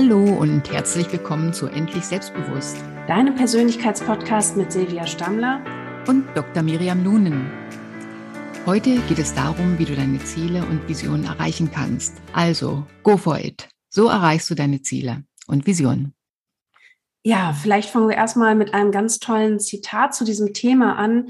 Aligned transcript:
Hallo 0.00 0.22
und 0.22 0.70
herzlich 0.70 1.10
willkommen 1.10 1.52
zu 1.52 1.66
Endlich 1.66 2.04
Selbstbewusst. 2.04 2.76
Deinem 3.08 3.34
Persönlichkeitspodcast 3.34 4.56
mit 4.56 4.70
Silvia 4.70 5.04
Stammler 5.08 5.60
und 6.06 6.24
Dr. 6.36 6.62
Miriam 6.62 7.02
Lunen. 7.02 7.50
Heute 8.64 9.00
geht 9.08 9.18
es 9.18 9.34
darum, 9.34 9.76
wie 9.80 9.86
du 9.86 9.96
deine 9.96 10.20
Ziele 10.20 10.64
und 10.64 10.88
Visionen 10.88 11.24
erreichen 11.24 11.72
kannst. 11.72 12.14
Also, 12.32 12.86
go 13.02 13.16
for 13.16 13.40
it. 13.40 13.68
So 13.88 14.06
erreichst 14.06 14.48
du 14.50 14.54
deine 14.54 14.82
Ziele 14.82 15.24
und 15.48 15.66
Visionen. 15.66 16.14
Ja, 17.24 17.52
vielleicht 17.52 17.90
fangen 17.90 18.08
wir 18.08 18.16
erstmal 18.16 18.54
mit 18.54 18.74
einem 18.74 18.92
ganz 18.92 19.18
tollen 19.18 19.58
Zitat 19.58 20.14
zu 20.14 20.24
diesem 20.24 20.54
Thema 20.54 20.94
an 20.94 21.26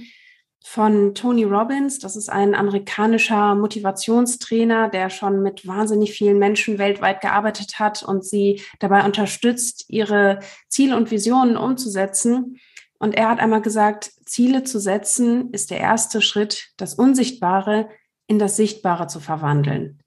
von 0.65 1.15
Tony 1.15 1.45
Robbins. 1.45 1.99
Das 1.99 2.17
ist 2.17 2.29
ein 2.29 2.55
amerikanischer 2.55 3.55
Motivationstrainer, 3.55 4.89
der 4.89 5.11
schon 5.11 5.43
mit 5.43 5.67
wahnsinnig 5.67 6.13
vielen 6.13 6.39
Menschen 6.39 6.79
weltweit 6.79 7.21
gearbeitet 7.21 7.79
hat 7.79 8.03
und 8.03 8.25
sie 8.25 8.63
dabei 8.79 9.05
unterstützt, 9.05 9.85
ihre 9.89 10.41
Ziele 10.69 10.97
und 10.97 11.11
Visionen 11.11 11.57
umzusetzen. 11.57 12.59
Und 12.99 13.15
er 13.15 13.29
hat 13.31 13.39
einmal 13.39 13.63
gesagt, 13.63 14.11
Ziele 14.27 14.65
zu 14.65 14.81
setzen 14.81 15.51
ist 15.53 15.71
der 15.71 15.79
erste 15.79 16.21
Schritt, 16.21 16.71
das 16.77 16.95
Unsichtbare 16.95 17.89
in 18.27 18.39
das 18.39 18.57
Sichtbare 18.57 19.07
zu 19.07 19.21
verwandeln. 19.21 20.01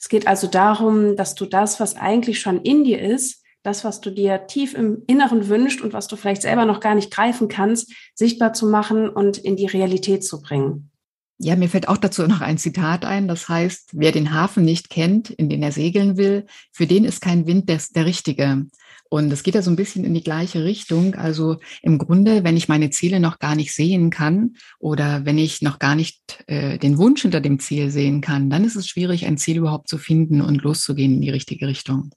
Es 0.00 0.08
geht 0.08 0.26
also 0.26 0.48
darum, 0.48 1.16
dass 1.16 1.34
du 1.34 1.46
das, 1.46 1.80
was 1.80 1.96
eigentlich 1.96 2.40
schon 2.40 2.60
in 2.60 2.84
dir 2.84 3.00
ist, 3.00 3.43
das, 3.64 3.82
was 3.82 4.00
du 4.00 4.10
dir 4.10 4.46
tief 4.46 4.74
im 4.74 5.02
Inneren 5.06 5.48
wünscht 5.48 5.80
und 5.80 5.92
was 5.92 6.06
du 6.06 6.16
vielleicht 6.16 6.42
selber 6.42 6.66
noch 6.66 6.80
gar 6.80 6.94
nicht 6.94 7.10
greifen 7.10 7.48
kannst, 7.48 7.92
sichtbar 8.14 8.52
zu 8.52 8.66
machen 8.66 9.08
und 9.08 9.38
in 9.38 9.56
die 9.56 9.66
Realität 9.66 10.22
zu 10.22 10.40
bringen. 10.40 10.90
Ja, 11.38 11.56
mir 11.56 11.68
fällt 11.68 11.88
auch 11.88 11.96
dazu 11.96 12.26
noch 12.28 12.42
ein 12.42 12.58
Zitat 12.58 13.04
ein. 13.04 13.26
Das 13.26 13.48
heißt, 13.48 13.90
wer 13.94 14.12
den 14.12 14.32
Hafen 14.32 14.64
nicht 14.64 14.88
kennt, 14.88 15.30
in 15.30 15.48
den 15.48 15.62
er 15.62 15.72
segeln 15.72 16.16
will, 16.16 16.46
für 16.72 16.86
den 16.86 17.04
ist 17.04 17.20
kein 17.20 17.46
Wind 17.46 17.68
der, 17.68 17.80
der 17.94 18.04
richtige. 18.06 18.66
Und 19.10 19.32
es 19.32 19.42
geht 19.42 19.54
ja 19.54 19.62
so 19.62 19.70
ein 19.70 19.76
bisschen 19.76 20.04
in 20.04 20.14
die 20.14 20.22
gleiche 20.22 20.62
Richtung. 20.62 21.14
Also 21.14 21.56
im 21.82 21.98
Grunde, 21.98 22.44
wenn 22.44 22.56
ich 22.56 22.68
meine 22.68 22.90
Ziele 22.90 23.18
noch 23.18 23.38
gar 23.38 23.56
nicht 23.56 23.74
sehen 23.74 24.10
kann 24.10 24.54
oder 24.78 25.24
wenn 25.24 25.38
ich 25.38 25.60
noch 25.62 25.78
gar 25.78 25.94
nicht 25.94 26.44
äh, 26.46 26.78
den 26.78 26.98
Wunsch 26.98 27.22
hinter 27.22 27.40
dem 27.40 27.58
Ziel 27.58 27.90
sehen 27.90 28.20
kann, 28.20 28.50
dann 28.50 28.64
ist 28.64 28.76
es 28.76 28.86
schwierig, 28.86 29.26
ein 29.26 29.38
Ziel 29.38 29.56
überhaupt 29.56 29.88
zu 29.88 29.98
finden 29.98 30.40
und 30.40 30.62
loszugehen 30.62 31.14
in 31.14 31.20
die 31.20 31.30
richtige 31.30 31.66
Richtung 31.66 32.10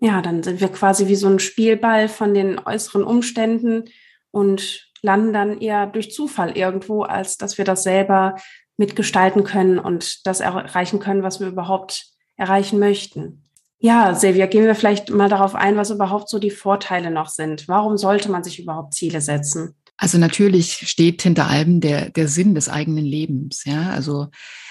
ja, 0.00 0.22
dann 0.22 0.42
sind 0.42 0.60
wir 0.60 0.68
quasi 0.68 1.08
wie 1.08 1.16
so 1.16 1.28
ein 1.28 1.38
Spielball 1.38 2.08
von 2.08 2.34
den 2.34 2.58
äußeren 2.58 3.02
Umständen 3.02 3.84
und 4.30 4.88
landen 5.02 5.32
dann 5.32 5.60
eher 5.60 5.86
durch 5.86 6.12
Zufall 6.12 6.56
irgendwo, 6.56 7.02
als 7.02 7.36
dass 7.36 7.58
wir 7.58 7.64
das 7.64 7.82
selber 7.82 8.36
mitgestalten 8.76 9.44
können 9.44 9.78
und 9.78 10.26
das 10.26 10.40
erreichen 10.40 11.00
können, 11.00 11.22
was 11.22 11.40
wir 11.40 11.48
überhaupt 11.48 12.06
erreichen 12.36 12.78
möchten. 12.78 13.44
Ja, 13.80 14.14
Silvia, 14.14 14.46
gehen 14.46 14.64
wir 14.64 14.74
vielleicht 14.74 15.10
mal 15.10 15.28
darauf 15.28 15.54
ein, 15.54 15.76
was 15.76 15.90
überhaupt 15.90 16.28
so 16.28 16.38
die 16.38 16.50
Vorteile 16.50 17.10
noch 17.10 17.28
sind. 17.28 17.68
Warum 17.68 17.96
sollte 17.96 18.30
man 18.30 18.42
sich 18.42 18.60
überhaupt 18.60 18.94
Ziele 18.94 19.20
setzen? 19.20 19.74
Also 19.96 20.18
natürlich 20.18 20.88
steht 20.88 21.22
hinter 21.22 21.48
allem 21.48 21.80
der, 21.80 22.10
der 22.10 22.28
Sinn 22.28 22.54
des 22.54 22.68
eigenen 22.68 23.04
Lebens. 23.04 23.64
Ja, 23.64 23.90
also 23.90 24.28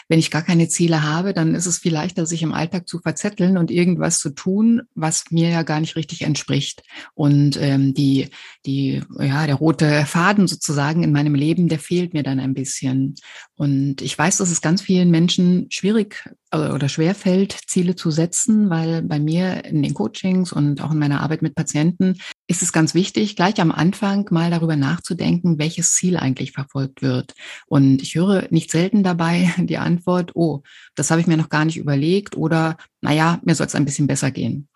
wenn 0.08 0.20
ich 0.20 0.32
gar 0.32 0.42
keine 0.42 0.68
Ziele 0.70 1.04
habe, 1.04 1.34
dann 1.34 1.56
ist 1.56 1.66
es 1.66 1.80
viel 1.80 1.94
leichter, 1.94 2.26
sich 2.26 2.42
im 2.42 2.54
Alltag 2.54 2.88
zu 2.88 3.00
verzetteln 3.00 3.58
und 3.58 3.72
irgendwas 3.72 4.20
zu 4.20 4.30
tun, 4.30 4.84
was 4.96 5.26
mir 5.32 5.50
ja 5.50 5.64
gar 5.64 5.80
nicht 5.80 5.96
richtig 5.96 6.22
entspricht. 6.22 6.84
Und 7.14 7.58
ähm, 7.62 7.94
die, 7.94 8.30
die, 8.66 9.02
ja, 9.20 9.46
der 9.46 9.56
rote 9.56 10.06
Faden 10.06 10.48
sozusagen 10.48 11.04
in 11.04 11.12
meinem 11.12 11.36
Leben, 11.36 11.68
der 11.68 11.80
fehlt 11.80 12.14
mir 12.14 12.24
dann 12.24 12.40
ein 12.40 12.54
bisschen. 12.54 13.16
Und 13.56 14.02
ich 14.02 14.18
weiß, 14.18 14.38
dass 14.38 14.52
es 14.52 14.62
ganz 14.62 14.82
vielen 14.82 15.12
Menschen 15.12 15.68
schwierig 15.70 16.24
oder 16.54 16.88
schwer 16.88 17.14
fällt, 17.14 17.52
Ziele 17.68 17.96
zu 17.96 18.10
setzen, 18.10 18.70
weil 18.70 19.02
bei 19.02 19.20
mir 19.20 19.66
in 19.66 19.84
den 19.84 19.94
Coachings 19.94 20.54
und 20.54 20.82
auch 20.82 20.92
in 20.92 21.00
meiner 21.00 21.22
Arbeit 21.22 21.42
mit 21.42 21.56
Patienten 21.56 22.18
ist 22.48 22.62
es 22.62 22.72
ganz 22.72 22.94
wichtig, 22.94 23.36
gleich 23.36 23.60
am 23.60 23.72
Anfang 23.72 24.28
mal 24.32 24.50
darüber 24.50 24.78
nachzudenken, 24.78 25.60
welches 25.60 25.94
Ziel 25.94 26.16
eigentlich 26.16 26.54
verfolgt 26.54 27.02
wird. 27.02 27.34
Und 27.68 28.02
ich 28.02 28.16
höre 28.16 28.48
nicht 28.50 28.72
selten 28.72 29.04
dabei 29.04 29.54
die 29.58 29.78
Antwort, 29.78 30.32
oh, 30.36 30.62
das 30.96 31.12
habe 31.12 31.20
ich 31.20 31.28
mir 31.28 31.38
noch 31.38 31.50
gar 31.50 31.66
nicht 31.66 31.78
überlegt 31.78 32.38
oder, 32.38 32.78
naja, 33.02 33.40
mir 33.44 33.56
soll 33.56 33.68
es 33.68 33.76
ein 33.76 33.86
bisschen 33.86 34.08
besser 34.08 34.32
gehen. 34.32 34.70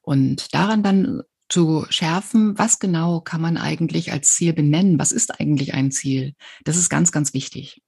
Und 0.00 0.54
daran 0.54 0.82
dann 0.82 1.22
zu 1.50 1.86
schärfen, 1.90 2.58
was 2.58 2.78
genau 2.78 3.20
kann 3.20 3.40
man 3.40 3.56
eigentlich 3.56 4.12
als 4.12 4.34
Ziel 4.34 4.52
benennen? 4.52 4.98
Was 4.98 5.12
ist 5.12 5.40
eigentlich 5.40 5.74
ein 5.74 5.90
Ziel? 5.90 6.34
Das 6.64 6.76
ist 6.76 6.88
ganz, 6.88 7.12
ganz 7.12 7.34
wichtig. 7.34 7.82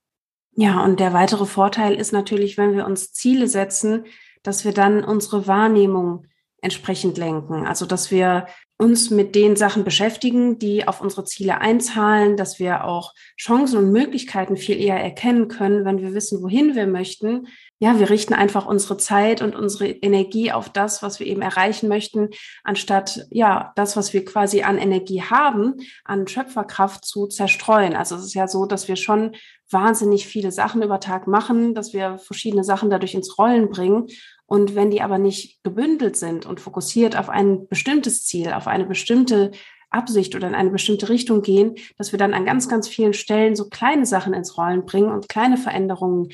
Ja, 0.57 0.83
und 0.85 1.01
der 1.01 1.13
weitere 1.13 1.47
Vorteil 1.47 1.95
ist 1.95 2.13
natürlich, 2.13 2.59
wenn 2.59 2.75
wir 2.75 2.87
uns 2.87 3.13
Ziele 3.13 3.49
setzen, 3.49 4.05
dass 4.43 4.65
wir 4.65 4.73
dann 4.73 5.05
unsere 5.05 5.47
Wahrnehmung 5.47 6.27
entsprechend 6.63 7.17
lenken. 7.19 7.67
Also, 7.67 7.87
dass 7.87 8.11
wir 8.11 8.47
uns 8.79 9.11
mit 9.11 9.35
den 9.35 9.57
Sachen 9.57 9.85
beschäftigen, 9.85 10.59
die 10.59 10.89
auf 10.89 11.01
unsere 11.01 11.25
Ziele 11.25 11.61
einzahlen, 11.61 12.37
dass 12.37 12.59
wir 12.59 12.85
auch 12.85 13.15
Chancen 13.39 13.79
und 13.79 13.93
Möglichkeiten 13.93 14.57
viel 14.57 14.81
eher 14.81 14.99
erkennen 14.99 15.49
können, 15.49 15.85
wenn 15.85 16.01
wir 16.01 16.15
wissen, 16.15 16.43
wohin 16.43 16.75
wir 16.75 16.87
möchten. 16.87 17.47
Ja, 17.83 17.99
wir 17.99 18.11
richten 18.11 18.35
einfach 18.35 18.67
unsere 18.67 18.99
Zeit 18.99 19.41
und 19.41 19.57
unsere 19.57 19.89
Energie 19.89 20.53
auf 20.53 20.69
das, 20.69 21.03
was 21.03 21.19
wir 21.19 21.27
eben 21.27 21.41
erreichen 21.41 21.89
möchten, 21.89 22.29
anstatt 22.63 23.27
ja, 23.31 23.73
das, 23.75 23.97
was 23.97 24.13
wir 24.13 24.23
quasi 24.27 24.63
an 24.63 24.77
Energie 24.77 25.23
haben, 25.23 25.77
an 26.05 26.29
Schöpferkraft 26.29 27.07
zu 27.07 27.27
zerstreuen. 27.27 27.97
Also 27.97 28.17
es 28.17 28.25
ist 28.25 28.35
ja 28.35 28.49
so, 28.49 28.67
dass 28.67 28.87
wir 28.87 28.97
schon 28.97 29.35
wahnsinnig 29.71 30.27
viele 30.27 30.53
Sachen 30.53 30.83
über 30.83 31.01
Tag 31.01 31.27
machen, 31.27 31.75
dass 31.75 31.95
wir 31.95 32.19
verschiedene 32.19 32.65
Sachen 32.65 32.91
dadurch 32.91 33.15
ins 33.15 33.39
Rollen 33.39 33.71
bringen 33.71 34.09
und 34.45 34.75
wenn 34.75 34.91
die 34.91 35.01
aber 35.01 35.17
nicht 35.17 35.63
gebündelt 35.63 36.19
sind 36.19 36.45
und 36.45 36.61
fokussiert 36.61 37.17
auf 37.17 37.31
ein 37.31 37.67
bestimmtes 37.69 38.27
Ziel, 38.27 38.53
auf 38.53 38.67
eine 38.67 38.85
bestimmte 38.85 39.53
Absicht 39.89 40.35
oder 40.35 40.49
in 40.49 40.55
eine 40.55 40.71
bestimmte 40.71 41.09
Richtung 41.09 41.41
gehen, 41.41 41.77
dass 41.97 42.13
wir 42.13 42.19
dann 42.19 42.35
an 42.35 42.45
ganz, 42.45 42.69
ganz 42.69 42.89
vielen 42.89 43.15
Stellen 43.15 43.57
so 43.57 43.69
kleine 43.69 44.07
Sachen 44.07 44.35
ins 44.35 44.59
Rollen 44.59 44.85
bringen 44.85 45.11
und 45.11 45.29
kleine 45.29 45.57
Veränderungen 45.57 46.29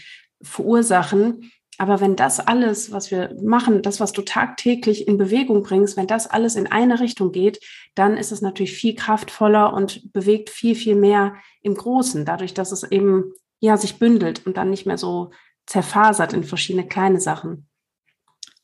verursachen. 0.47 1.51
Aber 1.79 2.01
wenn 2.01 2.17
das 2.17 2.41
alles, 2.41 2.91
was 2.91 3.11
wir 3.11 3.37
machen, 3.43 3.83
das, 3.83 4.01
was 4.01 4.13
du 4.13 4.23
tagtäglich 4.23 5.07
in 5.07 5.19
Bewegung 5.19 5.63
bringst, 5.63 5.97
wenn 5.97 6.07
das 6.07 6.27
alles 6.27 6.57
in 6.57 6.67
eine 6.67 7.01
Richtung 7.01 7.33
geht, 7.33 7.61
dann 7.95 8.17
ist 8.17 8.33
es 8.33 8.41
natürlich 8.41 8.73
viel 8.73 8.95
kraftvoller 8.95 9.75
und 9.75 10.13
bewegt 10.13 10.49
viel, 10.49 10.75
viel 10.75 10.97
mehr 10.97 11.35
im 11.61 11.75
Großen, 11.75 12.25
dadurch, 12.25 12.55
dass 12.55 12.73
es 12.73 12.83
eben 12.85 13.33
ja 13.61 13.77
sich 13.77 13.99
bündelt 13.99 14.47
und 14.47 14.57
dann 14.57 14.71
nicht 14.71 14.87
mehr 14.87 14.99
so 14.99 15.31
zerfasert 15.67 16.33
in 16.33 16.45
verschiedene 16.45 16.87
kleine 16.87 17.21
Sachen. 17.21 17.69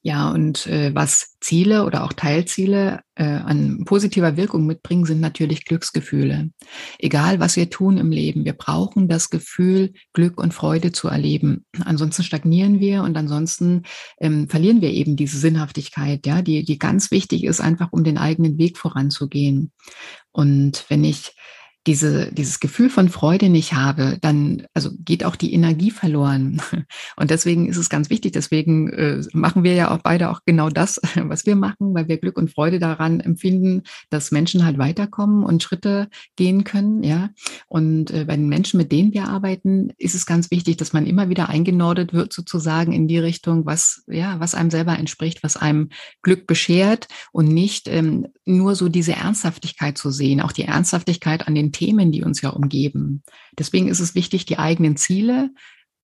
Ja, 0.04 0.30
und 0.30 0.66
äh, 0.66 0.92
was 0.94 1.36
Ziele 1.40 1.84
oder 1.84 2.02
auch 2.02 2.12
Teilziele 2.12 3.02
äh, 3.14 3.22
an 3.22 3.84
positiver 3.84 4.36
Wirkung 4.36 4.66
mitbringen, 4.66 5.04
sind 5.04 5.20
natürlich 5.20 5.64
Glücksgefühle. 5.64 6.50
Egal, 6.98 7.38
was 7.38 7.54
wir 7.54 7.70
tun 7.70 7.98
im 7.98 8.10
Leben, 8.10 8.44
wir 8.44 8.54
brauchen 8.54 9.06
das 9.06 9.30
Gefühl, 9.30 9.92
Glück 10.12 10.40
und 10.40 10.54
Freude 10.54 10.90
zu 10.90 11.06
erleben. 11.06 11.64
Ansonsten 11.84 12.24
stagnieren 12.24 12.80
wir 12.80 13.04
und 13.04 13.16
ansonsten 13.16 13.82
ähm, 14.20 14.48
verlieren 14.48 14.80
wir 14.80 14.90
eben 14.90 15.14
diese 15.14 15.38
Sinnhaftigkeit, 15.38 16.26
ja, 16.26 16.42
die, 16.42 16.64
die 16.64 16.78
ganz 16.80 17.12
wichtig 17.12 17.44
ist, 17.44 17.60
einfach 17.60 17.92
um 17.92 18.02
den 18.02 18.19
eigenen 18.19 18.58
Weg 18.58 18.78
voranzugehen. 18.78 19.70
Und 20.32 20.84
wenn 20.88 21.04
ich 21.04 21.32
diese, 21.87 22.32
dieses 22.32 22.60
Gefühl 22.60 22.91
von 22.91 23.09
Freude 23.09 23.48
nicht 23.48 23.72
habe, 23.72 24.19
dann 24.20 24.66
also 24.72 24.91
geht 25.04 25.25
auch 25.25 25.34
die 25.34 25.53
Energie 25.53 25.91
verloren. 25.91 26.62
Und 27.16 27.31
deswegen 27.31 27.69
ist 27.69 27.76
es 27.76 27.88
ganz 27.88 28.09
wichtig, 28.09 28.32
deswegen 28.32 28.93
äh, 28.93 29.22
machen 29.32 29.65
wir 29.65 29.75
ja 29.75 29.91
auch 29.91 29.98
beide 29.98 30.31
auch 30.31 30.41
genau 30.47 30.69
das, 30.69 31.00
was 31.16 31.44
wir 31.44 31.56
machen, 31.56 31.94
weil 31.94 32.09
wir 32.09 32.19
Glück 32.19 32.38
und 32.38 32.53
Freude 32.53 32.78
daran 32.78 33.20
empfinden, 33.20 33.82
dass 34.10 34.31
Menschen 34.31 34.65
halt 34.65 34.78
weiterkommen 34.78 35.44
und 35.44 35.62
Schritte 35.62 36.09
gehen 36.37 36.65
können, 36.65 37.03
ja. 37.03 37.31
Und 37.66 38.10
äh, 38.10 38.25
bei 38.26 38.37
den 38.37 38.49
Menschen, 38.49 38.78
mit 38.78 38.93
denen 38.93 39.12
wir 39.12 39.28
arbeiten, 39.28 39.93
ist 39.99 40.14
es 40.14 40.26
ganz 40.26 40.50
wichtig, 40.50 40.76
dass 40.76 40.93
man 40.93 41.06
immer 41.06 41.28
wieder 41.28 41.49
eingenordet 41.49 42.12
wird, 42.12 42.32
sozusagen 42.32 42.93
in 42.93 43.08
die 43.08 43.19
Richtung, 43.19 43.67
was, 43.67 44.05
ja, 44.06 44.38
was 44.38 44.55
einem 44.55 44.70
selber 44.70 44.99
entspricht, 44.99 45.43
was 45.43 45.56
einem 45.56 45.88
Glück 46.23 46.46
beschert 46.46 47.08
und 47.32 47.49
nicht 47.49 47.88
ähm, 47.88 48.28
nur 48.44 48.76
so 48.76 48.88
diese 48.88 49.14
Ernsthaftigkeit 49.14 49.99
zu 49.99 50.11
sehen, 50.11 50.40
auch 50.40 50.52
die 50.52 50.64
Ernsthaftigkeit 50.64 51.49
an 51.49 51.55
den 51.55 51.71
Themen, 51.72 52.12
die 52.12 52.22
uns 52.22 52.40
ja 52.40 52.50
umgeben. 52.50 53.22
Deswegen 53.58 53.88
ist 53.88 54.00
es 54.00 54.14
wichtig, 54.14 54.46
die 54.46 54.58
eigenen 54.58 54.96
Ziele 54.96 55.50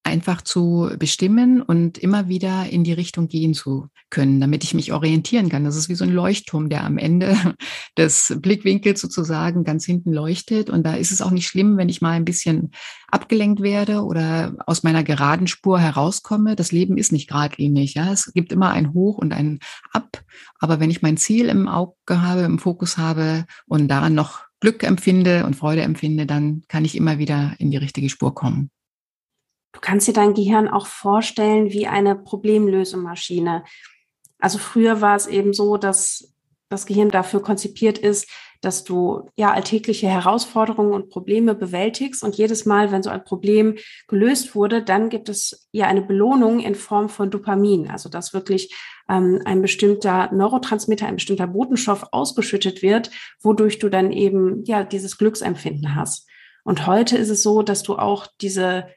einfach 0.08 0.40
zu 0.40 0.90
bestimmen 0.98 1.60
und 1.60 1.98
immer 1.98 2.28
wieder 2.28 2.68
in 2.70 2.82
die 2.82 2.94
Richtung 2.94 3.28
gehen 3.28 3.52
zu 3.52 3.88
können, 4.08 4.40
damit 4.40 4.64
ich 4.64 4.72
mich 4.72 4.92
orientieren 4.94 5.50
kann. 5.50 5.64
Das 5.64 5.76
ist 5.76 5.90
wie 5.90 5.94
so 5.94 6.04
ein 6.04 6.12
Leuchtturm, 6.12 6.70
der 6.70 6.84
am 6.84 6.96
Ende 6.96 7.36
des 7.98 8.34
Blickwinkels 8.40 9.02
sozusagen 9.02 9.64
ganz 9.64 9.84
hinten 9.84 10.12
leuchtet. 10.12 10.70
Und 10.70 10.84
da 10.84 10.94
ist 10.94 11.10
es 11.10 11.20
auch 11.20 11.30
nicht 11.30 11.46
schlimm, 11.46 11.76
wenn 11.76 11.90
ich 11.90 12.00
mal 12.00 12.12
ein 12.12 12.24
bisschen 12.24 12.70
abgelenkt 13.08 13.60
werde 13.62 14.02
oder 14.02 14.56
aus 14.66 14.82
meiner 14.82 15.04
geraden 15.04 15.46
Spur 15.46 15.78
herauskomme. 15.78 16.56
Das 16.56 16.72
Leben 16.72 16.96
ist 16.96 17.12
nicht 17.12 17.28
geradlinig. 17.28 17.94
Ja, 17.94 18.10
es 18.10 18.32
gibt 18.32 18.50
immer 18.50 18.70
ein 18.70 18.94
Hoch 18.94 19.18
und 19.18 19.34
ein 19.34 19.58
Ab. 19.92 20.22
Aber 20.58 20.80
wenn 20.80 20.90
ich 20.90 21.02
mein 21.02 21.18
Ziel 21.18 21.50
im 21.50 21.68
Auge 21.68 22.22
habe, 22.22 22.42
im 22.42 22.58
Fokus 22.58 22.96
habe 22.96 23.44
und 23.66 23.88
daran 23.88 24.14
noch 24.14 24.47
Glück 24.60 24.82
empfinde 24.82 25.46
und 25.46 25.54
Freude 25.54 25.82
empfinde, 25.82 26.26
dann 26.26 26.62
kann 26.68 26.84
ich 26.84 26.96
immer 26.96 27.18
wieder 27.18 27.54
in 27.58 27.70
die 27.70 27.76
richtige 27.76 28.08
Spur 28.08 28.34
kommen. 28.34 28.70
Du 29.72 29.80
kannst 29.80 30.08
dir 30.08 30.12
dein 30.12 30.34
Gehirn 30.34 30.68
auch 30.68 30.86
vorstellen 30.86 31.70
wie 31.70 31.86
eine 31.86 32.16
Problemlösemaschine. 32.16 33.64
Also 34.38 34.58
früher 34.58 35.00
war 35.00 35.16
es 35.16 35.26
eben 35.26 35.52
so, 35.52 35.76
dass 35.76 36.34
das 36.68 36.86
Gehirn 36.86 37.10
dafür 37.10 37.42
konzipiert 37.42 37.98
ist, 37.98 38.28
dass 38.60 38.82
du 38.82 39.30
ja 39.36 39.52
alltägliche 39.52 40.08
Herausforderungen 40.08 40.92
und 40.92 41.10
Probleme 41.10 41.54
bewältigst 41.54 42.24
und 42.24 42.36
jedes 42.36 42.66
Mal, 42.66 42.90
wenn 42.90 43.02
so 43.02 43.10
ein 43.10 43.22
Problem 43.22 43.76
gelöst 44.08 44.54
wurde, 44.54 44.82
dann 44.82 45.10
gibt 45.10 45.28
es 45.28 45.68
ja 45.70 45.86
eine 45.86 46.02
Belohnung 46.02 46.58
in 46.60 46.74
Form 46.74 47.08
von 47.08 47.30
Dopamin, 47.30 47.88
also 47.88 48.08
dass 48.08 48.34
wirklich 48.34 48.74
ähm, 49.08 49.40
ein 49.44 49.62
bestimmter 49.62 50.32
Neurotransmitter, 50.32 51.06
ein 51.06 51.16
bestimmter 51.16 51.46
Botenstoff 51.46 52.06
ausgeschüttet 52.10 52.82
wird, 52.82 53.10
wodurch 53.40 53.78
du 53.78 53.88
dann 53.88 54.10
eben 54.10 54.64
ja 54.64 54.82
dieses 54.82 55.18
Glücksempfinden 55.18 55.94
hast. 55.94 56.28
Und 56.64 56.86
heute 56.86 57.16
ist 57.16 57.30
es 57.30 57.42
so, 57.42 57.62
dass 57.62 57.82
du 57.82 57.96
auch 57.96 58.26
diese 58.40 58.88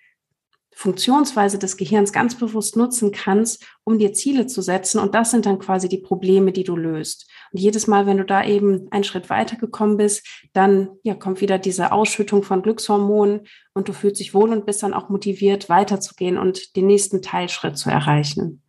Funktionsweise 0.74 1.60
des 1.60 1.78
Gehirns 1.78 2.14
ganz 2.14 2.36
bewusst 2.36 2.76
nutzen 2.76 3.12
kannst, 3.12 3.66
um 3.84 4.00
dir 4.00 4.14
Ziele 4.14 4.48
zu 4.48 4.62
setzen. 4.62 5.00
Und 5.00 5.14
das 5.14 5.32
sind 5.32 5.46
dann 5.46 5.60
quasi 5.60 5.90
die 5.90 5.98
Probleme, 5.98 6.52
die 6.52 6.64
du 6.64 6.76
löst. 6.76 7.30
Und 7.52 7.60
jedes 7.60 7.88
Mal, 7.88 8.06
wenn 8.06 8.18
du 8.18 8.26
da 8.26 8.44
eben 8.44 8.88
einen 8.92 9.04
Schritt 9.04 9.30
weitergekommen 9.30 9.98
bist, 9.98 10.26
dann 10.54 10.90
ja, 11.04 11.14
kommt 11.14 11.42
wieder 11.42 11.60
diese 11.60 11.92
Ausschüttung 11.92 12.44
von 12.44 12.62
Glückshormonen 12.62 13.42
und 13.74 13.90
du 13.90 13.94
fühlst 13.94 14.20
dich 14.20 14.34
wohl 14.34 14.52
und 14.52 14.66
bist 14.66 14.82
dann 14.82 14.94
auch 14.94 15.10
motiviert, 15.10 15.70
weiterzugehen 15.70 16.38
und 16.38 16.76
den 16.76 16.88
nächsten 16.88 17.22
Teilschritt 17.22 17.78
zu 17.78 17.90
erreichen. 17.90 18.62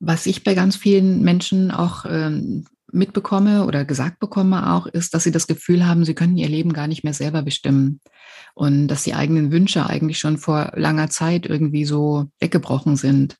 Was 0.00 0.26
ich 0.26 0.42
bei 0.42 0.54
ganz 0.54 0.76
vielen 0.76 1.22
Menschen 1.22 1.70
auch 1.70 2.04
ähm, 2.08 2.66
mitbekomme 2.92 3.66
oder 3.66 3.84
gesagt 3.84 4.18
bekomme 4.18 4.74
auch, 4.74 4.86
ist, 4.86 5.14
dass 5.14 5.24
sie 5.24 5.32
das 5.32 5.46
Gefühl 5.46 5.86
haben, 5.86 6.04
sie 6.04 6.14
können 6.14 6.36
ihr 6.36 6.48
Leben 6.48 6.72
gar 6.72 6.86
nicht 6.86 7.04
mehr 7.04 7.14
selber 7.14 7.42
bestimmen 7.42 8.00
und 8.54 8.88
dass 8.88 9.02
die 9.02 9.14
eigenen 9.14 9.50
Wünsche 9.50 9.86
eigentlich 9.86 10.18
schon 10.18 10.36
vor 10.38 10.72
langer 10.76 11.08
Zeit 11.08 11.46
irgendwie 11.46 11.84
so 11.84 12.26
weggebrochen 12.38 12.96
sind. 12.96 13.36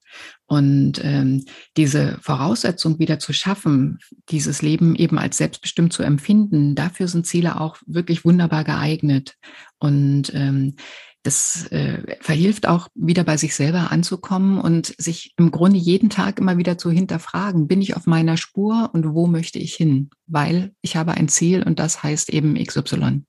Und 0.46 1.02
ähm, 1.04 1.44
diese 1.76 2.19
Voraussetzung 2.22 2.99
wieder 2.99 3.19
zu 3.19 3.32
schaffen, 3.32 3.99
dieses 4.31 4.62
Leben 4.62 4.94
eben 4.94 5.19
als 5.19 5.37
selbstbestimmt 5.37 5.93
zu 5.93 6.02
empfinden, 6.02 6.75
dafür 6.75 7.08
sind 7.08 7.26
Ziele 7.26 7.60
auch 7.60 7.76
wirklich 7.87 8.25
wunderbar 8.25 8.64
geeignet. 8.64 9.37
Und 9.78 10.32
ähm, 10.34 10.76
das 11.22 11.66
äh, 11.70 12.16
verhilft 12.20 12.66
auch 12.66 12.88
wieder 12.94 13.24
bei 13.24 13.36
sich 13.36 13.54
selber 13.54 13.92
anzukommen 13.92 14.60
und 14.60 14.94
sich 14.98 15.34
im 15.36 15.50
Grunde 15.50 15.78
jeden 15.78 16.10
Tag 16.10 16.38
immer 16.38 16.58
wieder 16.58 16.78
zu 16.78 16.90
hinterfragen, 16.90 17.69
bin 17.69 17.80
ich 17.80 17.96
auf 17.96 18.06
meiner 18.06 18.36
Spur 18.36 18.90
und 18.92 19.14
wo 19.14 19.26
möchte 19.26 19.58
ich 19.58 19.74
hin? 19.74 20.10
Weil 20.26 20.74
ich 20.82 20.96
habe 20.96 21.12
ein 21.12 21.28
Ziel 21.28 21.62
und 21.62 21.78
das 21.78 22.02
heißt 22.02 22.30
eben 22.30 22.54
XY. 22.54 23.22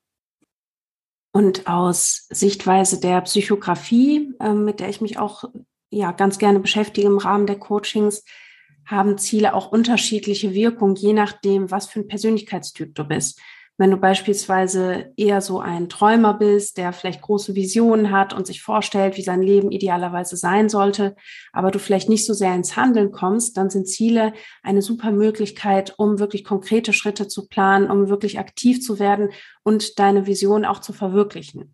Und 1.31 1.67
aus 1.67 2.27
Sichtweise 2.29 2.99
der 2.99 3.21
Psychografie, 3.21 4.33
äh, 4.39 4.53
mit 4.53 4.79
der 4.79 4.89
ich 4.89 5.01
mich 5.01 5.19
auch 5.19 5.43
ja 5.89 6.11
ganz 6.11 6.39
gerne 6.39 6.59
beschäftige 6.59 7.07
im 7.07 7.17
Rahmen 7.17 7.47
der 7.47 7.59
Coachings, 7.59 8.23
haben 8.85 9.17
Ziele 9.17 9.53
auch 9.53 9.71
unterschiedliche 9.71 10.53
Wirkung, 10.53 10.95
je 10.95 11.13
nachdem, 11.13 11.71
was 11.71 11.87
für 11.87 12.01
ein 12.01 12.07
Persönlichkeitstyp 12.07 12.93
du 12.95 13.05
bist. 13.05 13.39
Wenn 13.77 13.89
du 13.89 13.97
beispielsweise 13.97 15.11
eher 15.17 15.41
so 15.41 15.59
ein 15.59 15.89
Träumer 15.89 16.35
bist, 16.35 16.77
der 16.77 16.93
vielleicht 16.93 17.21
große 17.21 17.55
Visionen 17.55 18.11
hat 18.11 18.31
und 18.33 18.45
sich 18.45 18.61
vorstellt, 18.61 19.17
wie 19.17 19.23
sein 19.23 19.41
Leben 19.41 19.71
idealerweise 19.71 20.37
sein 20.37 20.69
sollte, 20.69 21.15
aber 21.51 21.71
du 21.71 21.79
vielleicht 21.79 22.07
nicht 22.07 22.25
so 22.25 22.33
sehr 22.33 22.53
ins 22.53 22.75
Handeln 22.75 23.11
kommst, 23.11 23.57
dann 23.57 23.71
sind 23.71 23.87
Ziele 23.87 24.33
eine 24.61 24.83
super 24.83 25.11
Möglichkeit, 25.11 25.95
um 25.97 26.19
wirklich 26.19 26.43
konkrete 26.43 26.93
Schritte 26.93 27.27
zu 27.27 27.47
planen, 27.47 27.89
um 27.89 28.09
wirklich 28.09 28.37
aktiv 28.37 28.81
zu 28.81 28.99
werden 28.99 29.29
und 29.63 29.97
deine 29.97 30.27
Vision 30.27 30.65
auch 30.65 30.79
zu 30.79 30.93
verwirklichen. 30.93 31.73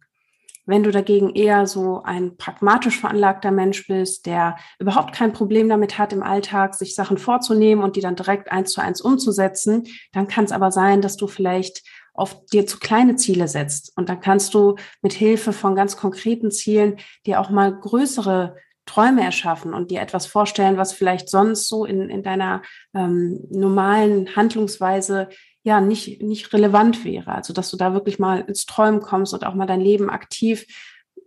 Wenn 0.70 0.84
du 0.84 0.92
dagegen 0.92 1.34
eher 1.34 1.66
so 1.66 2.04
ein 2.04 2.38
pragmatisch 2.38 3.00
veranlagter 3.00 3.50
Mensch 3.50 3.88
bist, 3.88 4.28
der 4.28 4.56
überhaupt 4.78 5.16
kein 5.16 5.34
Problem 5.34 5.68
damit 5.68 5.98
hat, 5.98 6.14
im 6.14 6.22
Alltag 6.22 6.76
sich 6.76 6.94
Sachen 6.94 7.18
vorzunehmen 7.18 7.84
und 7.84 7.96
die 7.96 8.02
dann 8.02 8.16
direkt 8.16 8.52
eins 8.52 8.72
zu 8.72 8.80
eins 8.80 9.02
umzusetzen, 9.02 9.88
dann 10.12 10.28
kann 10.28 10.46
es 10.46 10.52
aber 10.52 10.72
sein, 10.72 11.02
dass 11.02 11.18
du 11.18 11.26
vielleicht 11.26 11.82
auf 12.14 12.46
dir 12.46 12.68
zu 12.68 12.78
kleine 12.78 13.16
Ziele 13.16 13.48
setzt. 13.48 13.98
Und 13.98 14.10
dann 14.10 14.20
kannst 14.20 14.54
du 14.54 14.76
mit 15.02 15.14
Hilfe 15.14 15.54
von 15.54 15.74
ganz 15.74 15.98
konkreten 15.98 16.52
Zielen 16.52 16.98
dir 17.26 17.40
auch 17.40 17.50
mal 17.50 17.76
größere 17.76 18.56
Träume 18.86 19.24
erschaffen 19.24 19.74
und 19.74 19.90
dir 19.90 20.02
etwas 20.02 20.28
vorstellen, 20.28 20.78
was 20.78 20.94
vielleicht 20.94 21.30
sonst 21.30 21.68
so 21.68 21.86
in, 21.86 22.10
in 22.10 22.22
deiner 22.22 22.62
ähm, 22.94 23.40
normalen 23.50 24.36
Handlungsweise 24.36 25.30
ja 25.64 25.82
nicht, 25.82 26.22
nicht 26.22 26.54
relevant 26.54 27.04
wäre. 27.04 27.34
Also 27.34 27.54
dass 27.54 27.70
du 27.70 27.78
da 27.78 27.94
wirklich 27.94 28.20
mal 28.20 28.42
ins 28.42 28.66
Träumen 28.66 29.02
kommst 29.02 29.34
und 29.34 29.46
auch 29.46 29.56
mal 29.56 29.66
dein 29.66 29.82
Leben 29.82 30.10
aktiv 30.10 30.66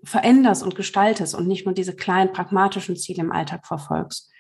veränderst 0.05 0.63
und 0.63 0.75
gestaltest 0.75 1.35
und 1.35 1.47
nicht 1.47 1.65
nur 1.65 1.75
diese 1.75 1.95
kleinen 1.95 2.33
pragmatischen 2.33 2.97
Ziele 2.97 3.23
im 3.23 3.33
Alltag 3.33 3.67
verfolgst. 3.67 4.31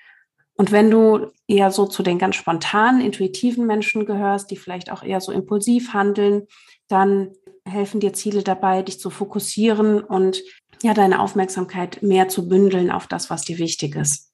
Und 0.54 0.70
wenn 0.72 0.90
du 0.90 1.28
eher 1.46 1.70
so 1.70 1.86
zu 1.86 2.02
den 2.02 2.18
ganz 2.18 2.36
spontanen, 2.36 3.00
intuitiven 3.00 3.66
Menschen 3.66 4.04
gehörst, 4.06 4.50
die 4.50 4.56
vielleicht 4.56 4.90
auch 4.90 5.02
eher 5.02 5.20
so 5.20 5.32
impulsiv 5.32 5.92
handeln, 5.92 6.46
dann 6.88 7.32
helfen 7.64 8.00
dir 8.00 8.12
Ziele 8.12 8.42
dabei, 8.42 8.82
dich 8.82 8.98
zu 8.98 9.08
fokussieren 9.08 10.02
und 10.02 10.42
ja, 10.82 10.94
deine 10.94 11.20
Aufmerksamkeit 11.20 12.02
mehr 12.02 12.28
zu 12.28 12.48
bündeln 12.48 12.90
auf 12.90 13.06
das, 13.06 13.30
was 13.30 13.42
dir 13.42 13.58
wichtig 13.58 13.94
ist. 13.94 14.31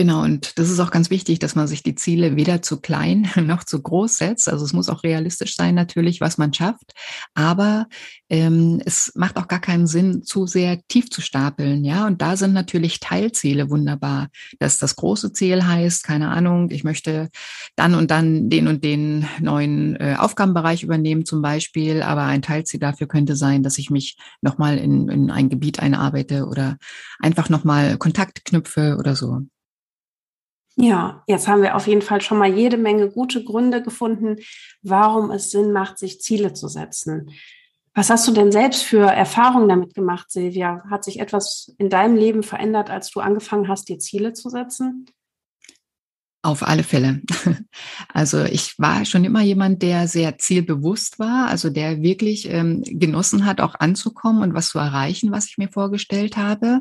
Genau, 0.00 0.22
und 0.22 0.58
das 0.58 0.70
ist 0.70 0.80
auch 0.80 0.90
ganz 0.90 1.10
wichtig, 1.10 1.40
dass 1.40 1.56
man 1.56 1.68
sich 1.68 1.82
die 1.82 1.94
Ziele 1.94 2.34
weder 2.34 2.62
zu 2.62 2.80
klein 2.80 3.28
noch 3.36 3.64
zu 3.64 3.82
groß 3.82 4.16
setzt. 4.16 4.48
Also 4.48 4.64
es 4.64 4.72
muss 4.72 4.88
auch 4.88 5.04
realistisch 5.04 5.56
sein 5.56 5.74
natürlich, 5.74 6.22
was 6.22 6.38
man 6.38 6.54
schafft. 6.54 6.94
Aber 7.34 7.86
ähm, 8.30 8.80
es 8.86 9.12
macht 9.14 9.36
auch 9.36 9.46
gar 9.46 9.60
keinen 9.60 9.86
Sinn, 9.86 10.22
zu 10.22 10.46
sehr 10.46 10.80
tief 10.88 11.10
zu 11.10 11.20
stapeln. 11.20 11.84
Ja, 11.84 12.06
und 12.06 12.22
da 12.22 12.38
sind 12.38 12.54
natürlich 12.54 13.00
Teilziele 13.00 13.68
wunderbar. 13.68 14.28
Dass 14.58 14.78
das 14.78 14.96
große 14.96 15.34
Ziel 15.34 15.66
heißt, 15.66 16.02
keine 16.02 16.30
Ahnung, 16.30 16.70
ich 16.70 16.82
möchte 16.82 17.28
dann 17.76 17.94
und 17.94 18.10
dann 18.10 18.48
den 18.48 18.68
und 18.68 18.82
den 18.82 19.26
neuen 19.38 19.96
äh, 19.96 20.16
Aufgabenbereich 20.18 20.82
übernehmen 20.82 21.26
zum 21.26 21.42
Beispiel. 21.42 22.00
Aber 22.00 22.22
ein 22.22 22.40
Teilziel 22.40 22.80
dafür 22.80 23.06
könnte 23.06 23.36
sein, 23.36 23.62
dass 23.62 23.76
ich 23.76 23.90
mich 23.90 24.16
nochmal 24.40 24.78
in, 24.78 25.10
in 25.10 25.30
ein 25.30 25.50
Gebiet 25.50 25.78
einarbeite 25.78 26.46
oder 26.46 26.78
einfach 27.18 27.50
nochmal 27.50 27.98
Kontakt 27.98 28.46
knüpfe 28.46 28.96
oder 28.98 29.14
so. 29.14 29.42
Ja, 30.80 31.22
jetzt 31.26 31.46
haben 31.46 31.60
wir 31.60 31.76
auf 31.76 31.86
jeden 31.86 32.00
Fall 32.00 32.22
schon 32.22 32.38
mal 32.38 32.50
jede 32.50 32.78
Menge 32.78 33.10
gute 33.10 33.44
Gründe 33.44 33.82
gefunden, 33.82 34.36
warum 34.82 35.30
es 35.30 35.50
Sinn 35.50 35.72
macht, 35.72 35.98
sich 35.98 36.22
Ziele 36.22 36.54
zu 36.54 36.68
setzen. 36.68 37.30
Was 37.94 38.08
hast 38.08 38.26
du 38.26 38.32
denn 38.32 38.50
selbst 38.50 38.84
für 38.84 39.04
Erfahrungen 39.04 39.68
damit 39.68 39.94
gemacht, 39.94 40.30
Silvia? 40.30 40.82
Hat 40.88 41.04
sich 41.04 41.20
etwas 41.20 41.74
in 41.76 41.90
deinem 41.90 42.16
Leben 42.16 42.42
verändert, 42.42 42.88
als 42.88 43.10
du 43.10 43.20
angefangen 43.20 43.68
hast, 43.68 43.90
dir 43.90 43.98
Ziele 43.98 44.32
zu 44.32 44.48
setzen? 44.48 45.04
Auf 46.42 46.66
alle 46.66 46.82
Fälle. 46.82 47.20
Also 48.12 48.42
ich 48.44 48.74
war 48.78 49.04
schon 49.04 49.24
immer 49.24 49.42
jemand, 49.42 49.82
der 49.82 50.08
sehr 50.08 50.38
zielbewusst 50.38 51.18
war, 51.18 51.48
also 51.48 51.70
der 51.70 52.02
wirklich 52.02 52.50
ähm, 52.50 52.82
genossen 52.84 53.46
hat, 53.46 53.60
auch 53.60 53.76
anzukommen 53.78 54.42
und 54.42 54.52
was 54.52 54.70
zu 54.70 54.78
erreichen, 54.78 55.30
was 55.30 55.46
ich 55.46 55.58
mir 55.58 55.68
vorgestellt 55.68 56.36
habe. 56.36 56.80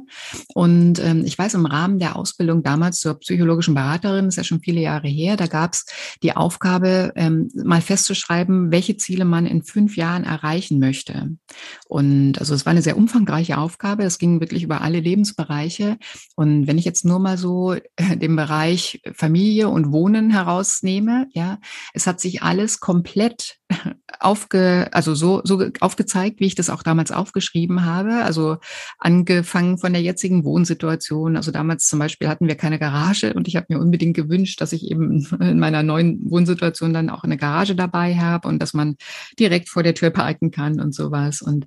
Und 0.56 1.00
ähm, 1.00 1.24
ich 1.24 1.38
weiß, 1.38 1.54
im 1.54 1.68
Rahmen 1.68 2.00
der 2.00 2.16
Ausbildung 2.16 2.64
damals 2.64 3.00
zur 3.00 3.20
psychologischen 3.20 3.76
Beraterin, 3.76 4.28
ist 4.28 4.38
ja 4.38 4.44
schon 4.44 4.62
viele 4.62 4.82
Jahre 4.82 5.08
her, 5.08 5.38
da 5.38 5.46
gab 5.46 5.74
es 5.74 5.86
die 6.24 6.36
Aufgabe, 6.36 7.14
ähm, 7.16 7.52
mal 7.54 7.82
festzuschreiben, 7.82 8.72
welche 8.72 8.98
Ziele 8.98 9.26
man 9.26 9.46
in 9.46 9.64
fünf 9.64 9.96
Jahren 9.96 10.24
erreichen 10.24 10.80
möchte. 10.80 11.30
Und 11.88 12.40
also 12.40 12.56
es 12.56 12.66
war 12.66 12.72
eine 12.72 12.82
sehr 12.82 12.98
umfangreiche 12.98 13.58
Aufgabe. 13.58 14.04
Es 14.04 14.18
ging 14.18 14.40
wirklich 14.40 14.64
über 14.64 14.82
alle 14.82 15.00
Lebensbereiche. 15.00 15.98
Und 16.36 16.68
wenn 16.68 16.78
ich 16.78 16.86
jetzt 16.86 17.06
nur 17.06 17.20
mal 17.20 17.38
so 17.38 17.74
äh, 17.74 18.18
den 18.18 18.36
Bereich 18.36 19.02
Familie 19.14 19.49
Familie 19.50 19.70
und 19.70 19.92
Wohnen 19.92 20.30
herausnehme, 20.30 21.28
ja, 21.34 21.58
es 21.96 22.06
hat 22.06 22.20
sich 22.20 22.44
alles 22.44 22.80
komplett 22.80 23.58
aufge, 24.20 24.90
also 24.92 25.16
so, 25.16 25.42
so 25.44 25.64
aufgezeigt, 25.80 26.40
wie 26.40 26.46
ich 26.46 26.56
das 26.56 26.70
auch 26.70 26.84
damals 26.84 27.12
aufgeschrieben 27.12 27.86
habe. 27.86 28.24
Also 28.24 28.58
angefangen 29.00 29.78
von 29.78 29.94
der 29.94 30.04
jetzigen 30.04 30.44
Wohnsituation. 30.44 31.36
Also 31.36 31.52
damals 31.52 31.88
zum 31.88 31.98
Beispiel 31.98 32.28
hatten 32.28 32.48
wir 32.48 32.56
keine 32.56 32.78
Garage 32.78 33.34
und 33.34 33.48
ich 33.48 33.56
habe 33.56 33.68
mir 33.70 33.80
unbedingt 33.80 34.16
gewünscht, 34.16 34.62
dass 34.62 34.72
ich 34.72 34.90
eben 34.90 35.26
in 35.40 35.60
meiner 35.60 35.82
neuen 35.82 36.30
Wohnsituation 36.30 36.94
dann 36.94 37.10
auch 37.10 37.24
eine 37.24 37.38
Garage 37.38 37.76
dabei 37.76 38.18
habe 38.18 38.48
und 38.48 38.60
dass 38.60 38.74
man 38.74 38.98
direkt 39.40 39.70
vor 39.70 39.82
der 39.82 39.96
Tür 39.96 40.12
parken 40.12 40.52
kann 40.52 40.80
und 40.80 40.94
sowas. 40.94 41.42
Und 41.42 41.66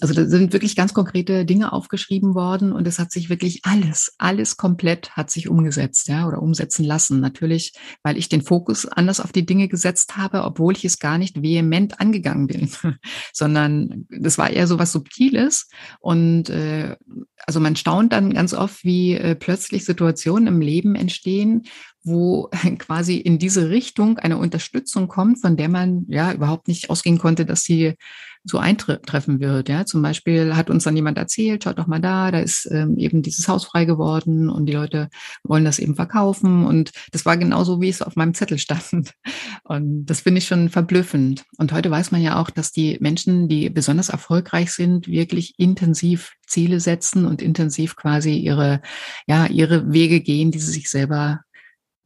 also 0.00 0.12
da 0.12 0.26
sind 0.26 0.52
wirklich 0.52 0.76
ganz 0.76 0.92
konkrete 0.92 1.44
Dinge 1.44 1.72
aufgeschrieben 1.72 2.34
worden 2.34 2.72
und 2.72 2.86
es 2.86 2.98
hat 2.98 3.12
sich 3.12 3.30
wirklich 3.30 3.60
alles, 3.64 4.12
alles 4.18 4.56
komplett 4.56 5.10
hat 5.12 5.30
sich 5.30 5.48
umgesetzt, 5.48 6.08
ja, 6.08 6.26
oder 6.26 6.42
umsetzen 6.42 6.84
lassen. 6.84 7.20
Natürlich, 7.24 7.72
weil 8.02 8.18
ich 8.18 8.28
den 8.28 8.42
Fokus 8.42 8.84
anders 8.86 9.18
auf 9.18 9.32
die 9.32 9.46
Dinge 9.46 9.66
gesetzt 9.68 10.18
habe, 10.18 10.44
obwohl 10.44 10.76
ich 10.76 10.84
es 10.84 10.98
gar 10.98 11.16
nicht 11.16 11.42
vehement 11.42 12.00
angegangen 12.00 12.46
bin, 12.46 12.70
sondern 13.32 14.06
das 14.10 14.36
war 14.36 14.50
eher 14.50 14.66
so 14.66 14.78
was 14.78 14.92
Subtiles. 14.92 15.68
Und 16.00 16.50
äh, 16.50 16.96
also 17.46 17.60
man 17.60 17.76
staunt 17.76 18.12
dann 18.12 18.34
ganz 18.34 18.52
oft, 18.52 18.84
wie 18.84 19.14
äh, 19.14 19.34
plötzlich 19.34 19.86
Situationen 19.86 20.48
im 20.48 20.60
Leben 20.60 20.94
entstehen, 20.94 21.62
wo 22.02 22.50
quasi 22.78 23.16
in 23.16 23.38
diese 23.38 23.70
Richtung 23.70 24.18
eine 24.18 24.36
Unterstützung 24.36 25.08
kommt, 25.08 25.40
von 25.40 25.56
der 25.56 25.70
man 25.70 26.04
ja 26.08 26.32
überhaupt 26.32 26.68
nicht 26.68 26.90
ausgehen 26.90 27.18
konnte, 27.18 27.46
dass 27.46 27.62
sie 27.62 27.94
so 28.44 28.58
eintreffen 28.58 29.40
wird. 29.40 29.70
Ja, 29.70 29.86
zum 29.86 30.02
Beispiel 30.02 30.54
hat 30.54 30.68
uns 30.68 30.84
dann 30.84 30.96
jemand 30.96 31.16
erzählt, 31.16 31.64
schaut 31.64 31.78
doch 31.78 31.86
mal 31.86 32.00
da, 32.00 32.30
da 32.30 32.40
ist 32.40 32.68
ähm, 32.70 32.98
eben 32.98 33.22
dieses 33.22 33.48
Haus 33.48 33.64
frei 33.64 33.86
geworden 33.86 34.50
und 34.50 34.66
die 34.66 34.74
Leute 34.74 35.08
wollen 35.42 35.64
das 35.64 35.78
eben 35.78 35.96
verkaufen. 35.96 36.66
Und 36.66 36.92
das 37.12 37.24
war 37.24 37.38
genauso, 37.38 37.80
wie 37.80 37.88
es 37.88 38.02
auf 38.02 38.16
meinem 38.16 38.34
Zettel 38.34 38.58
stand. 38.58 39.12
Und 39.64 40.04
das 40.06 40.20
finde 40.20 40.38
ich 40.38 40.46
schon 40.46 40.68
verblüffend. 40.68 41.44
Und 41.56 41.72
heute 41.72 41.90
weiß 41.90 42.10
man 42.10 42.20
ja 42.20 42.38
auch, 42.38 42.50
dass 42.50 42.70
die 42.70 42.98
Menschen, 43.00 43.48
die 43.48 43.70
besonders 43.70 44.10
erfolgreich 44.10 44.72
sind, 44.72 45.08
wirklich 45.08 45.54
intensiv 45.56 46.34
Ziele 46.46 46.80
setzen 46.80 47.24
und 47.24 47.40
intensiv 47.40 47.96
quasi 47.96 48.36
ihre, 48.36 48.82
ja, 49.26 49.46
ihre 49.46 49.90
Wege 49.90 50.20
gehen, 50.20 50.50
die 50.50 50.58
sie 50.58 50.72
sich 50.72 50.90
selber 50.90 51.40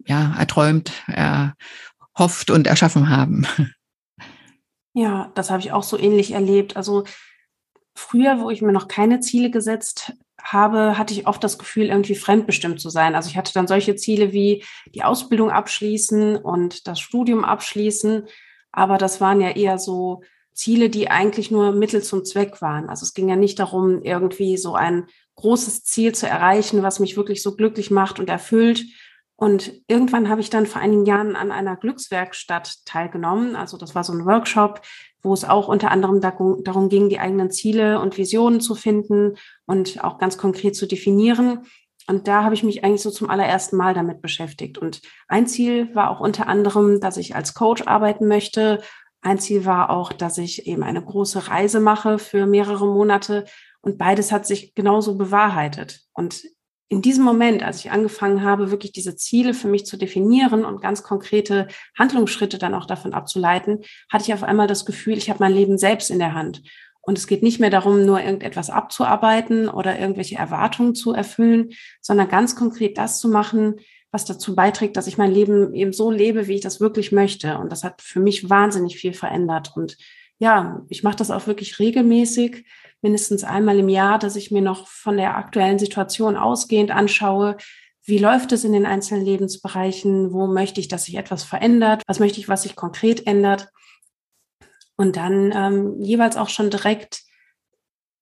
ja, 0.07 0.37
erträumt, 0.39 0.93
erhofft 1.07 2.51
und 2.51 2.67
erschaffen 2.67 3.09
haben. 3.09 3.47
Ja, 4.95 5.31
das 5.35 5.51
habe 5.51 5.61
ich 5.61 5.73
auch 5.73 5.83
so 5.83 5.99
ähnlich 5.99 6.33
erlebt. 6.33 6.77
Also 6.77 7.05
früher, 7.95 8.41
wo 8.41 8.51
ich 8.51 8.63
mir 8.63 8.73
noch 8.73 8.89
keine 8.89 9.21
Ziele 9.21 9.51
gesetzt 9.51 10.13
habe, 10.41 10.97
hatte 10.97 11.13
ich 11.13 11.27
oft 11.27 11.43
das 11.43 11.59
Gefühl, 11.59 11.87
irgendwie 11.87 12.15
fremdbestimmt 12.15 12.81
zu 12.81 12.91
sein. 12.91 13.15
Also 13.15 13.29
ich 13.29 13.37
hatte 13.37 13.53
dann 13.53 13.67
solche 13.67 13.97
Ziele 13.97 14.33
wie 14.33 14.65
die 14.95 15.03
Ausbildung 15.03 15.51
abschließen 15.51 16.37
und 16.37 16.87
das 16.87 17.01
Studium 17.01 17.45
abschließen. 17.45 18.27
Aber 18.73 18.99
das 18.99 19.21
waren 19.21 19.41
ja 19.41 19.51
eher 19.51 19.79
so 19.79 20.23
Ziele, 20.53 20.91
die 20.91 21.11
eigentlich 21.11 21.51
nur 21.51 21.73
Mittel 21.73 22.03
zum 22.03 22.25
Zweck 22.25 22.61
waren. 22.61 22.89
Also 22.89 23.05
es 23.05 23.15
ging 23.15 23.29
ja 23.29 23.37
nicht 23.37 23.59
darum, 23.59 24.03
irgendwie 24.03 24.57
so 24.57 24.75
ein 24.75 25.07
großes 25.37 25.85
Ziel 25.85 26.15
zu 26.15 26.27
erreichen, 26.29 26.83
was 26.83 26.99
mich 26.99 27.17
wirklich 27.17 27.43
so 27.43 27.55
glücklich 27.55 27.91
macht 27.91 28.19
und 28.19 28.29
erfüllt, 28.29 28.85
und 29.41 29.73
irgendwann 29.87 30.29
habe 30.29 30.41
ich 30.41 30.51
dann 30.51 30.67
vor 30.67 30.83
einigen 30.83 31.07
Jahren 31.07 31.37
an 31.37 31.53
einer 31.53 31.77
Glückswerkstatt 31.77 32.85
teilgenommen. 32.85 33.55
Also 33.55 33.77
das 33.77 33.95
war 33.95 34.03
so 34.03 34.13
ein 34.13 34.27
Workshop, 34.27 34.81
wo 35.23 35.33
es 35.33 35.45
auch 35.45 35.69
unter 35.69 35.93
anderem 35.93 36.21
darum 36.21 36.89
ging, 36.89 37.09
die 37.09 37.21
eigenen 37.21 37.53
Ziele 37.53 38.01
und 38.01 38.19
Visionen 38.19 38.61
zu 38.61 38.75
finden 38.75 39.37
und 39.65 40.03
auch 40.03 40.19
ganz 40.19 40.39
konkret 40.39 40.75
zu 40.75 40.87
definieren. 40.87 41.67
Und 42.09 42.27
da 42.27 42.43
habe 42.43 42.57
ich 42.57 42.65
mich 42.65 42.83
eigentlich 42.83 43.03
so 43.03 43.13
zum 43.13 43.31
allerersten 43.31 43.77
Mal 43.77 43.95
damit 43.95 44.23
beschäftigt. 44.23 44.77
Und 44.77 45.03
ein 45.29 45.47
Ziel 45.47 45.95
war 45.95 46.11
auch 46.11 46.19
unter 46.19 46.49
anderem, 46.49 47.01
dass 47.01 47.17
ich 47.17 47.37
als 47.37 47.55
Coach 47.55 47.87
arbeiten 47.87 48.27
möchte. 48.27 48.83
Ein 49.21 49.39
Ziel 49.39 49.65
war 49.65 49.91
auch, 49.91 50.13
dass 50.13 50.39
ich 50.39 50.67
eben 50.67 50.83
eine 50.83 51.05
große 51.05 51.47
Reise 51.47 51.79
mache 51.79 52.19
für 52.19 52.47
mehrere 52.47 52.89
Monate. 52.89 53.45
Und 53.83 53.99
beides 53.99 54.33
hat 54.33 54.47
sich 54.47 54.75
genauso 54.75 55.17
bewahrheitet. 55.17 56.01
Und 56.13 56.43
in 56.89 57.03
diesem 57.03 57.25
Moment, 57.25 57.63
als 57.63 57.81
ich 57.81 57.91
angefangen 57.91 58.43
habe, 58.43 58.71
wirklich 58.71 58.93
diese 58.93 59.15
Ziele 59.15 59.53
für 59.53 59.69
mich 59.69 59.85
zu 59.85 59.99
definieren 59.99 60.65
und 60.65 60.81
ganz 60.81 61.03
konkrete 61.03 61.69
Handlungsschritte 61.99 62.59
dann 62.59 62.75
auch 62.75 62.87
davon 62.87 63.13
abzuleiten, 63.13 63.81
hatte 64.11 64.25
ich 64.25 64.35
auf 64.35 64.43
einmal 64.43 64.67
das 64.67 64.87
Gefühl, 64.87 65.19
ich 65.19 65.29
habe 65.29 65.41
mein 65.41 65.53
Leben 65.53 65.77
selbst 65.77 66.11
in 66.11 66.19
der 66.19 66.35
Hand. 66.35 66.63
Und 67.03 67.19
es 67.19 67.27
geht 67.27 67.43
nicht 67.43 67.61
mehr 67.61 67.71
darum, 67.71 68.05
nur 68.05 68.21
irgendetwas 68.21 68.71
abzuarbeiten 68.71 69.69
oder 69.69 69.99
irgendwelche 69.99 70.37
Erwartungen 70.37 70.95
zu 70.95 71.13
erfüllen, 71.13 71.71
sondern 72.01 72.29
ganz 72.29 72.57
konkret 72.57 72.99
das 72.99 73.21
zu 73.21 73.29
machen, 73.29 73.77
was 74.11 74.25
dazu 74.25 74.55
beiträgt, 74.55 74.97
dass 74.97 75.07
ich 75.07 75.19
mein 75.19 75.33
Leben 75.33 75.75
eben 75.75 75.93
so 75.93 76.11
lebe, 76.11 76.49
wie 76.49 76.55
ich 76.55 76.61
das 76.61 76.81
wirklich 76.81 77.13
möchte. 77.13 77.59
Und 77.59 77.71
das 77.71 77.85
hat 77.85 78.01
für 78.01 78.21
mich 78.21 78.49
wahnsinnig 78.49 78.97
viel 78.97 79.13
verändert. 79.13 79.73
Und 79.75 79.99
ja, 80.39 80.85
ich 80.89 81.03
mache 81.03 81.17
das 81.17 81.31
auch 81.31 81.47
wirklich 81.47 81.79
regelmäßig 81.79 82.65
mindestens 83.03 83.45
einmal 83.45 83.79
im 83.79 83.89
Jahr, 83.89 84.19
dass 84.19 84.37
ich 84.37 84.51
mir 84.51 84.63
noch 84.63 84.87
von 84.87 85.17
der 85.17 85.37
aktuellen 85.37 85.79
Situation 85.79 86.37
ausgehend 86.37 86.91
anschaue, 86.91 87.57
wie 88.05 88.19
läuft 88.19 88.53
es 88.53 88.65
in 88.65 88.73
den 88.73 88.87
einzelnen 88.87 89.25
Lebensbereichen, 89.25 90.33
wo 90.33 90.47
möchte 90.47 90.81
ich, 90.81 90.89
dass 90.89 91.05
sich 91.05 91.17
etwas 91.17 91.45
verändert, 91.45 92.03
was 92.07 92.21
möchte 92.21 92.41
ich, 92.41 92.49
was 92.49 92.63
sich 92.63 92.75
konkret 92.75 93.27
ändert. 93.27 93.69
Und 94.97 95.17
dann 95.17 95.53
ähm, 95.55 96.01
jeweils 96.01 96.37
auch 96.37 96.49
schon 96.49 96.71
direkt 96.71 97.23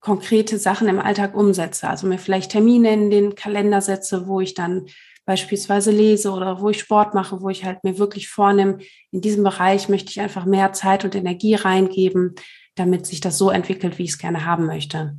konkrete 0.01 0.59
Sachen 0.59 0.89
im 0.89 0.99
Alltag 0.99 1.35
umsetze. 1.35 1.89
Also 1.89 2.07
mir 2.07 2.19
vielleicht 2.19 2.53
Termine 2.53 2.93
in 2.93 3.11
den 3.11 3.35
Kalender 3.35 3.81
setze, 3.81 4.27
wo 4.27 4.41
ich 4.41 4.55
dann 4.55 4.87
beispielsweise 5.25 5.91
lese 5.91 6.31
oder 6.31 6.61
wo 6.61 6.71
ich 6.71 6.81
Sport 6.81 7.15
mache, 7.15 7.41
wo 7.41 7.49
ich 7.49 7.65
halt 7.65 7.83
mir 7.83 7.99
wirklich 7.99 8.29
vornehme, 8.29 8.79
in 9.11 9.21
diesem 9.21 9.43
Bereich 9.43 9.89
möchte 9.89 10.11
ich 10.11 10.21
einfach 10.21 10.47
mehr 10.47 10.73
Zeit 10.73 11.05
und 11.05 11.15
Energie 11.15 11.55
reingeben, 11.55 12.35
damit 12.77 13.07
sich 13.07 13.21
das 13.21 13.37
so 13.39 13.51
entwickelt, 13.51 13.99
wie 13.99 14.05
ich 14.05 14.11
es 14.11 14.19
gerne 14.19 14.45
haben 14.45 14.67
möchte. 14.67 15.19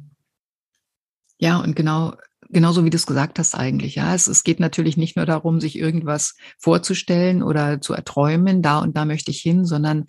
Ja, 1.40 1.58
und 1.58 1.76
genau, 1.76 2.14
genauso 2.50 2.86
wie 2.86 2.90
du 2.90 2.96
es 2.96 3.06
gesagt 3.06 3.40
hast 3.40 3.56
eigentlich. 3.56 3.96
Ja, 3.96 4.16
es, 4.16 4.28
es 4.28 4.44
geht 4.44 4.60
natürlich 4.60 4.98
nicht 4.98 5.16
nur 5.16 5.26
darum, 5.26 5.60
sich 5.60 5.78
irgendwas 5.78 6.36
vorzustellen 6.58 7.44
oder 7.44 7.82
zu 7.82 7.94
erträumen, 7.94 8.62
da 8.62 8.80
und 8.80 8.96
da 8.96 9.06
möchte 9.06 9.32
ich 9.32 9.42
hin, 9.42 9.66
sondern 9.66 10.06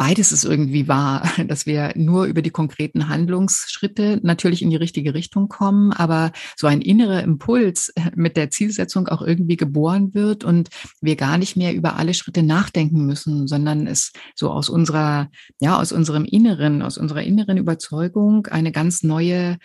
beides 0.00 0.32
ist 0.32 0.44
irgendwie 0.44 0.88
wahr, 0.88 1.30
dass 1.46 1.66
wir 1.66 1.92
nur 1.94 2.24
über 2.24 2.40
die 2.40 2.48
konkreten 2.48 3.10
Handlungsschritte 3.10 4.18
natürlich 4.22 4.62
in 4.62 4.70
die 4.70 4.76
richtige 4.76 5.12
Richtung 5.12 5.48
kommen, 5.48 5.92
aber 5.92 6.32
so 6.56 6.66
ein 6.66 6.80
innerer 6.80 7.22
Impuls 7.22 7.92
mit 8.14 8.38
der 8.38 8.48
Zielsetzung 8.48 9.08
auch 9.08 9.20
irgendwie 9.20 9.58
geboren 9.58 10.14
wird 10.14 10.42
und 10.42 10.70
wir 11.02 11.16
gar 11.16 11.36
nicht 11.36 11.54
mehr 11.54 11.74
über 11.74 11.96
alle 11.96 12.14
Schritte 12.14 12.42
nachdenken 12.42 13.04
müssen, 13.04 13.46
sondern 13.46 13.86
es 13.86 14.12
so 14.34 14.50
aus 14.50 14.70
unserer, 14.70 15.28
ja, 15.60 15.78
aus 15.78 15.92
unserem 15.92 16.24
Inneren, 16.24 16.80
aus 16.80 16.96
unserer 16.96 17.22
inneren 17.22 17.58
Überzeugung 17.58 18.46
eine 18.46 18.72
ganz 18.72 19.02
neue 19.02 19.58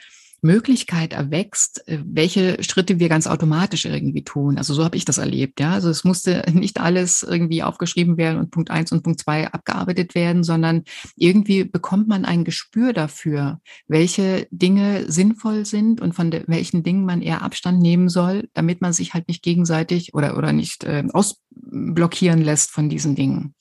Möglichkeit 0.46 1.14
erwächst, 1.14 1.88
äh, 1.88 2.00
welche 2.06 2.64
Schritte 2.64 3.00
wir 3.00 3.10
ganz 3.10 3.28
automatisch 3.28 3.86
irgendwie 3.86 4.24
tun. 4.24 4.58
Also 4.58 4.74
so 4.74 4.84
habe 4.84 4.96
ich 4.96 5.04
das 5.04 5.18
erlebt. 5.18 5.60
Ja, 5.60 5.74
also 5.74 5.90
es 5.90 6.04
musste 6.04 6.44
nicht 6.54 6.80
alles 6.80 7.24
irgendwie 7.24 7.64
aufgeschrieben 7.64 8.18
werden 8.18 8.40
und 8.40 8.52
Punkt 8.52 8.72
eins 8.72 8.92
und 8.92 9.04
Punkt 9.04 9.20
zwei 9.20 9.52
abgearbeitet 9.52 10.16
werden, 10.16 10.44
sondern 10.44 10.84
irgendwie 11.16 11.64
bekommt 11.66 12.08
man 12.08 12.24
ein 12.24 12.46
Gespür 12.46 12.94
dafür, 12.94 13.60
welche 13.88 14.48
Dinge 14.52 15.12
sinnvoll 15.12 15.66
sind 15.66 16.00
und 16.00 16.14
von 16.14 16.32
welchen 16.48 16.84
Dingen 16.84 17.06
man 17.06 17.22
eher 17.22 17.42
Abstand 17.42 17.82
nehmen 17.82 18.08
soll, 18.08 18.48
damit 18.54 18.82
man 18.82 18.94
sich 18.94 19.14
halt 19.14 19.28
nicht 19.28 19.44
gegenseitig 19.44 20.14
oder, 20.14 20.38
oder 20.38 20.54
nicht 20.54 20.84
äh, 20.84 21.04
ausblockieren 21.12 22.42
lässt 22.42 22.72
von 22.72 22.90
diesen 22.90 23.16
Dingen. 23.16 23.56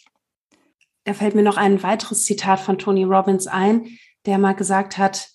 Da 1.04 1.12
fällt 1.12 1.34
mir 1.34 1.42
noch 1.42 1.56
ein 1.56 1.82
weiteres 1.82 2.24
Zitat 2.24 2.60
von 2.60 2.78
Tony 2.78 3.04
Robbins 3.04 3.46
ein, 3.46 3.86
der 4.26 4.38
mal 4.38 4.54
gesagt 4.54 4.96
hat, 4.96 5.33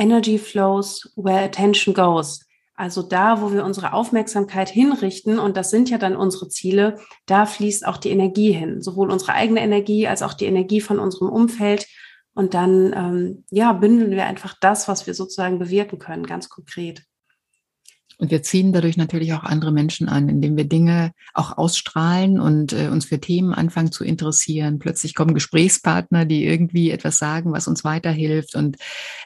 Energy 0.00 0.38
flows 0.38 1.12
where 1.14 1.44
attention 1.44 1.94
goes. 1.94 2.40
Also 2.74 3.02
da, 3.02 3.42
wo 3.42 3.52
wir 3.52 3.62
unsere 3.62 3.92
Aufmerksamkeit 3.92 4.70
hinrichten, 4.70 5.38
und 5.38 5.58
das 5.58 5.70
sind 5.70 5.90
ja 5.90 5.98
dann 5.98 6.16
unsere 6.16 6.48
Ziele, 6.48 6.98
da 7.26 7.44
fließt 7.44 7.86
auch 7.86 7.98
die 7.98 8.08
Energie 8.08 8.52
hin, 8.52 8.80
sowohl 8.80 9.10
unsere 9.10 9.34
eigene 9.34 9.60
Energie 9.60 10.08
als 10.08 10.22
auch 10.22 10.32
die 10.32 10.46
Energie 10.46 10.80
von 10.80 10.98
unserem 10.98 11.28
Umfeld. 11.28 11.86
Und 12.32 12.54
dann, 12.54 12.94
ähm, 12.96 13.44
ja, 13.50 13.74
bündeln 13.74 14.12
wir 14.12 14.24
einfach 14.24 14.56
das, 14.58 14.88
was 14.88 15.06
wir 15.06 15.12
sozusagen 15.12 15.58
bewirken 15.58 15.98
können, 15.98 16.24
ganz 16.24 16.48
konkret. 16.48 17.02
Und 18.20 18.30
wir 18.30 18.42
ziehen 18.42 18.74
dadurch 18.74 18.98
natürlich 18.98 19.32
auch 19.32 19.44
andere 19.44 19.72
Menschen 19.72 20.10
an, 20.10 20.28
indem 20.28 20.54
wir 20.54 20.64
Dinge 20.64 21.12
auch 21.32 21.56
ausstrahlen 21.56 22.38
und 22.38 22.74
äh, 22.74 22.88
uns 22.88 23.06
für 23.06 23.18
Themen 23.18 23.54
anfangen 23.54 23.92
zu 23.92 24.04
interessieren. 24.04 24.78
Plötzlich 24.78 25.14
kommen 25.14 25.32
Gesprächspartner, 25.32 26.26
die 26.26 26.44
irgendwie 26.44 26.90
etwas 26.90 27.16
sagen, 27.16 27.50
was 27.50 27.66
uns 27.66 27.82
weiterhilft. 27.82 28.56
Und 28.56 28.76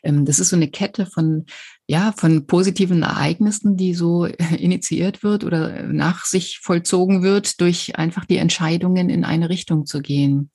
ähm, 0.05 0.25
das 0.25 0.39
ist 0.39 0.51
so 0.51 0.57
eine 0.57 0.69
Kette 0.69 1.07
von 1.07 1.47
ja, 1.87 2.15
von 2.17 2.47
positiven 2.47 3.03
Ereignissen, 3.03 3.77
die 3.77 3.95
so 3.95 4.25
initiiert 4.59 5.25
wird 5.25 5.43
oder 5.43 5.83
nach 5.83 6.25
sich 6.25 6.61
vollzogen 6.63 7.25
wird 7.25 7.61
durch 7.61 7.99
einfach 7.99 8.25
die 8.25 8.39
Entscheidungen 8.39 9.11
in 9.11 9.25
eine 9.25 9.51
Richtung 9.51 9.87
zu 9.87 10.01
gehen. 10.03 10.51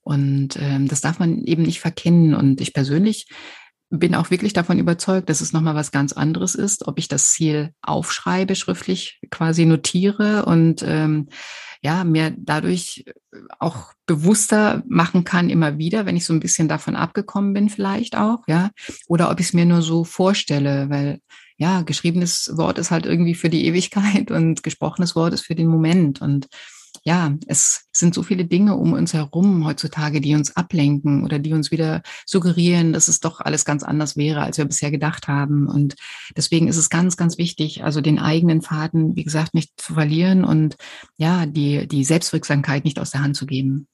Und 0.00 0.56
ähm, 0.58 0.88
das 0.88 1.02
darf 1.02 1.18
man 1.18 1.44
eben 1.44 1.62
nicht 1.62 1.80
verkennen. 1.80 2.34
Und 2.34 2.62
ich 2.62 2.72
persönlich 2.72 3.28
bin 3.98 4.14
auch 4.14 4.30
wirklich 4.30 4.54
davon 4.54 4.78
überzeugt, 4.78 5.28
dass 5.28 5.42
es 5.42 5.52
nochmal 5.52 5.74
was 5.74 5.92
ganz 5.92 6.14
anderes 6.14 6.54
ist, 6.54 6.88
ob 6.88 6.98
ich 6.98 7.08
das 7.08 7.30
Ziel 7.30 7.74
aufschreibe, 7.82 8.56
schriftlich 8.56 9.20
quasi 9.30 9.66
notiere 9.66 10.46
und 10.46 10.82
ähm, 10.82 11.28
ja, 11.82 12.04
mir 12.04 12.32
dadurch 12.38 13.04
auch 13.58 13.92
bewusster 14.06 14.82
machen 14.88 15.24
kann 15.24 15.50
immer 15.50 15.78
wieder, 15.78 16.06
wenn 16.06 16.16
ich 16.16 16.24
so 16.24 16.32
ein 16.32 16.40
bisschen 16.40 16.68
davon 16.68 16.96
abgekommen 16.96 17.52
bin, 17.52 17.68
vielleicht 17.68 18.16
auch, 18.16 18.38
ja, 18.46 18.70
oder 19.08 19.30
ob 19.30 19.40
ich 19.40 19.46
es 19.46 19.52
mir 19.52 19.66
nur 19.66 19.82
so 19.82 20.04
vorstelle, 20.04 20.88
weil 20.88 21.20
ja, 21.58 21.82
geschriebenes 21.82 22.52
Wort 22.56 22.78
ist 22.78 22.90
halt 22.90 23.04
irgendwie 23.04 23.34
für 23.34 23.50
die 23.50 23.66
Ewigkeit 23.66 24.30
und 24.32 24.62
gesprochenes 24.62 25.14
Wort 25.14 25.34
ist 25.34 25.44
für 25.46 25.54
den 25.54 25.68
Moment. 25.68 26.20
Und 26.20 26.48
ja, 27.04 27.36
es 27.46 27.88
sind 27.92 28.14
so 28.14 28.22
viele 28.22 28.44
Dinge 28.44 28.76
um 28.76 28.92
uns 28.92 29.12
herum 29.12 29.66
heutzutage, 29.66 30.20
die 30.20 30.34
uns 30.36 30.56
ablenken 30.56 31.24
oder 31.24 31.40
die 31.40 31.52
uns 31.52 31.70
wieder 31.70 32.02
suggerieren, 32.26 32.92
dass 32.92 33.08
es 33.08 33.18
doch 33.18 33.40
alles 33.40 33.64
ganz 33.64 33.82
anders 33.82 34.16
wäre, 34.16 34.42
als 34.42 34.58
wir 34.58 34.64
bisher 34.64 34.92
gedacht 34.92 35.26
haben. 35.26 35.66
Und 35.66 35.96
deswegen 36.36 36.68
ist 36.68 36.76
es 36.76 36.90
ganz, 36.90 37.16
ganz 37.16 37.38
wichtig, 37.38 37.82
also 37.82 38.00
den 38.00 38.20
eigenen 38.20 38.62
Faden, 38.62 39.16
wie 39.16 39.24
gesagt, 39.24 39.52
nicht 39.52 39.72
zu 39.80 39.94
verlieren 39.94 40.44
und 40.44 40.76
ja, 41.16 41.46
die, 41.46 41.88
die 41.88 42.04
Selbstwirksamkeit 42.04 42.84
nicht 42.84 43.00
aus 43.00 43.10
der 43.10 43.22
Hand 43.22 43.36
zu 43.36 43.46
geben. 43.46 43.88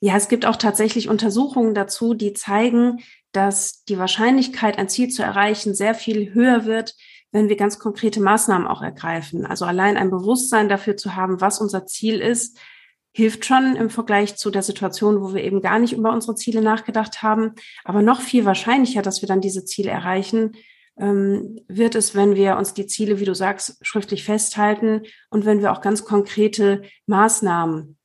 Ja, 0.00 0.16
es 0.16 0.28
gibt 0.28 0.44
auch 0.44 0.56
tatsächlich 0.56 1.08
Untersuchungen 1.08 1.74
dazu, 1.74 2.12
die 2.12 2.34
zeigen, 2.34 2.98
dass 3.32 3.82
die 3.84 3.98
Wahrscheinlichkeit, 3.98 4.78
ein 4.78 4.90
Ziel 4.90 5.08
zu 5.08 5.22
erreichen, 5.22 5.74
sehr 5.74 5.94
viel 5.94 6.34
höher 6.34 6.66
wird, 6.66 6.94
wenn 7.32 7.48
wir 7.48 7.56
ganz 7.56 7.78
konkrete 7.78 8.20
Maßnahmen 8.20 8.66
auch 8.66 8.82
ergreifen. 8.82 9.46
Also 9.46 9.64
allein 9.64 9.96
ein 9.96 10.10
Bewusstsein 10.10 10.68
dafür 10.68 10.96
zu 10.96 11.16
haben, 11.16 11.40
was 11.40 11.60
unser 11.60 11.86
Ziel 11.86 12.20
ist, 12.20 12.58
hilft 13.12 13.46
schon 13.46 13.76
im 13.76 13.88
Vergleich 13.88 14.36
zu 14.36 14.50
der 14.50 14.62
Situation, 14.62 15.22
wo 15.22 15.34
wir 15.34 15.42
eben 15.42 15.62
gar 15.62 15.78
nicht 15.78 15.94
über 15.94 16.12
unsere 16.12 16.34
Ziele 16.34 16.60
nachgedacht 16.60 17.22
haben. 17.22 17.54
Aber 17.84 18.02
noch 18.02 18.20
viel 18.20 18.44
wahrscheinlicher, 18.44 19.02
dass 19.02 19.22
wir 19.22 19.26
dann 19.26 19.40
diese 19.40 19.64
Ziele 19.64 19.90
erreichen, 19.90 20.52
ähm, 20.98 21.60
wird 21.68 21.94
es, 21.94 22.14
wenn 22.14 22.34
wir 22.34 22.56
uns 22.56 22.74
die 22.74 22.86
Ziele, 22.86 23.18
wie 23.18 23.24
du 23.24 23.34
sagst, 23.34 23.78
schriftlich 23.82 24.24
festhalten 24.24 25.02
und 25.30 25.44
wenn 25.44 25.60
wir 25.60 25.72
auch 25.72 25.80
ganz 25.80 26.04
konkrete 26.04 26.82
Maßnahmen 27.06 27.95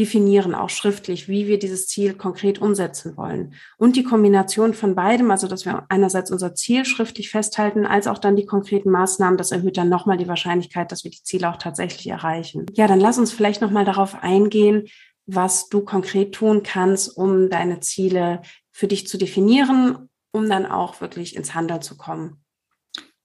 definieren, 0.00 0.54
auch 0.54 0.70
schriftlich, 0.70 1.28
wie 1.28 1.46
wir 1.46 1.58
dieses 1.58 1.86
Ziel 1.86 2.14
konkret 2.14 2.60
umsetzen 2.60 3.16
wollen. 3.16 3.54
Und 3.76 3.96
die 3.96 4.02
Kombination 4.02 4.72
von 4.72 4.94
beidem, 4.94 5.30
also 5.30 5.46
dass 5.46 5.66
wir 5.66 5.84
einerseits 5.90 6.30
unser 6.30 6.54
Ziel 6.54 6.84
schriftlich 6.86 7.30
festhalten, 7.30 7.84
als 7.84 8.06
auch 8.06 8.18
dann 8.18 8.34
die 8.34 8.46
konkreten 8.46 8.90
Maßnahmen, 8.90 9.36
das 9.36 9.52
erhöht 9.52 9.76
dann 9.76 9.90
nochmal 9.90 10.16
die 10.16 10.26
Wahrscheinlichkeit, 10.26 10.90
dass 10.90 11.04
wir 11.04 11.10
die 11.10 11.22
Ziele 11.22 11.50
auch 11.50 11.58
tatsächlich 11.58 12.08
erreichen. 12.08 12.66
Ja, 12.72 12.88
dann 12.88 12.98
lass 12.98 13.18
uns 13.18 13.30
vielleicht 13.30 13.60
nochmal 13.60 13.84
darauf 13.84 14.22
eingehen, 14.22 14.88
was 15.26 15.68
du 15.68 15.82
konkret 15.82 16.34
tun 16.34 16.62
kannst, 16.62 17.16
um 17.16 17.50
deine 17.50 17.80
Ziele 17.80 18.40
für 18.72 18.88
dich 18.88 19.06
zu 19.06 19.18
definieren, 19.18 20.08
um 20.32 20.48
dann 20.48 20.64
auch 20.64 21.00
wirklich 21.00 21.36
ins 21.36 21.54
Handeln 21.54 21.82
zu 21.82 21.96
kommen. 21.96 22.39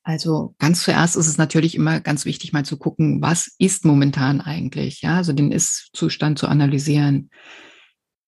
Also 0.07 0.53
ganz 0.59 0.83
zuerst 0.83 1.15
ist 1.15 1.25
es 1.25 1.39
natürlich 1.39 1.73
immer 1.73 1.99
ganz 1.99 2.25
wichtig, 2.25 2.53
mal 2.53 2.63
zu 2.63 2.77
gucken, 2.77 3.23
was 3.23 3.55
ist 3.57 3.85
momentan 3.85 4.39
eigentlich, 4.39 5.01
ja, 5.01 5.17
also 5.17 5.33
den 5.33 5.51
Ist-Zustand 5.51 6.37
zu 6.37 6.47
analysieren. 6.47 7.31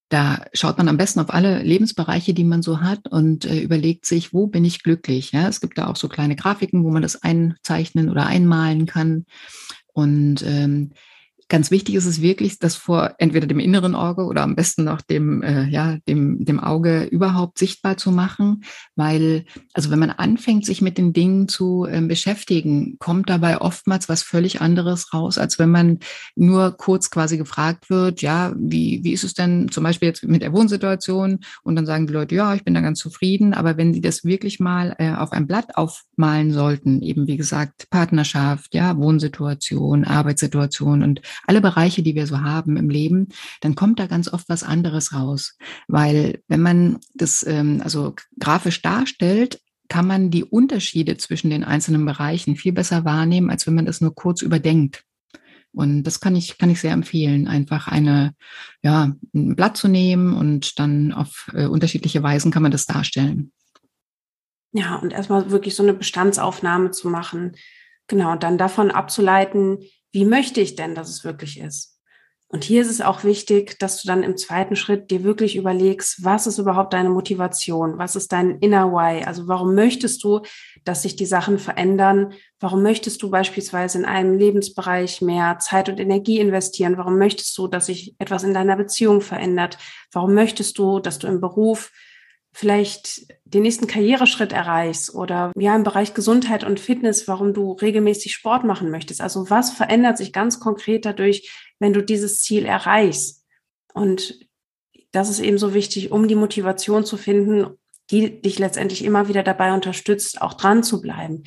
Da 0.08 0.44
schaut 0.52 0.76
man 0.76 0.88
am 0.88 0.96
besten 0.96 1.20
auf 1.20 1.32
alle 1.32 1.62
Lebensbereiche, 1.62 2.34
die 2.34 2.42
man 2.42 2.62
so 2.62 2.80
hat 2.80 3.06
und 3.08 3.44
äh, 3.44 3.60
überlegt 3.60 4.06
sich, 4.06 4.34
wo 4.34 4.48
bin 4.48 4.64
ich 4.64 4.82
glücklich? 4.82 5.30
Ja, 5.30 5.46
es 5.46 5.60
gibt 5.60 5.78
da 5.78 5.86
auch 5.86 5.94
so 5.94 6.08
kleine 6.08 6.34
Grafiken, 6.34 6.82
wo 6.82 6.90
man 6.90 7.02
das 7.02 7.22
einzeichnen 7.22 8.10
oder 8.10 8.26
einmalen 8.26 8.86
kann. 8.86 9.24
Und 9.92 10.42
ähm, 10.44 10.90
Ganz 11.50 11.70
wichtig 11.70 11.94
ist 11.94 12.04
es 12.04 12.20
wirklich, 12.20 12.58
das 12.58 12.76
vor 12.76 13.14
entweder 13.16 13.46
dem 13.46 13.58
inneren 13.58 13.94
Auge 13.94 14.24
oder 14.24 14.42
am 14.42 14.54
besten 14.54 14.84
noch 14.84 15.00
dem, 15.00 15.42
äh, 15.42 15.64
ja, 15.68 15.96
dem, 16.06 16.44
dem 16.44 16.60
Auge 16.60 17.04
überhaupt 17.04 17.56
sichtbar 17.56 17.96
zu 17.96 18.12
machen, 18.12 18.64
weil, 18.96 19.46
also 19.72 19.90
wenn 19.90 19.98
man 19.98 20.10
anfängt, 20.10 20.66
sich 20.66 20.82
mit 20.82 20.98
den 20.98 21.14
Dingen 21.14 21.48
zu 21.48 21.86
äh, 21.86 22.02
beschäftigen, 22.02 22.96
kommt 22.98 23.30
dabei 23.30 23.62
oftmals 23.62 24.10
was 24.10 24.22
völlig 24.22 24.60
anderes 24.60 25.14
raus, 25.14 25.38
als 25.38 25.58
wenn 25.58 25.70
man 25.70 26.00
nur 26.36 26.76
kurz 26.76 27.08
quasi 27.08 27.38
gefragt 27.38 27.88
wird, 27.88 28.20
ja, 28.20 28.52
wie, 28.58 29.00
wie 29.02 29.12
ist 29.12 29.24
es 29.24 29.32
denn 29.32 29.70
zum 29.70 29.84
Beispiel 29.84 30.08
jetzt 30.08 30.24
mit 30.24 30.42
der 30.42 30.52
Wohnsituation? 30.52 31.38
Und 31.62 31.76
dann 31.76 31.86
sagen 31.86 32.06
die 32.06 32.12
Leute, 32.12 32.34
ja, 32.34 32.54
ich 32.54 32.64
bin 32.64 32.74
da 32.74 32.82
ganz 32.82 32.98
zufrieden, 32.98 33.54
aber 33.54 33.78
wenn 33.78 33.94
sie 33.94 34.02
das 34.02 34.22
wirklich 34.22 34.60
mal 34.60 34.94
äh, 34.98 35.14
auf 35.14 35.32
ein 35.32 35.46
Blatt 35.46 35.76
aufmalen 35.76 36.52
sollten, 36.52 37.00
eben 37.00 37.26
wie 37.26 37.38
gesagt, 37.38 37.88
Partnerschaft, 37.88 38.74
ja, 38.74 38.98
Wohnsituation, 38.98 40.04
Arbeitssituation 40.04 41.02
und 41.02 41.22
alle 41.46 41.60
Bereiche, 41.60 42.02
die 42.02 42.14
wir 42.14 42.26
so 42.26 42.40
haben 42.40 42.76
im 42.76 42.90
Leben, 42.90 43.28
dann 43.60 43.74
kommt 43.74 43.98
da 43.98 44.06
ganz 44.06 44.32
oft 44.32 44.48
was 44.48 44.62
anderes 44.62 45.12
raus. 45.12 45.56
Weil 45.86 46.42
wenn 46.48 46.60
man 46.60 46.98
das 47.14 47.44
ähm, 47.46 47.80
also 47.82 48.14
grafisch 48.38 48.82
darstellt, 48.82 49.60
kann 49.88 50.06
man 50.06 50.30
die 50.30 50.44
Unterschiede 50.44 51.16
zwischen 51.16 51.50
den 51.50 51.64
einzelnen 51.64 52.04
Bereichen 52.04 52.56
viel 52.56 52.72
besser 52.72 53.04
wahrnehmen, 53.04 53.50
als 53.50 53.66
wenn 53.66 53.74
man 53.74 53.86
das 53.86 54.00
nur 54.00 54.14
kurz 54.14 54.42
überdenkt. 54.42 55.04
Und 55.72 56.02
das 56.04 56.20
kann 56.20 56.34
ich, 56.34 56.58
kann 56.58 56.70
ich 56.70 56.80
sehr 56.80 56.92
empfehlen, 56.92 57.46
einfach 57.46 57.88
eine, 57.88 58.34
ja, 58.82 59.12
ein 59.34 59.56
Blatt 59.56 59.76
zu 59.76 59.88
nehmen 59.88 60.34
und 60.34 60.78
dann 60.78 61.12
auf 61.12 61.50
äh, 61.54 61.66
unterschiedliche 61.66 62.22
Weisen 62.22 62.50
kann 62.50 62.62
man 62.62 62.72
das 62.72 62.86
darstellen. 62.86 63.52
Ja, 64.72 64.96
und 64.96 65.12
erstmal 65.12 65.50
wirklich 65.50 65.74
so 65.74 65.82
eine 65.82 65.94
Bestandsaufnahme 65.94 66.90
zu 66.90 67.08
machen. 67.08 67.56
Genau, 68.06 68.32
und 68.32 68.42
dann 68.42 68.58
davon 68.58 68.90
abzuleiten, 68.90 69.78
wie 70.12 70.24
möchte 70.24 70.60
ich 70.60 70.74
denn, 70.74 70.94
dass 70.94 71.08
es 71.08 71.24
wirklich 71.24 71.60
ist? 71.60 71.98
Und 72.50 72.64
hier 72.64 72.80
ist 72.80 72.88
es 72.90 73.02
auch 73.02 73.24
wichtig, 73.24 73.78
dass 73.78 74.00
du 74.00 74.08
dann 74.08 74.22
im 74.22 74.38
zweiten 74.38 74.74
Schritt 74.74 75.10
dir 75.10 75.22
wirklich 75.22 75.54
überlegst, 75.54 76.24
was 76.24 76.46
ist 76.46 76.56
überhaupt 76.56 76.94
deine 76.94 77.10
Motivation? 77.10 77.98
Was 77.98 78.16
ist 78.16 78.32
dein 78.32 78.58
inner 78.60 78.90
why? 78.90 79.22
Also 79.22 79.48
warum 79.48 79.74
möchtest 79.74 80.24
du, 80.24 80.40
dass 80.82 81.02
sich 81.02 81.14
die 81.14 81.26
Sachen 81.26 81.58
verändern? 81.58 82.32
Warum 82.58 82.82
möchtest 82.82 83.22
du 83.22 83.30
beispielsweise 83.30 83.98
in 83.98 84.06
einem 84.06 84.38
Lebensbereich 84.38 85.20
mehr 85.20 85.58
Zeit 85.58 85.90
und 85.90 86.00
Energie 86.00 86.38
investieren? 86.38 86.96
Warum 86.96 87.18
möchtest 87.18 87.56
du, 87.58 87.68
dass 87.68 87.84
sich 87.84 88.14
etwas 88.18 88.44
in 88.44 88.54
deiner 88.54 88.76
Beziehung 88.76 89.20
verändert? 89.20 89.76
Warum 90.10 90.32
möchtest 90.32 90.78
du, 90.78 91.00
dass 91.00 91.18
du 91.18 91.26
im 91.26 91.42
Beruf 91.42 91.92
vielleicht 92.52 93.26
den 93.44 93.62
nächsten 93.62 93.86
Karriereschritt 93.86 94.52
erreichst 94.52 95.14
oder 95.14 95.52
ja 95.56 95.74
im 95.76 95.84
Bereich 95.84 96.14
Gesundheit 96.14 96.64
und 96.64 96.80
Fitness, 96.80 97.28
warum 97.28 97.54
du 97.54 97.72
regelmäßig 97.72 98.32
Sport 98.32 98.64
machen 98.64 98.90
möchtest. 98.90 99.20
Also 99.20 99.50
was 99.50 99.70
verändert 99.70 100.18
sich 100.18 100.32
ganz 100.32 100.60
konkret 100.60 101.04
dadurch, 101.04 101.52
wenn 101.78 101.92
du 101.92 102.02
dieses 102.02 102.40
Ziel 102.40 102.64
erreichst? 102.64 103.44
Und 103.94 104.38
das 105.12 105.30
ist 105.30 105.40
eben 105.40 105.58
so 105.58 105.74
wichtig, 105.74 106.10
um 106.10 106.28
die 106.28 106.34
Motivation 106.34 107.04
zu 107.04 107.16
finden, 107.16 107.78
die 108.10 108.40
dich 108.40 108.58
letztendlich 108.58 109.04
immer 109.04 109.28
wieder 109.28 109.42
dabei 109.42 109.72
unterstützt, 109.72 110.42
auch 110.42 110.54
dran 110.54 110.82
zu 110.82 111.00
bleiben 111.00 111.44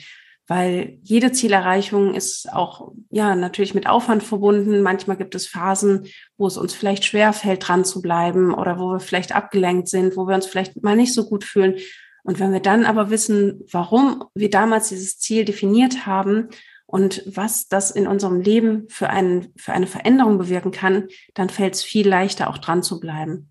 weil 0.52 0.98
jede 1.02 1.32
Zielerreichung 1.32 2.14
ist 2.14 2.52
auch 2.52 2.92
ja 3.10 3.36
natürlich 3.38 3.74
mit 3.74 3.88
Aufwand 3.88 4.22
verbunden. 4.22 4.82
Manchmal 4.82 5.16
gibt 5.16 5.34
es 5.34 5.48
Phasen, 5.48 6.08
wo 6.36 6.46
es 6.46 6.58
uns 6.58 6.74
vielleicht 6.74 7.06
schwer 7.06 7.32
fällt, 7.32 7.66
dran 7.66 7.86
zu 7.86 8.02
bleiben 8.02 8.54
oder 8.54 8.78
wo 8.78 8.92
wir 8.92 9.00
vielleicht 9.00 9.34
abgelenkt 9.34 9.88
sind, 9.88 10.18
wo 10.18 10.28
wir 10.28 10.36
uns 10.36 10.48
vielleicht 10.48 10.84
mal 10.84 10.98
nicht 10.98 11.14
so 11.14 11.26
gut 11.30 11.46
fühlen. 11.46 11.76
Und 12.24 12.42
wenn 12.42 12.52
wir 12.52 12.60
dann 12.60 12.86
aber 12.86 13.10
wissen, 13.10 13.62
warum 13.72 14.26
wir 14.36 14.50
damals 14.50 14.90
dieses 14.90 15.18
Ziel 15.20 15.46
definiert 15.46 16.06
haben 16.06 16.50
und 16.86 17.24
was 17.26 17.70
das 17.70 17.90
in 17.90 18.06
unserem 18.06 18.42
Leben 18.42 18.90
für, 18.90 19.10
einen, 19.10 19.54
für 19.56 19.72
eine 19.72 19.88
Veränderung 19.88 20.38
bewirken 20.38 20.72
kann, 20.72 21.08
dann 21.34 21.48
fällt 21.48 21.76
es 21.76 21.82
viel 21.82 22.10
leichter, 22.10 22.50
auch 22.50 22.58
dran 22.58 22.84
zu 22.84 23.00
bleiben. 23.00 23.51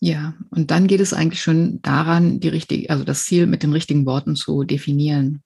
Ja, 0.00 0.34
und 0.50 0.70
dann 0.70 0.86
geht 0.86 1.00
es 1.00 1.12
eigentlich 1.12 1.42
schon 1.42 1.82
daran, 1.82 2.38
die 2.38 2.48
richtige, 2.48 2.90
also 2.90 3.04
das 3.04 3.24
Ziel 3.24 3.46
mit 3.46 3.62
den 3.62 3.72
richtigen 3.72 4.06
Worten 4.06 4.36
zu 4.36 4.62
definieren. 4.62 5.42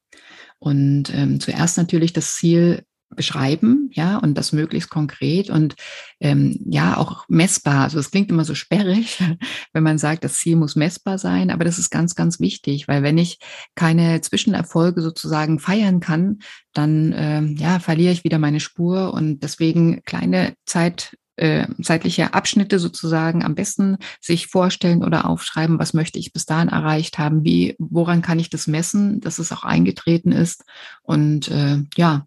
Und 0.59 1.13
ähm, 1.15 1.41
zuerst 1.41 1.79
natürlich 1.79 2.13
das 2.13 2.35
Ziel 2.35 2.85
beschreiben, 3.15 3.91
ja, 3.93 4.19
und 4.19 4.37
das 4.37 4.53
möglichst 4.53 4.91
konkret 4.91 5.51
und 5.51 5.75
ähm, 6.21 6.59
ja 6.67 6.97
auch 6.97 7.25
messbar. 7.29 7.85
Also 7.85 7.99
es 7.99 8.11
klingt 8.11 8.31
immer 8.31 8.45
so 8.45 8.55
sperrig, 8.55 9.23
wenn 9.73 9.83
man 9.83 9.99
sagt, 9.99 10.25
das 10.25 10.39
Ziel 10.39 10.57
muss 10.57 10.77
messbar 10.77 11.19
sein, 11.19 11.51
aber 11.51 11.65
das 11.65 11.79
ist 11.79 11.91
ganz, 11.91 12.15
ganz 12.15 12.41
wichtig, 12.41 12.89
weil 12.89 13.03
wenn 13.03 13.19
ich 13.19 13.39
keine 13.75 14.21
Zwischenerfolge 14.21 15.03
sozusagen 15.03 15.59
feiern 15.59 16.01
kann, 16.01 16.39
dann 16.73 17.15
ähm, 17.17 17.57
ja 17.59 17.79
verliere 17.79 18.13
ich 18.13 18.25
wieder 18.25 18.39
meine 18.39 18.61
Spur 18.61 19.13
und 19.13 19.43
deswegen 19.43 20.03
kleine 20.05 20.55
Zeit 20.67 21.17
äh, 21.43 21.67
zeitliche 21.83 22.35
Abschnitte 22.35 22.79
sozusagen 22.79 23.45
am 23.45 23.57
besten 23.57 23.97
sich 24.21 24.47
vorstellen 24.47 25.03
oder 25.03 25.29
aufschreiben, 25.29 25.81
was 25.81 25.93
möchte 25.93 26.21
ich 26.21 26.33
bis 26.33 26.47
dahin 26.47 26.69
erreicht 26.69 27.19
haben, 27.19 27.43
wie, 27.43 27.75
woran 27.81 28.23
kann 28.23 28.39
ich 28.39 28.49
das 28.49 28.69
messen, 28.69 29.21
dass 29.21 29.41
es 29.41 29.51
auch 29.51 29.65
eingetreten 29.65 30.31
ist. 30.31 30.63
Und 31.03 31.49
äh, 31.49 31.79
ja, 31.97 32.27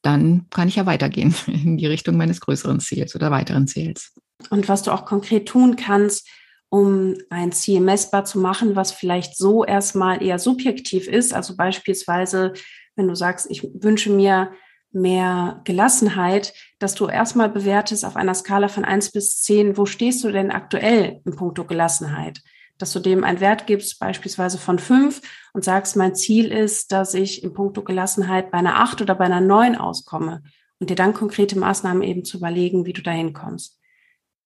dann 0.00 0.46
kann 0.50 0.68
ich 0.68 0.76
ja 0.76 0.86
weitergehen 0.86 1.34
in 1.48 1.76
die 1.76 1.88
Richtung 1.88 2.16
meines 2.16 2.40
größeren 2.40 2.78
Ziels 2.78 3.16
oder 3.16 3.32
weiteren 3.32 3.66
Ziels. 3.66 4.12
Und 4.48 4.68
was 4.68 4.84
du 4.84 4.92
auch 4.92 5.06
konkret 5.06 5.48
tun 5.48 5.74
kannst, 5.74 6.28
um 6.68 7.16
ein 7.30 7.50
Ziel 7.50 7.80
messbar 7.80 8.24
zu 8.24 8.38
machen, 8.38 8.76
was 8.76 8.92
vielleicht 8.92 9.36
so 9.36 9.64
erstmal 9.64 10.22
eher 10.22 10.38
subjektiv 10.38 11.08
ist. 11.08 11.34
Also 11.34 11.56
beispielsweise, 11.56 12.52
wenn 12.94 13.08
du 13.08 13.16
sagst, 13.16 13.50
ich 13.50 13.64
wünsche 13.74 14.10
mir 14.10 14.52
mehr 14.92 15.60
Gelassenheit, 15.64 16.54
dass 16.78 16.94
du 16.94 17.06
erstmal 17.06 17.48
bewertest 17.48 18.04
auf 18.04 18.16
einer 18.16 18.34
Skala 18.34 18.68
von 18.68 18.84
eins 18.84 19.10
bis 19.10 19.40
zehn, 19.42 19.76
wo 19.76 19.86
stehst 19.86 20.22
du 20.24 20.30
denn 20.30 20.50
aktuell 20.50 21.20
im 21.24 21.36
Punkto 21.36 21.64
Gelassenheit? 21.64 22.42
Dass 22.78 22.92
du 22.92 23.00
dem 23.00 23.24
einen 23.24 23.40
Wert 23.40 23.66
gibst, 23.66 23.98
beispielsweise 23.98 24.58
von 24.58 24.78
fünf 24.78 25.20
und 25.52 25.64
sagst, 25.64 25.96
mein 25.96 26.14
Ziel 26.14 26.50
ist, 26.50 26.92
dass 26.92 27.14
ich 27.14 27.42
im 27.42 27.52
Punkto 27.52 27.82
Gelassenheit 27.82 28.50
bei 28.50 28.58
einer 28.58 28.80
acht 28.80 29.00
oder 29.00 29.14
bei 29.14 29.24
einer 29.24 29.40
neun 29.40 29.76
auskomme 29.76 30.42
und 30.78 30.90
dir 30.90 30.96
dann 30.96 31.14
konkrete 31.14 31.58
Maßnahmen 31.58 32.02
eben 32.02 32.24
zu 32.24 32.38
überlegen, 32.38 32.84
wie 32.86 32.92
du 32.92 33.02
dahin 33.02 33.32
kommst. 33.32 33.78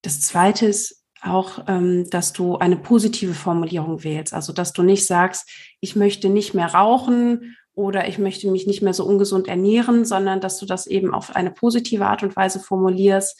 Das 0.03 0.21
zweite 0.21 0.67
ist 0.67 1.05
auch, 1.23 1.65
ähm, 1.67 2.09
dass 2.11 2.33
du 2.33 2.57
eine 2.57 2.77
positive 2.77 3.35
Formulierung 3.35 4.05
wählst. 4.05 4.35
Also, 4.35 4.53
dass 4.53 4.73
du 4.73 4.83
nicht 4.83 5.07
sagst, 5.07 5.49
ich 5.81 5.97
möchte 5.97 6.29
nicht 6.29 6.55
mehr 6.55 6.75
rauchen 6.75 7.57
oder 7.77 8.09
ich 8.09 8.19
möchte 8.19 8.51
mich 8.51 8.67
nicht 8.67 8.83
mehr 8.83 8.95
so 8.95 9.05
ungesund 9.05 9.47
ernähren, 9.47 10.05
sondern 10.07 10.41
dass 10.41 10.59
du 10.59 10.67
das 10.67 10.87
eben 10.87 11.15
auf 11.15 11.37
eine 11.37 11.51
positive 11.51 12.07
Art 12.07 12.23
und 12.23 12.35
Weise 12.35 12.59
formulierst, 12.59 13.39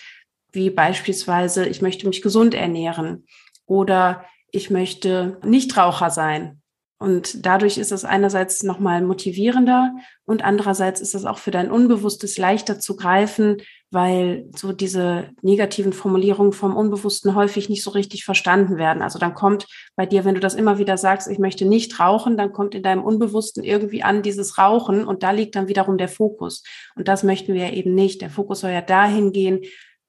wie 0.53 0.71
beispielsweise, 0.71 1.67
ich 1.67 1.83
möchte 1.83 2.07
mich 2.07 2.23
gesund 2.23 2.55
ernähren 2.55 3.27
oder 3.65 4.25
ich 4.53 4.71
möchte 4.71 5.39
Nichtraucher 5.43 6.11
sein. 6.11 6.61
Und 6.99 7.45
dadurch 7.47 7.79
ist 7.79 7.93
es 7.93 8.05
einerseits 8.05 8.63
nochmal 8.63 9.03
motivierender 9.03 9.95
und 10.27 10.45
andererseits 10.45 11.01
ist 11.01 11.15
es 11.15 11.25
auch 11.25 11.39
für 11.39 11.51
dein 11.51 11.71
Unbewusstes 11.71 12.37
leichter 12.37 12.79
zu 12.79 12.95
greifen, 12.95 13.59
weil 13.91 14.47
so 14.55 14.73
diese 14.73 15.31
negativen 15.43 15.93
Formulierungen 15.93 16.53
vom 16.53 16.77
Unbewussten 16.77 17.35
häufig 17.35 17.69
nicht 17.69 17.85
so 17.85 17.91
richtig 17.91 18.25
verstanden 18.25 18.79
werden. 18.79 19.01
Also 19.01 19.19
dann 19.19 19.35
kommt 19.35 19.67
bei 19.95 20.07
dir, 20.07 20.25
wenn 20.25 20.35
du 20.35 20.41
das 20.41 20.55
immer 20.55 20.79
wieder 20.79 20.97
sagst, 20.97 21.29
ich 21.29 21.39
möchte 21.39 21.65
nicht 21.65 22.01
rauchen, 22.01 22.37
dann 22.37 22.53
kommt 22.53 22.75
in 22.75 22.83
deinem 22.83 23.05
Unbewussten 23.05 23.63
irgendwie 23.63 24.03
an 24.03 24.23
dieses 24.23 24.59
Rauchen 24.59 25.07
und 25.07 25.23
da 25.23 25.31
liegt 25.31 25.55
dann 25.55 25.69
wiederum 25.69 25.99
der 25.99 26.09
Fokus. 26.09 26.65
Und 26.97 27.07
das 27.09 27.23
möchten 27.23 27.55
wir 27.55 27.67
ja 27.67 27.73
eben 27.73 27.95
nicht. 27.95 28.23
Der 28.23 28.31
Fokus 28.31 28.61
soll 28.61 28.71
ja 28.71 28.83
dahin 28.83 29.33
gehen, 29.33 29.61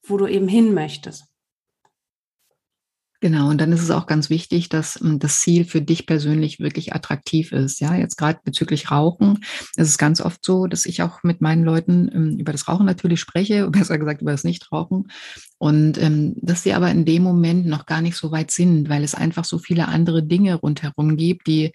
wo 0.04 0.18
du 0.18 0.26
eben 0.26 0.48
hin 0.48 0.74
möchtest. 0.74 1.27
Genau, 3.20 3.50
und 3.50 3.60
dann 3.60 3.72
ist 3.72 3.82
es 3.82 3.90
auch 3.90 4.06
ganz 4.06 4.30
wichtig, 4.30 4.70
dass 4.70 5.02
ähm, 5.02 5.18
das 5.18 5.40
Ziel 5.40 5.66
für 5.66 5.82
dich 5.82 6.06
persönlich 6.06 6.60
wirklich 6.60 6.94
attraktiv 6.94 7.52
ist. 7.52 7.80
Ja, 7.80 7.96
jetzt 7.96 8.16
gerade 8.16 8.40
bezüglich 8.44 8.92
Rauchen 8.92 9.40
ist 9.76 9.88
es 9.90 9.98
ganz 9.98 10.22
oft 10.22 10.46
so, 10.46 10.68
dass 10.68 10.86
ich 10.86 11.02
auch 11.02 11.24
mit 11.24 11.42
meinen 11.42 11.64
Leuten 11.64 12.12
ähm, 12.14 12.38
über 12.38 12.52
das 12.52 12.68
Rauchen 12.68 12.86
natürlich 12.86 13.20
spreche, 13.20 13.68
besser 13.72 13.98
gesagt 13.98 14.22
über 14.22 14.32
das 14.32 14.44
Nichtrauchen. 14.44 15.08
Und 15.58 15.98
ähm, 15.98 16.36
dass 16.42 16.62
sie 16.62 16.74
aber 16.74 16.92
in 16.92 17.06
dem 17.06 17.24
Moment 17.24 17.66
noch 17.66 17.88
gar 17.88 18.02
nicht 18.02 18.16
so 18.18 18.32
weit 18.32 18.52
sind, 18.52 18.88
weil 18.88 19.04
es 19.04 19.16
einfach 19.16 19.46
so 19.46 19.58
viele 19.58 19.88
andere 19.88 20.24
Dinge 20.24 20.54
rundherum 20.56 21.18
gibt, 21.18 21.48
die 21.48 21.72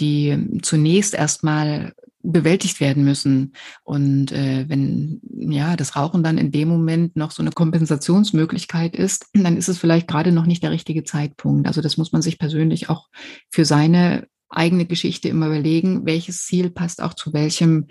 die 0.00 0.58
zunächst 0.62 1.14
erstmal 1.14 1.92
bewältigt 2.24 2.80
werden 2.80 3.04
müssen. 3.04 3.52
Und 3.84 4.32
äh, 4.32 4.64
wenn 4.68 5.20
ja 5.30 5.76
das 5.76 5.94
Rauchen 5.94 6.22
dann 6.22 6.38
in 6.38 6.50
dem 6.50 6.68
Moment 6.68 7.16
noch 7.16 7.30
so 7.30 7.42
eine 7.42 7.52
Kompensationsmöglichkeit 7.52 8.96
ist, 8.96 9.26
dann 9.34 9.56
ist 9.56 9.68
es 9.68 9.78
vielleicht 9.78 10.08
gerade 10.08 10.32
noch 10.32 10.46
nicht 10.46 10.62
der 10.62 10.70
richtige 10.70 11.04
Zeitpunkt. 11.04 11.66
Also 11.66 11.80
das 11.80 11.96
muss 11.96 12.12
man 12.12 12.22
sich 12.22 12.38
persönlich 12.38 12.88
auch 12.88 13.08
für 13.50 13.64
seine 13.64 14.26
eigene 14.48 14.86
Geschichte 14.86 15.28
immer 15.28 15.46
überlegen, 15.46 16.06
welches 16.06 16.44
Ziel 16.44 16.70
passt 16.70 17.02
auch 17.02 17.14
zu 17.14 17.32
welchem 17.32 17.86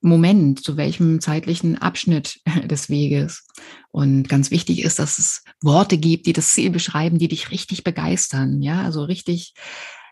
Moment, 0.00 0.62
zu 0.62 0.76
welchem 0.76 1.20
zeitlichen 1.20 1.78
Abschnitt 1.78 2.40
des 2.64 2.88
Weges. 2.88 3.46
Und 3.90 4.28
ganz 4.28 4.50
wichtig 4.50 4.82
ist, 4.82 4.98
dass 4.98 5.18
es 5.18 5.44
Worte 5.62 5.98
gibt, 5.98 6.26
die 6.26 6.32
das 6.32 6.52
Ziel 6.52 6.70
beschreiben, 6.70 7.18
die 7.18 7.28
dich 7.28 7.50
richtig 7.50 7.84
begeistern. 7.84 8.62
Ja, 8.62 8.82
also 8.82 9.02
richtig 9.04 9.54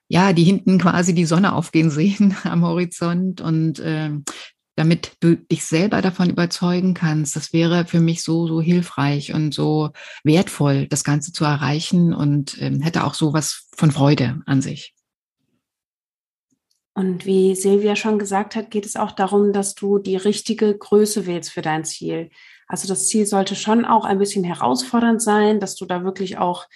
ja, 0.08 0.32
die 0.32 0.44
hinten 0.44 0.78
quasi 0.78 1.14
die 1.14 1.26
Sonne 1.26 1.54
aufgehen 1.54 1.90
sehen 1.90 2.36
am 2.44 2.64
Horizont 2.64 3.40
und 3.40 3.78
äh, 3.80 4.10
damit 4.76 5.16
du 5.20 5.36
dich 5.36 5.64
selber 5.64 6.02
davon 6.02 6.28
überzeugen 6.28 6.92
kannst, 6.92 7.34
das 7.34 7.54
wäre 7.54 7.86
für 7.86 8.00
mich 8.00 8.22
so, 8.22 8.46
so 8.46 8.60
hilfreich 8.60 9.32
und 9.32 9.54
so 9.54 9.90
wertvoll, 10.22 10.86
das 10.86 11.02
Ganze 11.02 11.32
zu 11.32 11.44
erreichen 11.44 12.12
und 12.12 12.60
ähm, 12.60 12.82
hätte 12.82 13.04
auch 13.04 13.14
so 13.14 13.32
was 13.32 13.68
von 13.74 13.90
Freude 13.90 14.42
an 14.44 14.60
sich. 14.60 14.94
Und 16.92 17.26
wie 17.26 17.54
Silvia 17.54 17.96
schon 17.96 18.18
gesagt 18.18 18.54
hat, 18.54 18.70
geht 18.70 18.86
es 18.86 18.96
auch 18.96 19.12
darum, 19.12 19.52
dass 19.52 19.74
du 19.74 19.98
die 19.98 20.16
richtige 20.16 20.76
Größe 20.76 21.26
wählst 21.26 21.52
für 21.52 21.62
dein 21.62 21.84
Ziel. 21.84 22.30
Also 22.68 22.88
das 22.88 23.06
Ziel 23.08 23.26
sollte 23.26 23.54
schon 23.54 23.84
auch 23.84 24.04
ein 24.04 24.18
bisschen 24.18 24.44
herausfordernd 24.44 25.22
sein, 25.22 25.60
dass 25.60 25.76
du 25.76 25.86
da 25.86 26.04
wirklich 26.04 26.38
auch 26.38 26.66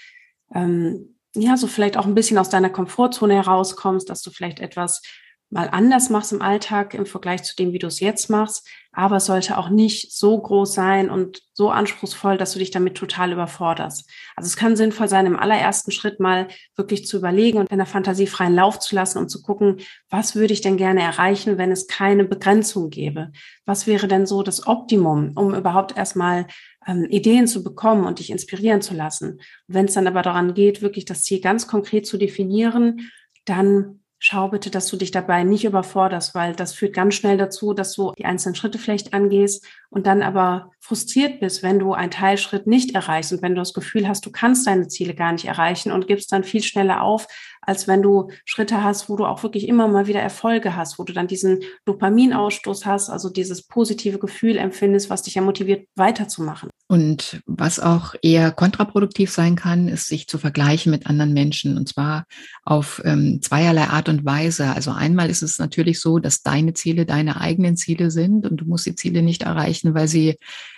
ähm, 0.55 1.17
ja, 1.35 1.57
so 1.57 1.67
vielleicht 1.67 1.97
auch 1.97 2.07
ein 2.07 2.15
bisschen 2.15 2.39
aus 2.39 2.51
deiner 2.51 2.71
Komfortzone 2.71 3.35
herauskommst, 3.35 4.09
dass 4.11 4.23
du 4.23 4.31
vielleicht 4.31 4.61
etwas 4.61 5.03
mal 5.51 5.69
anders 5.69 6.11
machst 6.11 6.33
im 6.33 6.43
Alltag 6.43 6.95
im 6.95 7.07
Vergleich 7.07 7.43
zu 7.43 7.57
dem, 7.57 7.73
wie 7.73 7.81
du 7.81 7.89
es 7.89 7.99
jetzt 7.99 8.31
machst. 8.31 8.69
Aber 8.93 9.17
es 9.17 9.27
sollte 9.27 9.59
auch 9.59 9.69
nicht 9.69 10.13
so 10.13 10.41
groß 10.41 10.73
sein 10.73 11.11
und 11.11 11.43
so 11.53 11.71
anspruchsvoll, 11.71 12.39
dass 12.39 12.53
du 12.53 12.61
dich 12.61 12.71
damit 12.71 12.97
total 12.97 13.33
überforderst. 13.33 14.09
Also 14.37 14.47
es 14.47 14.57
kann 14.57 14.77
sinnvoll 14.77 15.09
sein, 15.09 15.27
im 15.27 15.39
allerersten 15.39 15.91
Schritt 15.91 16.19
mal 16.19 16.49
wirklich 16.77 17.07
zu 17.07 17.17
überlegen 17.17 17.59
und 17.59 17.71
in 17.71 17.79
der 17.79 17.87
Fantasie 17.87 18.27
freien 18.27 18.55
Lauf 18.55 18.79
zu 18.79 18.95
lassen 18.95 19.19
und 19.19 19.29
zu 19.29 19.43
gucken, 19.43 19.79
was 20.09 20.35
würde 20.35 20.53
ich 20.53 20.61
denn 20.61 20.77
gerne 20.77 21.03
erreichen, 21.03 21.59
wenn 21.59 21.73
es 21.73 21.89
keine 21.89 22.25
Begrenzung 22.25 22.91
gäbe? 22.91 23.33
Was 23.65 23.87
wäre 23.87 24.09
denn 24.09 24.27
so 24.27 24.43
das 24.43 24.67
Optimum, 24.67 25.33
um 25.35 25.55
überhaupt 25.55 25.97
erstmal 25.97 26.47
ähm, 26.87 27.05
Ideen 27.11 27.47
zu 27.47 27.63
bekommen 27.65 28.07
und 28.07 28.21
dich 28.21 28.31
inspirieren 28.31 28.83
zu 28.83 28.95
lassen? 28.95 29.41
Wenn 29.67 29.87
es 29.87 29.95
dann 29.95 30.07
aber 30.07 30.23
daran 30.23 30.55
geht, 30.55 30.83
wirklich 30.83 31.05
das 31.05 31.23
Ziel 31.23 31.41
ganz 31.41 31.67
konkret 31.67 32.07
zu 32.07 32.19
definieren, 32.19 33.11
dann 33.45 34.00
schau 34.23 34.49
bitte, 34.49 34.71
dass 34.71 34.87
du 34.87 34.97
dich 34.97 35.11
dabei 35.11 35.45
nicht 35.45 35.65
überforderst, 35.65 36.35
weil 36.35 36.55
das 36.55 36.75
führt 36.75 36.95
ganz 36.95 37.15
schnell 37.15 37.39
dazu, 37.39 37.73
dass 37.73 37.95
du 37.95 38.13
die 38.19 38.27
einzelnen 38.27 38.55
Schritte 38.55 38.79
vielleicht 38.79 39.15
angehst 39.15 39.67
und 39.89 40.07
dann 40.07 40.23
aber 40.23 40.71
frustriert 40.79 41.41
bist, 41.41 41.63
wenn 41.63 41.79
du 41.79 41.95
einen 41.95 42.11
Teilschritt 42.11 42.67
nicht 42.67 42.95
erreichst 42.95 43.33
und 43.33 43.41
wenn 43.41 43.55
du 43.55 43.63
das 43.63 43.73
Gefühl 43.73 44.07
hast, 44.07 44.27
du 44.27 44.31
kannst 44.31 44.67
deine 44.67 44.89
Ziele 44.89 45.15
gar 45.15 45.33
nicht 45.33 45.47
erreichen 45.47 45.91
und 45.91 46.07
gibst 46.07 46.33
dann 46.33 46.45
viel 46.45 46.63
schneller 46.63 47.03
auf, 47.03 47.27
als 47.71 47.87
wenn 47.87 48.03
du 48.03 48.33
Schritte 48.45 48.83
hast, 48.83 49.09
wo 49.09 49.15
du 49.15 49.25
auch 49.25 49.45
wirklich 49.45 49.69
immer 49.69 49.87
mal 49.87 50.09
wieder 50.09 50.19
Erfolge 50.19 50.75
hast, 50.75 50.99
wo 50.99 51.05
du 51.05 51.13
dann 51.13 51.29
diesen 51.29 51.61
Dopaminausstoß 51.85 52.85
hast, 52.85 53.11
also 53.11 53.31
dieses 53.31 53.63
positive 53.63 54.19
Gefühl 54.19 54.57
empfindest, 54.57 55.09
was 55.09 55.23
dich 55.23 55.37
ja 55.37 55.43
motiviert, 55.43 55.87
weiterzumachen. 55.95 56.69
Und 56.89 57.41
was 57.47 57.79
auch 57.79 58.17
eher 58.23 58.51
kontraproduktiv 58.51 59.31
sein 59.31 59.55
kann, 59.55 59.87
ist, 59.87 60.09
sich 60.09 60.27
zu 60.27 60.39
vergleichen 60.39 60.91
mit 60.91 61.07
anderen 61.07 61.33
Menschen. 61.33 61.79
Und 61.79 61.89
zwar 61.89 62.25
auf 62.65 63.01
ähm, 63.05 63.39
zweierlei 63.41 63.85
Art 63.85 64.09
und 64.09 64.25
Weise. 64.25 64.75
Also 64.75 64.91
einmal 64.91 65.31
ist 65.31 65.43
es 65.43 65.61
natürlich 65.61 66.01
so, 66.01 66.19
dass 66.19 66.43
deine 66.43 66.75
Ziele 66.75 67.07
deine 67.07 67.41
eigenen 67.41 67.77
Ziele 67.77 68.11
sind 68.11 68.51
und 68.51 68.57
du 68.57 68.65
musst 68.65 68.87
die 68.87 68.97
Ziele 68.97 69.23
nicht 69.23 69.45
erreichen, 69.45 69.95
weil 69.95 70.09
sie 70.09 70.35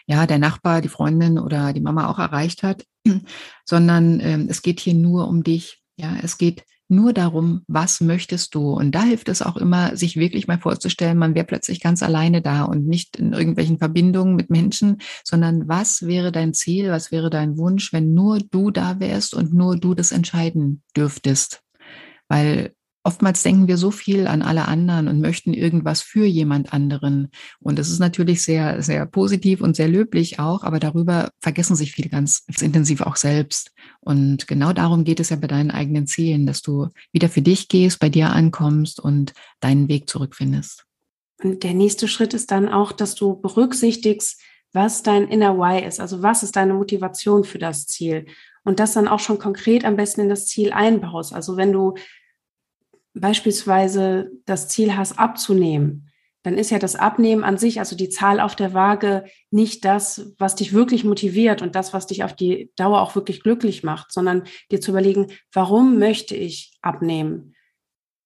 ja 0.06 0.26
der 0.26 0.38
Nachbar, 0.38 0.82
die 0.82 0.90
Freundin 0.90 1.38
oder 1.38 1.72
die 1.72 1.80
Mama 1.80 2.10
auch 2.10 2.18
erreicht 2.18 2.62
hat, 2.62 2.84
sondern 3.64 4.20
ähm, 4.20 4.48
es 4.50 4.60
geht 4.60 4.78
hier 4.78 4.94
nur 4.94 5.26
um 5.26 5.42
dich. 5.42 5.78
Ja, 5.96 6.16
es 6.22 6.36
geht 6.36 6.64
nur 6.92 7.12
darum, 7.12 7.62
was 7.66 8.00
möchtest 8.00 8.54
du? 8.54 8.70
Und 8.72 8.94
da 8.94 9.02
hilft 9.02 9.28
es 9.28 9.42
auch 9.42 9.56
immer, 9.56 9.96
sich 9.96 10.16
wirklich 10.16 10.46
mal 10.46 10.60
vorzustellen, 10.60 11.18
man 11.18 11.34
wäre 11.34 11.46
plötzlich 11.46 11.80
ganz 11.80 12.02
alleine 12.02 12.42
da 12.42 12.64
und 12.64 12.86
nicht 12.86 13.16
in 13.16 13.32
irgendwelchen 13.32 13.78
Verbindungen 13.78 14.36
mit 14.36 14.50
Menschen, 14.50 14.98
sondern 15.24 15.66
was 15.68 16.06
wäre 16.06 16.30
dein 16.30 16.54
Ziel, 16.54 16.90
was 16.90 17.10
wäre 17.10 17.30
dein 17.30 17.56
Wunsch, 17.58 17.92
wenn 17.92 18.14
nur 18.14 18.38
du 18.38 18.70
da 18.70 19.00
wärst 19.00 19.34
und 19.34 19.52
nur 19.52 19.76
du 19.76 19.94
das 19.94 20.12
entscheiden 20.12 20.82
dürftest? 20.96 21.62
Weil 22.28 22.74
Oftmals 23.04 23.42
denken 23.42 23.66
wir 23.66 23.76
so 23.76 23.90
viel 23.90 24.28
an 24.28 24.42
alle 24.42 24.68
anderen 24.68 25.08
und 25.08 25.20
möchten 25.20 25.54
irgendwas 25.54 26.02
für 26.02 26.24
jemand 26.24 26.72
anderen. 26.72 27.30
Und 27.58 27.78
das 27.78 27.90
ist 27.90 27.98
natürlich 27.98 28.44
sehr, 28.44 28.80
sehr 28.82 29.06
positiv 29.06 29.60
und 29.60 29.74
sehr 29.74 29.88
löblich 29.88 30.38
auch, 30.38 30.62
aber 30.62 30.78
darüber 30.78 31.30
vergessen 31.40 31.74
sich 31.74 31.92
viele 31.92 32.08
ganz 32.08 32.44
intensiv 32.60 33.00
auch 33.00 33.16
selbst. 33.16 33.72
Und 34.00 34.46
genau 34.46 34.72
darum 34.72 35.02
geht 35.02 35.18
es 35.18 35.30
ja 35.30 35.36
bei 35.36 35.48
deinen 35.48 35.72
eigenen 35.72 36.06
Zielen, 36.06 36.46
dass 36.46 36.62
du 36.62 36.88
wieder 37.12 37.28
für 37.28 37.42
dich 37.42 37.68
gehst, 37.68 37.98
bei 37.98 38.08
dir 38.08 38.30
ankommst 38.30 39.00
und 39.00 39.32
deinen 39.58 39.88
Weg 39.88 40.08
zurückfindest. 40.08 40.84
Und 41.42 41.64
der 41.64 41.74
nächste 41.74 42.06
Schritt 42.06 42.34
ist 42.34 42.52
dann 42.52 42.68
auch, 42.68 42.92
dass 42.92 43.16
du 43.16 43.40
berücksichtigst, 43.40 44.40
was 44.72 45.02
dein 45.02 45.28
Inner 45.28 45.58
Why 45.58 45.84
ist, 45.84 46.00
also 46.00 46.22
was 46.22 46.42
ist 46.42 46.56
deine 46.56 46.74
Motivation 46.74 47.44
für 47.44 47.58
das 47.58 47.86
Ziel 47.86 48.26
und 48.64 48.80
das 48.80 48.94
dann 48.94 49.08
auch 49.08 49.18
schon 49.18 49.38
konkret 49.38 49.84
am 49.84 49.96
besten 49.96 50.22
in 50.22 50.28
das 50.28 50.46
Ziel 50.46 50.72
einbaust. 50.72 51.34
Also 51.34 51.56
wenn 51.56 51.72
du 51.72 51.94
beispielsweise 53.14 54.30
das 54.46 54.68
Ziel 54.68 54.96
hast, 54.96 55.18
abzunehmen, 55.18 56.08
dann 56.42 56.58
ist 56.58 56.70
ja 56.70 56.78
das 56.78 56.96
Abnehmen 56.96 57.44
an 57.44 57.56
sich, 57.56 57.78
also 57.78 57.94
die 57.94 58.08
Zahl 58.08 58.40
auf 58.40 58.56
der 58.56 58.74
Waage, 58.74 59.24
nicht 59.50 59.84
das, 59.84 60.34
was 60.38 60.56
dich 60.56 60.72
wirklich 60.72 61.04
motiviert 61.04 61.62
und 61.62 61.76
das, 61.76 61.92
was 61.92 62.08
dich 62.08 62.24
auf 62.24 62.34
die 62.34 62.72
Dauer 62.74 63.00
auch 63.00 63.14
wirklich 63.14 63.42
glücklich 63.42 63.84
macht, 63.84 64.12
sondern 64.12 64.44
dir 64.70 64.80
zu 64.80 64.90
überlegen, 64.90 65.28
warum 65.52 65.98
möchte 65.98 66.34
ich 66.34 66.76
abnehmen? 66.82 67.54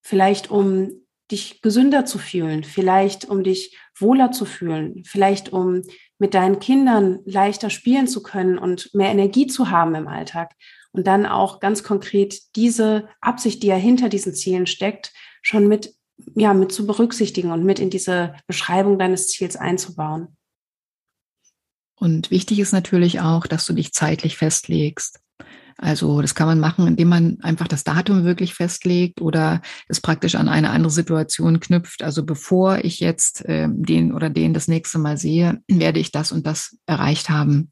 Vielleicht 0.03 0.51
um 0.51 1.07
dich 1.31 1.61
gesünder 1.61 2.07
zu 2.07 2.18
fühlen, 2.18 2.64
vielleicht 2.64 3.27
um 3.27 3.42
dich 3.42 3.77
wohler 3.99 4.31
zu 4.31 4.44
fühlen, 4.44 5.03
vielleicht 5.05 5.53
um 5.53 5.83
mit 6.18 6.35
deinen 6.35 6.61
Kindern 6.61 7.18
leichter 7.27 7.68
spielen 7.68 8.07
zu 8.07 8.22
können 8.22 8.57
und 8.59 8.94
mehr 8.94 9.11
Energie 9.11 9.46
zu 9.46 9.70
haben 9.70 9.94
im 9.94 10.09
Alltag 10.09 10.53
und 10.96 11.06
dann 11.06 11.26
auch 11.26 11.61
ganz 11.61 11.82
konkret 11.82 12.40
diese 12.56 13.09
Absicht, 13.20 13.62
die 13.62 13.68
ja 13.68 13.76
hinter 13.76 14.09
diesen 14.09 14.35
Zielen 14.35 14.66
steckt, 14.66 15.12
schon 15.42 15.68
mit, 15.68 15.94
ja, 16.35 16.54
mit 16.54 16.72
zu 16.72 16.87
berücksichtigen 16.87 17.52
und 17.52 17.64
mit 17.64 17.78
in 17.78 17.90
diese 17.90 18.35
Beschreibung 18.46 18.98
deines 18.98 19.28
Ziels 19.28 19.56
einzubauen. 19.56 20.37
Und 21.98 22.30
wichtig 22.30 22.59
ist 22.59 22.72
natürlich 22.72 23.20
auch, 23.20 23.46
dass 23.46 23.66
du 23.66 23.72
dich 23.72 23.92
zeitlich 23.92 24.37
festlegst. 24.37 25.20
Also 25.78 26.22
das 26.22 26.35
kann 26.35 26.46
man 26.46 26.61
machen, 26.61 26.87
indem 26.87 27.09
man 27.09 27.38
einfach 27.42 27.68
das 27.68 27.85
Datum 27.85 28.24
wirklich 28.24 28.54
festlegt 28.54 29.20
oder 29.20 29.61
es 29.88 30.00
praktisch 30.00 30.35
an 30.35 30.48
eine 30.48 30.70
andere 30.70 30.90
Situation 30.90 31.61
knüpft. 31.61 32.02
Also 32.02 32.24
bevor 32.24 32.78
ich 32.82 33.00
jetzt 33.00 33.44
äh, 33.44 33.68
den 33.70 34.14
oder 34.14 34.30
den 34.30 34.54
das 34.54 34.68
nächste 34.68 34.98
Mal 34.98 35.18
sehe, 35.18 35.61
werde 35.68 36.00
ich 36.00 36.12
das 36.12 36.32
und 36.32 36.46
das 36.46 36.78
erreicht 36.87 37.28
haben. 37.28 37.68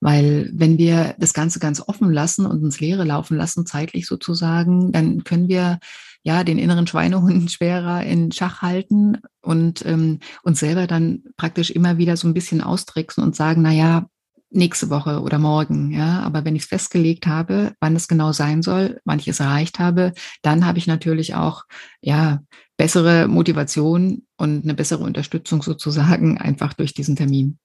Weil 0.00 0.50
wenn 0.52 0.78
wir 0.78 1.14
das 1.18 1.34
Ganze 1.34 1.58
ganz 1.58 1.80
offen 1.80 2.12
lassen 2.12 2.46
und 2.46 2.62
ins 2.62 2.80
Leere 2.80 3.04
laufen 3.04 3.36
lassen, 3.36 3.66
zeitlich 3.66 4.06
sozusagen, 4.06 4.92
dann 4.92 5.24
können 5.24 5.48
wir 5.48 5.78
ja 6.22 6.44
den 6.44 6.58
inneren 6.58 6.86
Schweinehund 6.86 7.50
schwerer 7.52 8.04
in 8.04 8.32
Schach 8.32 8.62
halten 8.62 9.18
und 9.42 9.84
ähm, 9.86 10.20
uns 10.42 10.60
selber 10.60 10.86
dann 10.86 11.24
praktisch 11.36 11.70
immer 11.70 11.98
wieder 11.98 12.16
so 12.16 12.28
ein 12.28 12.34
bisschen 12.34 12.60
austricksen 12.60 13.24
und 13.24 13.34
sagen, 13.34 13.62
na 13.62 13.72
ja, 13.72 14.06
nächste 14.50 14.90
Woche 14.90 15.20
oder 15.20 15.38
morgen, 15.38 15.90
ja. 15.92 16.20
Aber 16.20 16.44
wenn 16.44 16.56
ich 16.56 16.62
es 16.62 16.68
festgelegt 16.68 17.26
habe, 17.26 17.74
wann 17.80 17.96
es 17.96 18.08
genau 18.08 18.32
sein 18.32 18.62
soll, 18.62 19.00
wann 19.04 19.18
ich 19.18 19.28
es 19.28 19.40
erreicht 19.40 19.78
habe, 19.78 20.12
dann 20.42 20.64
habe 20.66 20.78
ich 20.78 20.86
natürlich 20.86 21.34
auch, 21.34 21.64
ja, 22.00 22.40
bessere 22.76 23.26
Motivation 23.26 24.22
und 24.36 24.62
eine 24.62 24.74
bessere 24.74 25.02
Unterstützung 25.02 25.62
sozusagen 25.62 26.38
einfach 26.38 26.74
durch 26.74 26.94
diesen 26.94 27.16
Termin. 27.16 27.58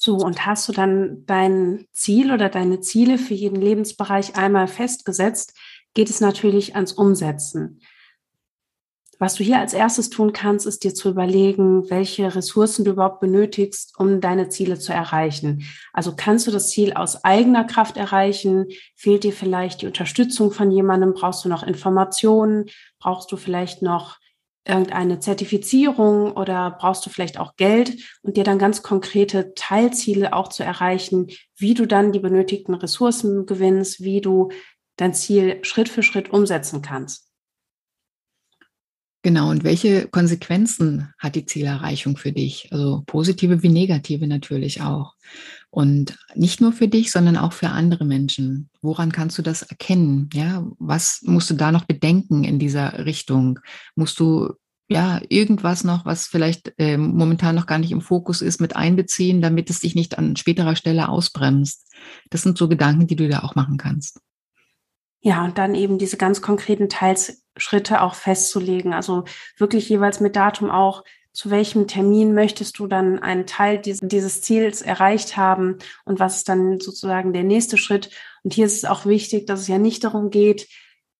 So, 0.00 0.16
und 0.16 0.46
hast 0.46 0.68
du 0.68 0.72
dann 0.72 1.26
dein 1.26 1.86
Ziel 1.92 2.32
oder 2.32 2.48
deine 2.48 2.80
Ziele 2.80 3.18
für 3.18 3.34
jeden 3.34 3.60
Lebensbereich 3.60 4.36
einmal 4.36 4.68
festgesetzt, 4.68 5.54
geht 5.92 6.08
es 6.08 6.20
natürlich 6.20 6.76
ans 6.76 6.92
Umsetzen. 6.92 7.80
Was 9.18 9.34
du 9.34 9.42
hier 9.42 9.58
als 9.58 9.74
erstes 9.74 10.10
tun 10.10 10.32
kannst, 10.32 10.64
ist 10.64 10.84
dir 10.84 10.94
zu 10.94 11.08
überlegen, 11.08 11.90
welche 11.90 12.32
Ressourcen 12.36 12.84
du 12.84 12.92
überhaupt 12.92 13.18
benötigst, 13.18 13.98
um 13.98 14.20
deine 14.20 14.48
Ziele 14.48 14.78
zu 14.78 14.92
erreichen. 14.92 15.64
Also 15.92 16.14
kannst 16.14 16.46
du 16.46 16.52
das 16.52 16.70
Ziel 16.70 16.92
aus 16.92 17.24
eigener 17.24 17.64
Kraft 17.64 17.96
erreichen? 17.96 18.66
Fehlt 18.94 19.24
dir 19.24 19.32
vielleicht 19.32 19.82
die 19.82 19.86
Unterstützung 19.86 20.52
von 20.52 20.70
jemandem? 20.70 21.14
Brauchst 21.14 21.44
du 21.44 21.48
noch 21.48 21.64
Informationen? 21.64 22.66
Brauchst 23.00 23.32
du 23.32 23.36
vielleicht 23.36 23.82
noch 23.82 24.17
irgendeine 24.68 25.18
Zertifizierung 25.18 26.32
oder 26.32 26.76
brauchst 26.78 27.04
du 27.06 27.10
vielleicht 27.10 27.38
auch 27.38 27.56
Geld 27.56 27.96
und 28.22 28.36
dir 28.36 28.44
dann 28.44 28.58
ganz 28.58 28.82
konkrete 28.82 29.54
Teilziele 29.54 30.34
auch 30.34 30.48
zu 30.48 30.62
erreichen, 30.62 31.28
wie 31.56 31.74
du 31.74 31.86
dann 31.86 32.12
die 32.12 32.20
benötigten 32.20 32.74
Ressourcen 32.74 33.46
gewinnst, 33.46 34.02
wie 34.02 34.20
du 34.20 34.50
dein 34.96 35.14
Ziel 35.14 35.58
Schritt 35.62 35.88
für 35.88 36.02
Schritt 36.02 36.30
umsetzen 36.30 36.82
kannst. 36.82 37.28
Genau, 39.22 39.50
und 39.50 39.64
welche 39.64 40.06
Konsequenzen 40.06 41.12
hat 41.18 41.34
die 41.34 41.44
Zielerreichung 41.44 42.16
für 42.16 42.32
dich? 42.32 42.68
Also 42.70 43.02
positive 43.06 43.62
wie 43.62 43.68
negative 43.68 44.26
natürlich 44.26 44.80
auch. 44.80 45.14
Und 45.70 46.18
nicht 46.34 46.60
nur 46.60 46.72
für 46.72 46.88
dich, 46.88 47.10
sondern 47.12 47.36
auch 47.36 47.52
für 47.52 47.68
andere 47.68 48.04
Menschen. 48.04 48.70
Woran 48.80 49.12
kannst 49.12 49.36
du 49.36 49.42
das 49.42 49.62
erkennen? 49.62 50.30
Ja, 50.32 50.66
was 50.78 51.20
musst 51.22 51.50
du 51.50 51.54
da 51.54 51.72
noch 51.72 51.84
bedenken 51.84 52.44
in 52.44 52.58
dieser 52.58 53.04
Richtung? 53.04 53.60
Musst 53.94 54.18
du 54.18 54.54
ja 54.88 55.20
irgendwas 55.28 55.84
noch, 55.84 56.06
was 56.06 56.26
vielleicht 56.26 56.72
äh, 56.78 56.96
momentan 56.96 57.54
noch 57.54 57.66
gar 57.66 57.78
nicht 57.78 57.92
im 57.92 58.00
Fokus 58.00 58.40
ist, 58.40 58.60
mit 58.60 58.76
einbeziehen, 58.76 59.42
damit 59.42 59.68
es 59.68 59.80
dich 59.80 59.94
nicht 59.94 60.16
an 60.16 60.36
späterer 60.36 60.74
Stelle 60.74 61.10
ausbremst? 61.10 61.86
Das 62.30 62.42
sind 62.42 62.56
so 62.56 62.68
Gedanken, 62.68 63.06
die 63.06 63.16
du 63.16 63.28
da 63.28 63.40
auch 63.40 63.54
machen 63.54 63.76
kannst. 63.76 64.20
Ja, 65.20 65.44
und 65.44 65.58
dann 65.58 65.74
eben 65.74 65.98
diese 65.98 66.16
ganz 66.16 66.40
konkreten 66.40 66.88
Teilschritte 66.88 68.00
auch 68.00 68.14
festzulegen. 68.14 68.94
Also 68.94 69.24
wirklich 69.58 69.88
jeweils 69.88 70.20
mit 70.20 70.36
Datum 70.36 70.70
auch, 70.70 71.04
zu 71.38 71.50
welchem 71.50 71.86
Termin 71.86 72.34
möchtest 72.34 72.80
du 72.80 72.88
dann 72.88 73.20
einen 73.20 73.46
Teil 73.46 73.78
dieses, 73.78 74.40
Ziels 74.40 74.82
erreicht 74.82 75.36
haben 75.36 75.78
und 76.04 76.18
was 76.18 76.38
ist 76.38 76.48
dann 76.48 76.80
sozusagen 76.80 77.32
der 77.32 77.44
nächste 77.44 77.78
Schritt. 77.78 78.10
Und 78.42 78.54
hier 78.54 78.66
ist 78.66 78.78
es 78.78 78.84
auch 78.84 79.06
wichtig, 79.06 79.46
dass 79.46 79.60
es 79.60 79.68
ja 79.68 79.78
nicht 79.78 80.02
darum 80.02 80.30
geht, 80.30 80.66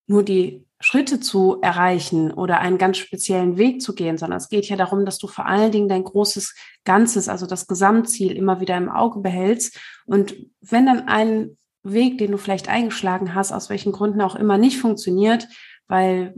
nur 0.07 0.23
die 0.23 0.65
Schritte 0.81 1.21
zu 1.21 1.61
erreichen 1.61 2.33
oder 2.33 2.59
einen 2.59 2.77
ganz 2.77 2.97
speziellen 2.97 3.57
Weg 3.57 3.81
zu 3.81 3.95
gehen, 3.95 4.17
sondern 4.17 4.39
es 4.39 4.49
geht 4.49 4.65
ja 4.65 4.75
darum, 4.75 5.05
dass 5.05 5.19
du 5.19 5.27
vor 5.29 5.45
allen 5.45 5.71
Dingen 5.71 5.87
dein 5.87 6.03
großes 6.03 6.53
Ganzes, 6.83 7.29
also 7.29 7.45
das 7.45 7.65
Gesamtziel 7.65 8.33
immer 8.33 8.59
wieder 8.59 8.75
im 8.75 8.89
Auge 8.89 9.21
behältst. 9.21 9.79
Und 10.05 10.35
wenn 10.59 10.85
dann 10.85 11.07
ein 11.07 11.57
Weg, 11.83 12.17
den 12.17 12.31
du 12.31 12.37
vielleicht 12.37 12.67
eingeschlagen 12.67 13.35
hast, 13.35 13.53
aus 13.53 13.69
welchen 13.69 13.93
Gründen 13.93 14.19
auch 14.19 14.35
immer 14.35 14.57
nicht 14.57 14.79
funktioniert, 14.79 15.47
weil 15.87 16.33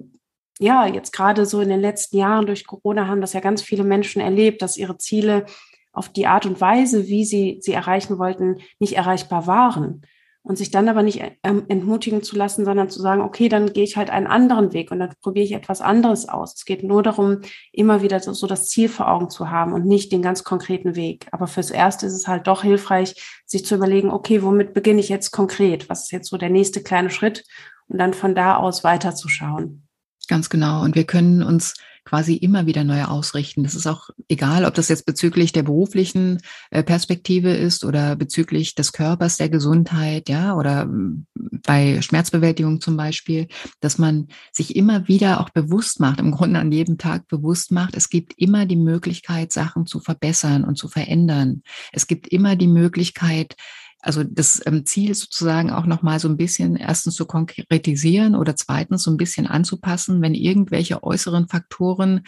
ja, 0.61 0.85
jetzt 0.85 1.11
gerade 1.11 1.45
so 1.45 1.59
in 1.59 1.69
den 1.69 1.81
letzten 1.81 2.17
Jahren 2.17 2.45
durch 2.45 2.67
Corona 2.67 3.07
haben 3.07 3.21
das 3.21 3.33
ja 3.33 3.39
ganz 3.39 3.61
viele 3.61 3.83
Menschen 3.83 4.21
erlebt, 4.21 4.61
dass 4.61 4.77
ihre 4.77 4.97
Ziele 4.97 5.45
auf 5.91 6.09
die 6.09 6.27
Art 6.27 6.45
und 6.45 6.61
Weise, 6.61 7.07
wie 7.07 7.25
sie 7.25 7.57
sie 7.61 7.73
erreichen 7.73 8.19
wollten, 8.19 8.59
nicht 8.79 8.95
erreichbar 8.95 9.47
waren 9.47 10.03
und 10.43 10.57
sich 10.57 10.69
dann 10.71 10.87
aber 10.87 11.03
nicht 11.03 11.21
ähm, 11.43 11.65
entmutigen 11.67 12.21
zu 12.21 12.35
lassen, 12.35 12.63
sondern 12.63 12.89
zu 12.89 13.01
sagen, 13.01 13.21
okay, 13.21 13.49
dann 13.49 13.73
gehe 13.73 13.83
ich 13.83 13.97
halt 13.97 14.09
einen 14.09 14.27
anderen 14.27 14.71
Weg 14.71 14.91
und 14.91 14.99
dann 14.99 15.13
probiere 15.21 15.45
ich 15.45 15.51
etwas 15.53 15.81
anderes 15.81 16.29
aus. 16.29 16.53
Es 16.55 16.65
geht 16.65 16.83
nur 16.83 17.03
darum, 17.03 17.41
immer 17.71 18.03
wieder 18.03 18.19
so, 18.19 18.33
so, 18.33 18.47
das 18.47 18.69
Ziel 18.69 18.87
vor 18.89 19.11
Augen 19.11 19.29
zu 19.29 19.49
haben 19.49 19.73
und 19.73 19.85
nicht 19.85 20.11
den 20.11 20.21
ganz 20.21 20.43
konkreten 20.43 20.95
Weg. 20.95 21.27
Aber 21.31 21.47
fürs 21.47 21.71
Erste 21.71 22.05
ist 22.05 22.13
es 22.13 22.27
halt 22.27 22.47
doch 22.47 22.61
hilfreich, 22.61 23.15
sich 23.45 23.65
zu 23.65 23.75
überlegen, 23.75 24.11
okay, 24.11 24.43
womit 24.43 24.73
beginne 24.73 24.99
ich 24.99 25.09
jetzt 25.09 25.31
konkret? 25.31 25.89
Was 25.89 26.03
ist 26.03 26.11
jetzt 26.11 26.29
so 26.29 26.37
der 26.37 26.49
nächste 26.49 26.81
kleine 26.81 27.09
Schritt? 27.09 27.43
Und 27.87 27.97
dann 27.97 28.13
von 28.13 28.35
da 28.35 28.57
aus 28.57 28.83
weiterzuschauen. 28.83 29.87
Ganz 30.31 30.47
genau. 30.47 30.81
Und 30.81 30.95
wir 30.95 31.03
können 31.03 31.43
uns 31.43 31.73
quasi 32.05 32.35
immer 32.35 32.65
wieder 32.65 32.85
neu 32.85 33.03
ausrichten. 33.03 33.63
Das 33.63 33.75
ist 33.75 33.85
auch 33.85 34.09
egal, 34.29 34.63
ob 34.63 34.73
das 34.73 34.87
jetzt 34.87 35.05
bezüglich 35.05 35.51
der 35.51 35.63
beruflichen 35.63 36.39
äh, 36.69 36.83
Perspektive 36.83 37.51
ist 37.51 37.83
oder 37.83 38.15
bezüglich 38.15 38.73
des 38.73 38.93
Körpers, 38.93 39.35
der 39.35 39.49
Gesundheit, 39.49 40.29
ja, 40.29 40.55
oder 40.55 40.83
hm, 40.83 41.25
bei 41.35 42.01
Schmerzbewältigung 42.01 42.79
zum 42.79 42.95
Beispiel, 42.95 43.49
dass 43.81 43.97
man 43.97 44.29
sich 44.53 44.77
immer 44.77 45.09
wieder 45.09 45.41
auch 45.41 45.49
bewusst 45.49 45.99
macht, 45.99 46.21
im 46.21 46.31
Grunde 46.31 46.61
an 46.61 46.71
jedem 46.71 46.97
Tag 46.97 47.27
bewusst 47.27 47.73
macht, 47.73 47.97
es 47.97 48.09
gibt 48.09 48.31
immer 48.37 48.65
die 48.65 48.77
Möglichkeit, 48.77 49.51
Sachen 49.51 49.85
zu 49.85 49.99
verbessern 49.99 50.63
und 50.63 50.77
zu 50.77 50.87
verändern. 50.87 51.61
Es 51.91 52.07
gibt 52.07 52.29
immer 52.29 52.55
die 52.55 52.67
Möglichkeit, 52.67 53.57
also 54.01 54.23
das 54.23 54.61
ähm, 54.65 54.85
Ziel 54.85 55.13
sozusagen 55.13 55.69
auch 55.71 55.85
nochmal 55.85 56.19
so 56.19 56.27
ein 56.27 56.37
bisschen 56.37 56.75
erstens 56.75 57.15
zu 57.15 57.25
konkretisieren 57.25 58.35
oder 58.35 58.55
zweitens 58.55 59.03
so 59.03 59.11
ein 59.11 59.17
bisschen 59.17 59.47
anzupassen, 59.47 60.21
wenn 60.21 60.33
irgendwelche 60.33 61.03
äußeren 61.03 61.47
Faktoren 61.47 62.21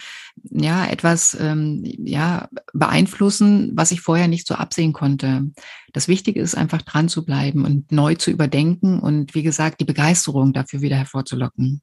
ja 0.44 0.86
etwas 0.86 1.36
ähm, 1.40 1.82
ja 1.84 2.48
beeinflussen, 2.74 3.72
was 3.76 3.92
ich 3.92 4.02
vorher 4.02 4.28
nicht 4.28 4.48
so 4.48 4.56
absehen 4.56 4.94
konnte. 4.94 5.52
Das 5.94 6.08
Wichtige 6.08 6.42
ist 6.42 6.56
einfach 6.56 6.82
dran 6.82 7.10
zu 7.10 7.26
bleiben 7.26 7.66
und 7.66 7.92
neu 7.92 8.16
zu 8.16 8.30
überdenken 8.30 9.00
und 9.00 9.34
wie 9.34 9.44
gesagt 9.44 9.82
die 9.82 9.86
Begeisterung 9.86 10.54
dafür 10.54 10.82
wieder 10.82 10.96
hervorzulocken. 10.96 11.82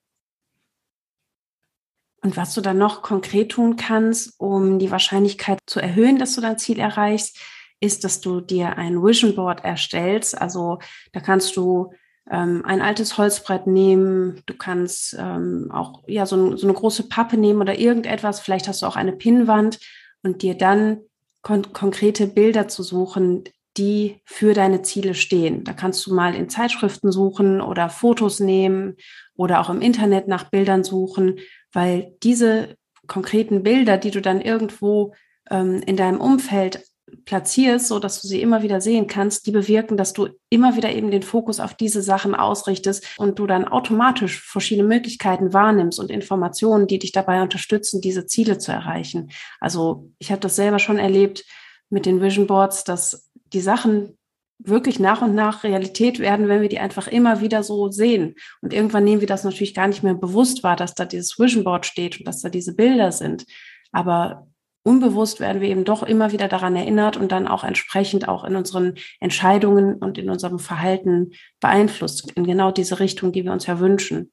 Und 2.22 2.36
was 2.36 2.54
du 2.54 2.60
dann 2.60 2.78
noch 2.78 3.02
konkret 3.02 3.52
tun 3.52 3.76
kannst, 3.76 4.34
um 4.38 4.78
die 4.78 4.90
Wahrscheinlichkeit 4.90 5.58
zu 5.66 5.80
erhöhen, 5.80 6.18
dass 6.18 6.34
du 6.34 6.42
dein 6.42 6.58
Ziel 6.58 6.78
erreichst, 6.78 7.38
ist, 7.80 8.04
dass 8.04 8.20
du 8.20 8.40
dir 8.40 8.76
ein 8.76 9.02
Vision 9.02 9.34
Board 9.34 9.64
erstellst. 9.64 10.40
Also 10.40 10.78
da 11.12 11.20
kannst 11.20 11.56
du 11.56 11.92
ähm, 12.30 12.62
ein 12.64 12.82
altes 12.82 13.18
Holzbrett 13.18 13.66
nehmen, 13.66 14.42
du 14.46 14.54
kannst 14.54 15.16
ähm, 15.18 15.70
auch 15.72 16.02
ja 16.06 16.26
so, 16.26 16.56
so, 16.56 16.66
eine 16.66 16.74
große 16.74 17.08
Pappe 17.08 17.36
nehmen 17.36 17.60
oder 17.60 17.78
irgendetwas. 17.78 18.40
Vielleicht 18.40 18.68
hast 18.68 18.82
du 18.82 18.86
auch 18.86 18.96
eine 18.96 19.12
Pinnwand 19.12 19.80
und 20.22 20.42
dir 20.42 20.56
dann 20.56 20.98
kon 21.42 21.72
konkrete 21.72 22.26
Bilder 22.26 22.68
zu 22.68 22.82
suchen, 22.82 23.44
die 23.76 24.20
für 24.24 24.52
deine 24.52 24.82
Ziele 24.82 25.14
stehen. 25.14 25.64
Da 25.64 25.72
kannst 25.72 26.06
du 26.06 26.14
mal 26.14 26.34
in 26.34 26.48
Zeitschriften 26.48 27.10
suchen 27.10 27.60
oder 27.60 27.88
Fotos 27.88 28.40
nehmen 28.40 28.96
oder 29.36 29.60
auch 29.60 29.70
im 29.70 29.80
Internet 29.80 30.28
nach 30.28 30.50
Bildern 30.50 30.84
suchen, 30.84 31.38
weil 31.72 32.12
diese 32.22 32.76
konkreten 33.06 33.62
Bilder, 33.62 33.96
die 33.96 34.10
du 34.10 34.20
dann 34.20 34.40
irgendwo 34.40 35.14
ähm, 35.50 35.82
in 35.86 35.96
deinem 35.96 36.20
Umfeld 36.20 36.84
platzierst, 37.24 37.88
so 37.88 37.98
dass 37.98 38.20
du 38.20 38.28
sie 38.28 38.40
immer 38.40 38.62
wieder 38.62 38.80
sehen 38.80 39.06
kannst, 39.06 39.46
die 39.46 39.52
bewirken, 39.52 39.96
dass 39.96 40.12
du 40.12 40.28
immer 40.48 40.76
wieder 40.76 40.90
eben 40.92 41.10
den 41.10 41.22
Fokus 41.22 41.60
auf 41.60 41.74
diese 41.74 42.02
Sachen 42.02 42.34
ausrichtest 42.34 43.06
und 43.18 43.38
du 43.38 43.46
dann 43.46 43.66
automatisch 43.66 44.40
verschiedene 44.40 44.86
Möglichkeiten 44.88 45.52
wahrnimmst 45.52 45.98
und 46.00 46.10
Informationen, 46.10 46.86
die 46.86 46.98
dich 46.98 47.12
dabei 47.12 47.42
unterstützen, 47.42 48.00
diese 48.00 48.26
Ziele 48.26 48.58
zu 48.58 48.72
erreichen. 48.72 49.30
Also 49.60 50.10
ich 50.18 50.30
habe 50.30 50.40
das 50.40 50.56
selber 50.56 50.78
schon 50.78 50.98
erlebt 50.98 51.44
mit 51.88 52.06
den 52.06 52.20
Vision 52.20 52.46
Boards, 52.46 52.84
dass 52.84 53.30
die 53.52 53.60
Sachen 53.60 54.16
wirklich 54.62 55.00
nach 55.00 55.22
und 55.22 55.34
nach 55.34 55.64
Realität 55.64 56.18
werden, 56.18 56.48
wenn 56.48 56.60
wir 56.60 56.68
die 56.68 56.78
einfach 56.78 57.08
immer 57.08 57.40
wieder 57.40 57.62
so 57.62 57.90
sehen. 57.90 58.34
Und 58.60 58.72
irgendwann 58.72 59.04
nehmen 59.04 59.20
wir 59.20 59.28
das 59.28 59.44
natürlich 59.44 59.74
gar 59.74 59.88
nicht 59.88 60.02
mehr 60.02 60.14
bewusst 60.14 60.62
wahr, 60.62 60.76
dass 60.76 60.94
da 60.94 61.04
dieses 61.04 61.38
Vision 61.38 61.64
Board 61.64 61.86
steht 61.86 62.18
und 62.18 62.28
dass 62.28 62.42
da 62.42 62.48
diese 62.48 62.74
Bilder 62.74 63.10
sind. 63.10 63.46
Aber 63.92 64.49
unbewusst 64.82 65.40
werden 65.40 65.60
wir 65.60 65.68
eben 65.68 65.84
doch 65.84 66.02
immer 66.02 66.32
wieder 66.32 66.48
daran 66.48 66.76
erinnert 66.76 67.16
und 67.16 67.32
dann 67.32 67.46
auch 67.46 67.64
entsprechend 67.64 68.28
auch 68.28 68.44
in 68.44 68.56
unseren 68.56 68.94
Entscheidungen 69.20 69.96
und 69.96 70.18
in 70.18 70.30
unserem 70.30 70.58
Verhalten 70.58 71.32
beeinflusst, 71.60 72.32
in 72.32 72.44
genau 72.44 72.70
diese 72.70 73.00
Richtung, 73.00 73.32
die 73.32 73.44
wir 73.44 73.52
uns 73.52 73.66
ja 73.66 73.78
wünschen. 73.78 74.32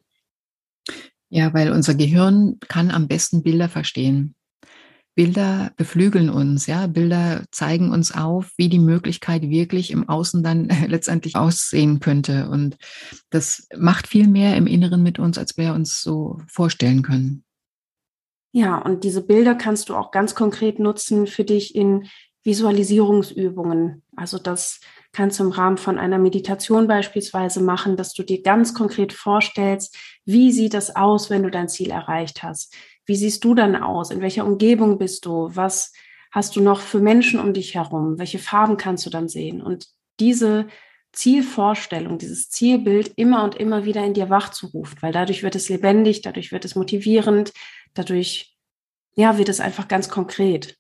Ja, 1.30 1.54
weil 1.54 1.72
unser 1.72 1.96
Gehirn 1.96 2.58
kann 2.68 2.90
am 2.90 3.08
besten 3.08 3.44
Bilder 3.44 3.68
verstehen. 3.68 4.36
Bilder 5.18 5.72
beflügeln 5.76 6.30
uns, 6.30 6.68
ja. 6.68 6.86
Bilder 6.86 7.44
zeigen 7.50 7.92
uns 7.92 8.12
auf, 8.14 8.52
wie 8.56 8.70
die 8.70 8.80
Möglichkeit 8.80 9.50
wirklich 9.50 9.90
im 9.90 10.08
Außen 10.08 10.44
dann 10.44 10.70
letztendlich 10.88 11.36
aussehen 11.36 12.00
könnte. 12.00 12.50
Und 12.50 12.78
das 13.32 13.68
macht 13.76 14.08
viel 14.08 14.28
mehr 14.28 14.56
im 14.56 14.68
Inneren 14.68 15.02
mit 15.02 15.18
uns, 15.18 15.40
als 15.40 15.58
wir 15.58 15.74
uns 15.74 16.02
so 16.02 16.40
vorstellen 16.48 17.02
können. 17.02 17.44
Ja, 18.58 18.80
und 18.80 19.04
diese 19.04 19.22
Bilder 19.22 19.54
kannst 19.54 19.88
du 19.88 19.96
auch 19.96 20.10
ganz 20.10 20.34
konkret 20.34 20.80
nutzen 20.80 21.28
für 21.28 21.44
dich 21.44 21.76
in 21.76 22.08
Visualisierungsübungen. 22.44 24.02
Also 24.16 24.40
das 24.40 24.80
kannst 25.12 25.40
du 25.40 25.44
im 25.44 25.52
Rahmen 25.52 25.78
von 25.78 26.00
einer 26.00 26.18
Meditation 26.18 26.88
beispielsweise 26.88 27.62
machen, 27.62 27.98
dass 27.98 28.16
du 28.16 28.24
dir 28.24 28.42
ganz 28.42 28.74
konkret 28.74 29.14
vorstellst, 29.14 29.96
wie 30.26 30.52
sieht 30.52 30.74
das 30.74 30.96
aus, 30.96 31.30
wenn 31.30 31.44
du 31.44 31.52
dein 31.52 31.70
Ziel 31.70 31.92
erreicht 31.92 32.42
hast? 32.42 32.74
Wie 33.06 33.16
siehst 33.16 33.44
du 33.44 33.54
dann 33.54 33.76
aus? 33.76 34.10
In 34.10 34.22
welcher 34.22 34.44
Umgebung 34.44 34.98
bist 34.98 35.28
du? 35.28 35.52
Was 35.54 35.94
hast 36.32 36.56
du 36.56 36.62
noch 36.62 36.80
für 36.80 37.00
Menschen 37.00 37.40
um 37.40 37.54
dich 37.54 37.76
herum? 37.76 38.18
Welche 38.18 38.40
Farben 38.40 38.78
kannst 38.78 39.06
du 39.06 39.12
dann 39.12 39.30
sehen? 39.30 39.62
Und 39.62 39.86
diese 40.20 40.66
Zielvorstellung, 41.12 42.18
dieses 42.18 42.50
Zielbild 42.50 43.14
immer 43.18 43.44
und 43.44 43.54
immer 43.54 43.86
wieder 43.86 44.04
in 44.04 44.16
dir 44.16 44.32
wachzurufen, 44.32 44.98
weil 45.02 45.12
dadurch 45.12 45.44
wird 45.44 45.56
es 45.56 45.70
lebendig, 45.70 46.24
dadurch 46.24 46.52
wird 46.52 46.66
es 46.66 46.76
motivierend, 46.76 47.54
dadurch, 47.94 48.58
ja, 49.16 49.38
wird 49.38 49.50
es 49.50 49.60
einfach 49.60 49.88
ganz 49.88 50.10
konkret. 50.10 50.78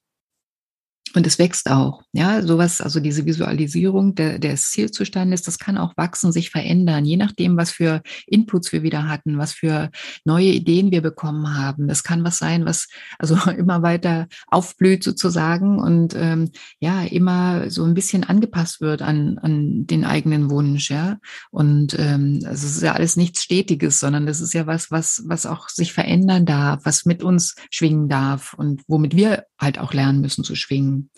Und 1.15 1.25
es 1.25 1.39
wächst 1.39 1.69
auch. 1.69 2.03
Ja, 2.11 2.41
sowas, 2.41 2.81
also 2.81 2.99
diese 2.99 3.25
Visualisierung 3.25 4.15
der, 4.15 4.39
des 4.39 4.71
Zielzustandes, 4.71 5.41
das 5.41 5.59
kann 5.59 5.77
auch 5.77 5.95
wachsen, 5.95 6.31
sich 6.31 6.49
verändern, 6.49 7.05
je 7.05 7.17
nachdem, 7.17 7.57
was 7.57 7.71
für 7.71 8.01
Inputs 8.25 8.71
wir 8.71 8.83
wieder 8.83 9.07
hatten, 9.07 9.37
was 9.37 9.53
für 9.53 9.89
neue 10.25 10.49
Ideen 10.49 10.91
wir 10.91 11.01
bekommen 11.01 11.55
haben. 11.55 11.87
Das 11.87 12.03
kann 12.03 12.23
was 12.23 12.37
sein, 12.37 12.65
was 12.65 12.87
also 13.19 13.35
immer 13.57 13.81
weiter 13.81 14.27
aufblüht 14.47 15.03
sozusagen 15.03 15.79
und 15.79 16.15
ähm, 16.15 16.51
ja, 16.79 17.03
immer 17.03 17.69
so 17.69 17.83
ein 17.83 17.93
bisschen 17.93 18.23
angepasst 18.23 18.81
wird 18.81 19.01
an, 19.01 19.37
an 19.39 19.87
den 19.87 20.03
eigenen 20.03 20.49
Wunsch, 20.49 20.89
ja. 20.89 21.17
Und 21.51 21.97
ähm, 21.97 22.41
also 22.45 22.67
es 22.67 22.75
ist 22.77 22.83
ja 22.83 22.93
alles 22.93 23.15
nichts 23.17 23.43
Stetiges, 23.43 23.99
sondern 23.99 24.25
das 24.25 24.41
ist 24.41 24.53
ja 24.53 24.67
was, 24.67 24.91
was, 24.91 25.23
was 25.25 25.45
auch 25.45 25.69
sich 25.69 25.93
verändern 25.93 26.45
darf, 26.45 26.81
was 26.83 27.05
mit 27.05 27.23
uns 27.23 27.55
schwingen 27.71 28.09
darf 28.09 28.53
und 28.53 28.81
womit 28.87 29.15
wir 29.15 29.45
halt 29.59 29.79
auch 29.79 29.93
lernen 29.93 30.21
müssen 30.21 30.43
zu 30.43 30.55
schwingen. 30.55 31.09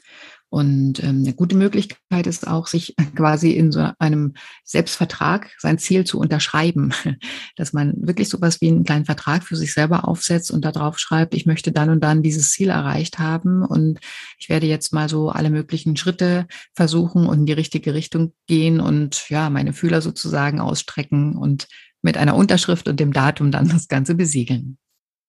Und 0.52 1.04
ähm, 1.04 1.19
eine 1.19 1.34
gute 1.34 1.56
Möglichkeit 1.56 2.25
ist 2.25 2.47
auch, 2.47 2.65
sich 2.65 2.95
quasi 3.15 3.52
in 3.52 3.71
so 3.71 3.91
einem 3.99 4.34
Selbstvertrag 4.63 5.52
sein 5.60 5.78
Ziel 5.78 6.06
zu 6.06 6.19
unterschreiben, 6.19 6.91
dass 7.56 7.71
man 7.71 7.93
wirklich 7.97 8.30
so 8.30 8.41
was 8.41 8.60
wie 8.60 8.67
einen 8.67 8.84
kleinen 8.84 9.06
Vertrag 9.06 9.43
für 9.43 9.56
sich 9.56 9.73
selber 9.73 10.08
aufsetzt 10.08 10.49
und 10.49 10.65
da 10.65 10.71
drauf 10.71 10.97
schreibt, 10.97 11.36
ich 11.36 11.45
möchte 11.45 11.71
dann 11.71 11.91
und 11.91 12.04
dann 12.04 12.23
dieses 12.23 12.52
Ziel 12.52 12.69
erreicht 12.69 13.19
haben 13.19 13.63
und 13.63 13.99
ich 14.39 14.49
werde 14.49 14.65
jetzt 14.65 14.91
mal 14.91 15.08
so 15.08 15.30
alle 15.30 15.52
möglichen 15.52 15.95
Schritte 15.95 16.47
versuchen 16.73 17.28
und 17.28 17.39
in 17.39 17.45
die 17.45 17.54
richtige 17.54 17.93
Richtung 17.93 18.34
gehen 18.47 18.80
und 18.80 19.30
ja, 19.30 19.52
meine 19.52 19.73
Fühler 19.73 20.02
sozusagen 20.02 20.60
ausstrecken 20.60 21.36
und 21.36 21.67
mit 22.02 22.17
einer 22.17 22.36
Unterschrift 22.36 22.88
und 22.88 22.99
dem 22.99 23.13
Datum 23.13 23.52
dann 23.52 23.67
das 23.67 23.88
Ganze 23.88 24.15
besiegeln. 24.15 24.80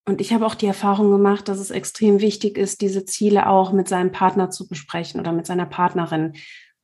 Und 0.07 0.21
ich 0.21 0.33
habe 0.33 0.47
auch 0.47 0.55
die 0.55 0.67
Erfahrung 0.67 1.11
gemacht, 1.11 1.49
dass 1.49 1.59
es 1.59 1.71
extrem 1.71 2.21
wichtig 2.21 2.57
ist, 2.57 2.81
diese 2.81 3.05
Ziele 3.05 3.49
auch 3.49 3.73
mit 3.73 3.89
seinem 3.89 4.13
Partner 4.13 4.51
zu 4.51 4.67
besprechen 4.67 5.21
oder 5.21 5.33
mit 5.33 5.47
seiner 5.47 5.67
Partnerin, 5.67 6.35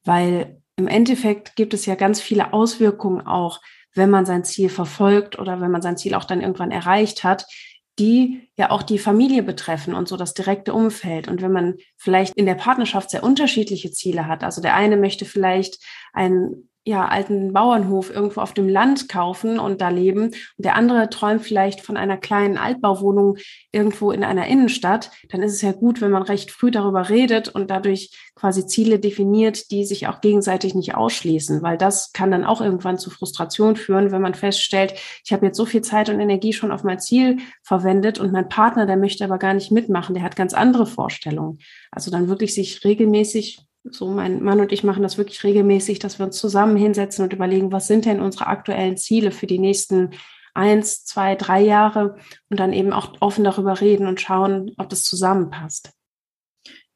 weil 0.04 0.60
im 0.76 0.86
Endeffekt 0.86 1.56
gibt 1.56 1.74
es 1.74 1.86
ja 1.86 1.94
ganz 1.94 2.20
viele 2.20 2.52
Auswirkungen 2.52 3.26
auch, 3.26 3.60
wenn 3.94 4.10
man 4.10 4.26
sein 4.26 4.44
Ziel 4.44 4.68
verfolgt 4.68 5.38
oder 5.38 5.60
wenn 5.60 5.70
man 5.70 5.82
sein 5.82 5.96
Ziel 5.96 6.14
auch 6.14 6.24
dann 6.24 6.42
irgendwann 6.42 6.70
erreicht 6.70 7.24
hat, 7.24 7.46
die 7.98 8.50
ja 8.56 8.70
auch 8.70 8.82
die 8.82 8.98
Familie 8.98 9.42
betreffen 9.42 9.94
und 9.94 10.06
so 10.06 10.18
das 10.18 10.34
direkte 10.34 10.74
Umfeld. 10.74 11.28
Und 11.28 11.40
wenn 11.40 11.52
man 11.52 11.76
vielleicht 11.96 12.34
in 12.36 12.44
der 12.44 12.54
Partnerschaft 12.54 13.10
sehr 13.10 13.24
unterschiedliche 13.24 13.90
Ziele 13.90 14.26
hat, 14.26 14.44
also 14.44 14.60
der 14.60 14.74
eine 14.74 14.98
möchte 14.98 15.24
vielleicht 15.24 15.82
ein 16.12 16.68
ja, 16.88 17.08
alten 17.08 17.52
Bauernhof 17.52 18.14
irgendwo 18.14 18.40
auf 18.40 18.54
dem 18.54 18.68
Land 18.68 19.08
kaufen 19.08 19.58
und 19.58 19.80
da 19.80 19.88
leben. 19.88 20.26
Und 20.26 20.34
der 20.56 20.76
andere 20.76 21.10
träumt 21.10 21.42
vielleicht 21.42 21.80
von 21.80 21.96
einer 21.96 22.16
kleinen 22.16 22.58
Altbauwohnung 22.58 23.38
irgendwo 23.72 24.12
in 24.12 24.22
einer 24.22 24.46
Innenstadt. 24.46 25.10
Dann 25.30 25.42
ist 25.42 25.52
es 25.52 25.62
ja 25.62 25.72
gut, 25.72 26.00
wenn 26.00 26.12
man 26.12 26.22
recht 26.22 26.52
früh 26.52 26.70
darüber 26.70 27.08
redet 27.08 27.48
und 27.48 27.72
dadurch 27.72 28.16
quasi 28.36 28.66
Ziele 28.66 29.00
definiert, 29.00 29.72
die 29.72 29.84
sich 29.84 30.06
auch 30.06 30.20
gegenseitig 30.20 30.76
nicht 30.76 30.94
ausschließen, 30.94 31.60
weil 31.60 31.76
das 31.76 32.12
kann 32.12 32.30
dann 32.30 32.44
auch 32.44 32.60
irgendwann 32.60 32.98
zu 32.98 33.10
Frustration 33.10 33.74
führen, 33.74 34.12
wenn 34.12 34.22
man 34.22 34.34
feststellt, 34.34 34.94
ich 35.24 35.32
habe 35.32 35.46
jetzt 35.46 35.56
so 35.56 35.66
viel 35.66 35.82
Zeit 35.82 36.08
und 36.08 36.20
Energie 36.20 36.52
schon 36.52 36.70
auf 36.70 36.84
mein 36.84 37.00
Ziel 37.00 37.38
verwendet 37.64 38.20
und 38.20 38.30
mein 38.30 38.48
Partner, 38.48 38.86
der 38.86 38.96
möchte 38.96 39.24
aber 39.24 39.38
gar 39.38 39.54
nicht 39.54 39.72
mitmachen, 39.72 40.14
der 40.14 40.22
hat 40.22 40.36
ganz 40.36 40.54
andere 40.54 40.86
Vorstellungen. 40.86 41.58
Also 41.90 42.12
dann 42.12 42.28
wirklich 42.28 42.54
sich 42.54 42.84
regelmäßig 42.84 43.66
so 43.90 44.08
mein 44.08 44.42
Mann 44.42 44.60
und 44.60 44.72
ich 44.72 44.84
machen 44.84 45.02
das 45.02 45.18
wirklich 45.18 45.42
regelmäßig, 45.44 45.98
dass 45.98 46.18
wir 46.18 46.26
uns 46.26 46.36
zusammen 46.36 46.76
hinsetzen 46.76 47.24
und 47.24 47.32
überlegen, 47.32 47.72
was 47.72 47.86
sind 47.86 48.04
denn 48.04 48.20
unsere 48.20 48.46
aktuellen 48.46 48.96
Ziele 48.96 49.30
für 49.30 49.46
die 49.46 49.58
nächsten 49.58 50.10
eins, 50.54 51.04
zwei, 51.04 51.34
drei 51.34 51.60
Jahre 51.60 52.16
und 52.48 52.58
dann 52.60 52.72
eben 52.72 52.92
auch 52.92 53.14
offen 53.20 53.44
darüber 53.44 53.80
reden 53.80 54.06
und 54.06 54.20
schauen, 54.20 54.72
ob 54.78 54.88
das 54.88 55.02
zusammenpasst. 55.02 55.90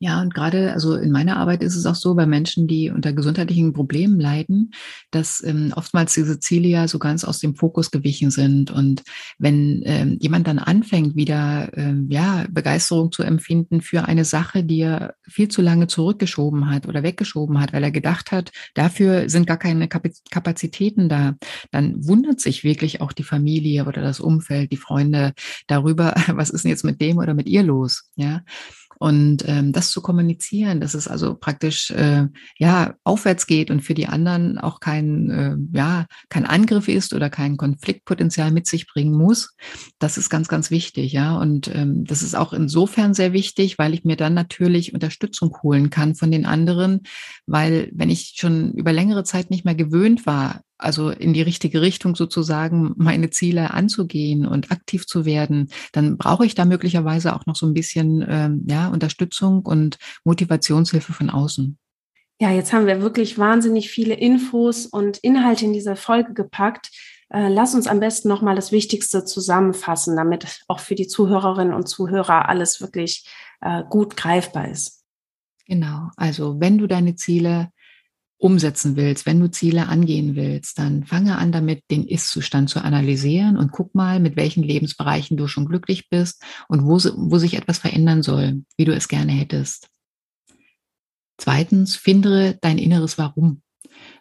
Ja, 0.03 0.23
und 0.23 0.33
gerade, 0.33 0.73
also 0.73 0.95
in 0.95 1.11
meiner 1.11 1.37
Arbeit 1.37 1.63
ist 1.63 1.77
es 1.77 1.85
auch 1.85 1.95
so, 1.95 2.15
bei 2.15 2.25
Menschen, 2.25 2.67
die 2.67 2.89
unter 2.89 3.13
gesundheitlichen 3.13 3.75
Problemen 3.75 4.19
leiden, 4.19 4.73
dass 5.11 5.45
ähm, 5.45 5.75
oftmals 5.77 6.15
diese 6.15 6.41
Ziele 6.41 6.69
ja 6.69 6.89
so 6.89 6.99
ganz 6.99 7.23
aus 7.23 7.39
dem 7.39 7.55
Fokus 7.55 7.91
gewichen 7.91 8.31
sind. 8.31 8.71
Und 8.71 9.03
wenn 9.39 9.83
ähm, 9.85 10.17
jemand 10.19 10.47
dann 10.47 10.59
anfängt, 10.59 11.17
wieder 11.17 11.71
ähm, 11.77 12.07
ja, 12.09 12.47
Begeisterung 12.51 13.13
zu 13.13 13.23
empfinden 13.25 13.83
für 13.83 14.07
eine 14.07 14.25
Sache, 14.25 14.65
die 14.65 14.81
er 14.81 15.17
viel 15.29 15.49
zu 15.49 15.61
lange 15.61 15.87
zurückgeschoben 15.87 16.71
hat 16.71 16.89
oder 16.89 17.03
weggeschoben 17.03 17.61
hat, 17.61 17.75
weil 17.75 17.85
er 17.85 17.91
gedacht 17.91 18.33
hat, 18.33 18.53
dafür 18.73 19.29
sind 19.29 19.47
gar 19.47 19.59
keine 19.59 19.87
Kapazitäten 19.87 21.11
da, 21.11 21.37
dann 21.73 22.07
wundert 22.07 22.41
sich 22.41 22.65
wirklich 22.65 23.03
auch 23.03 23.13
die 23.13 23.23
Familie 23.23 23.85
oder 23.85 24.01
das 24.01 24.19
Umfeld, 24.19 24.73
die 24.73 24.79
Freunde 24.79 25.35
darüber, 25.67 26.15
was 26.29 26.49
ist 26.49 26.65
denn 26.65 26.71
jetzt 26.71 26.87
mit 26.87 27.03
dem 27.03 27.19
oder 27.19 27.35
mit 27.35 27.51
ihr 27.51 27.63
los? 27.63 28.09
Ja. 28.17 28.41
Und 29.03 29.49
ähm, 29.49 29.73
das 29.73 29.91
zu 29.91 30.03
kommunizieren, 30.03 30.79
dass 30.79 30.93
es 30.93 31.09
also 31.09 31.35
praktisch 31.35 31.91
äh, 31.91 32.27
ja 32.59 32.95
aufwärts 33.03 33.47
geht 33.47 33.71
und 33.71 33.81
für 33.81 33.95
die 33.95 34.07
anderen 34.07 34.59
auch 34.59 34.79
kein 34.79 35.31
äh, 35.31 35.57
ja 35.75 36.05
kein 36.29 36.45
Angriff 36.45 36.87
ist 36.87 37.15
oder 37.15 37.31
kein 37.31 37.57
Konfliktpotenzial 37.57 38.51
mit 38.51 38.67
sich 38.67 38.87
bringen 38.87 39.15
muss, 39.15 39.57
das 39.99 40.19
ist 40.19 40.29
ganz 40.29 40.49
ganz 40.49 40.71
wichtig, 40.71 41.13
ja. 41.13 41.35
Und 41.39 41.75
ähm, 41.75 42.05
das 42.05 42.21
ist 42.21 42.37
auch 42.37 42.53
insofern 42.53 43.15
sehr 43.15 43.33
wichtig, 43.33 43.79
weil 43.79 43.95
ich 43.95 44.05
mir 44.05 44.17
dann 44.17 44.35
natürlich 44.35 44.93
Unterstützung 44.93 45.57
holen 45.63 45.89
kann 45.89 46.15
von 46.15 46.31
den 46.31 46.45
anderen, 46.45 47.01
weil 47.47 47.91
wenn 47.95 48.11
ich 48.11 48.35
schon 48.37 48.75
über 48.75 48.93
längere 48.93 49.25
Zeit 49.25 49.49
nicht 49.49 49.65
mehr 49.65 49.75
gewöhnt 49.75 50.27
war, 50.27 50.61
also 50.83 51.11
in 51.11 51.33
die 51.33 51.43
richtige 51.43 51.81
Richtung 51.83 52.17
sozusagen 52.17 52.95
meine 52.97 53.31
Ziele 53.31 53.73
anzugehen 53.73 54.47
und 54.47 54.71
aktiv 54.71 55.07
zu 55.07 55.25
werden, 55.25 55.71
dann 55.93 56.17
brauche 56.17 56.47
ich 56.47 56.55
da 56.55 56.65
möglicherweise 56.65 57.35
auch 57.35 57.47
noch 57.47 57.57
so 57.57 57.67
ein 57.67 57.75
bisschen 57.75 58.25
ähm, 58.29 58.65
ja, 58.69 58.89
Unterstützung 58.89 59.61
und 59.61 59.99
Motivationshilfe 60.25 61.13
von 61.13 61.31
außen. 61.31 61.79
Ja, 62.41 62.51
jetzt 62.51 62.73
haben 62.73 62.87
wir 62.87 63.03
wirklich 63.03 63.39
wahnsinnig 63.39 63.91
viele 63.91 64.15
Infos 64.15 64.87
und 64.87 65.19
Inhalte 65.19 65.67
in 65.67 65.75
dieser 65.75 65.97
Folge 65.97 66.33
gepackt. 66.33 66.91
Äh, 67.29 67.49
lass 67.49 67.75
uns 67.75 67.87
am 67.87 68.01
besten 68.01 68.29
nochmal 68.29 68.57
das 68.57 68.73
Wichtigste 68.73 69.25
zusammenfassen, 69.25 70.17
damit 70.17 70.63
auch 70.67 70.81
für 70.81 70.95
die 70.95 71.07
Zuhörerinnen 71.07 71.75
und 71.75 71.87
Zuhörer 71.87 72.49
alles 72.49 72.81
wirklich 72.81 73.29
äh, 73.61 73.83
gut 73.89 74.17
greifbar 74.17 74.69
ist. 74.69 75.05
Genau, 75.67 76.09
also 76.17 76.59
wenn 76.59 76.79
du 76.79 76.89
deine 76.89 77.15
Ziele 77.15 77.71
umsetzen 78.41 78.97
willst, 78.97 79.27
wenn 79.27 79.39
du 79.39 79.51
Ziele 79.51 79.89
angehen 79.89 80.35
willst, 80.35 80.79
dann 80.79 81.05
fange 81.05 81.37
an 81.37 81.53
damit, 81.53 81.83
den 81.91 82.07
Ist-Zustand 82.07 82.71
zu 82.71 82.83
analysieren 82.83 83.59
und 83.59 83.71
guck 83.71 83.95
mal, 83.95 84.19
mit 84.19 84.37
welchen 84.37 84.63
Lebensbereichen 84.63 85.37
du 85.37 85.47
schon 85.47 85.67
glücklich 85.67 86.09
bist 86.09 86.43
und 86.67 86.85
wo, 86.85 86.95
wo 86.95 87.39
sich 87.39 87.55
etwas 87.55 87.79
verändern 87.79 88.23
soll, 88.23 88.65
wie 88.79 88.87
du 88.87 88.95
es 88.95 89.09
gerne 89.09 89.33
hättest. 89.33 89.89
Zweitens, 91.37 91.97
finde 91.97 92.59
dein 92.61 92.79
inneres 92.79 93.19
Warum. 93.19 93.63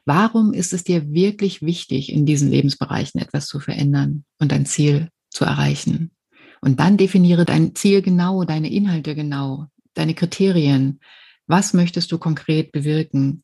Warum 0.05 0.53
ist 0.53 0.73
es 0.73 0.83
dir 0.83 1.11
wirklich 1.11 1.61
wichtig, 1.61 2.11
in 2.11 2.25
diesen 2.25 2.49
Lebensbereichen 2.49 3.21
etwas 3.21 3.47
zu 3.47 3.59
verändern 3.59 4.25
und 4.37 4.51
dein 4.51 4.65
Ziel 4.65 5.09
zu 5.29 5.45
erreichen? 5.45 6.11
Und 6.61 6.81
dann 6.81 6.97
definiere 6.97 7.45
dein 7.45 7.73
Ziel 7.73 8.01
genau, 8.01 8.43
deine 8.43 8.69
Inhalte 8.69 9.15
genau, 9.15 9.67
deine 9.93 10.13
Kriterien. 10.13 10.99
Was 11.47 11.73
möchtest 11.73 12.11
du 12.11 12.17
konkret 12.17 12.73
bewirken? 12.73 13.43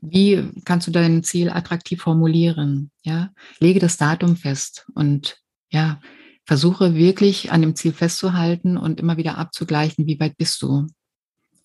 Wie 0.00 0.50
kannst 0.64 0.86
du 0.86 0.90
dein 0.90 1.22
Ziel 1.22 1.50
attraktiv 1.50 2.02
formulieren? 2.02 2.90
Ja, 3.02 3.30
lege 3.58 3.80
das 3.80 3.96
Datum 3.96 4.36
fest 4.36 4.86
und 4.94 5.38
ja, 5.70 6.00
versuche 6.44 6.94
wirklich 6.94 7.52
an 7.52 7.60
dem 7.60 7.76
Ziel 7.76 7.92
festzuhalten 7.92 8.76
und 8.76 8.98
immer 8.98 9.16
wieder 9.16 9.38
abzugleichen, 9.38 10.06
wie 10.06 10.18
weit 10.18 10.36
bist 10.36 10.60
du? 10.62 10.86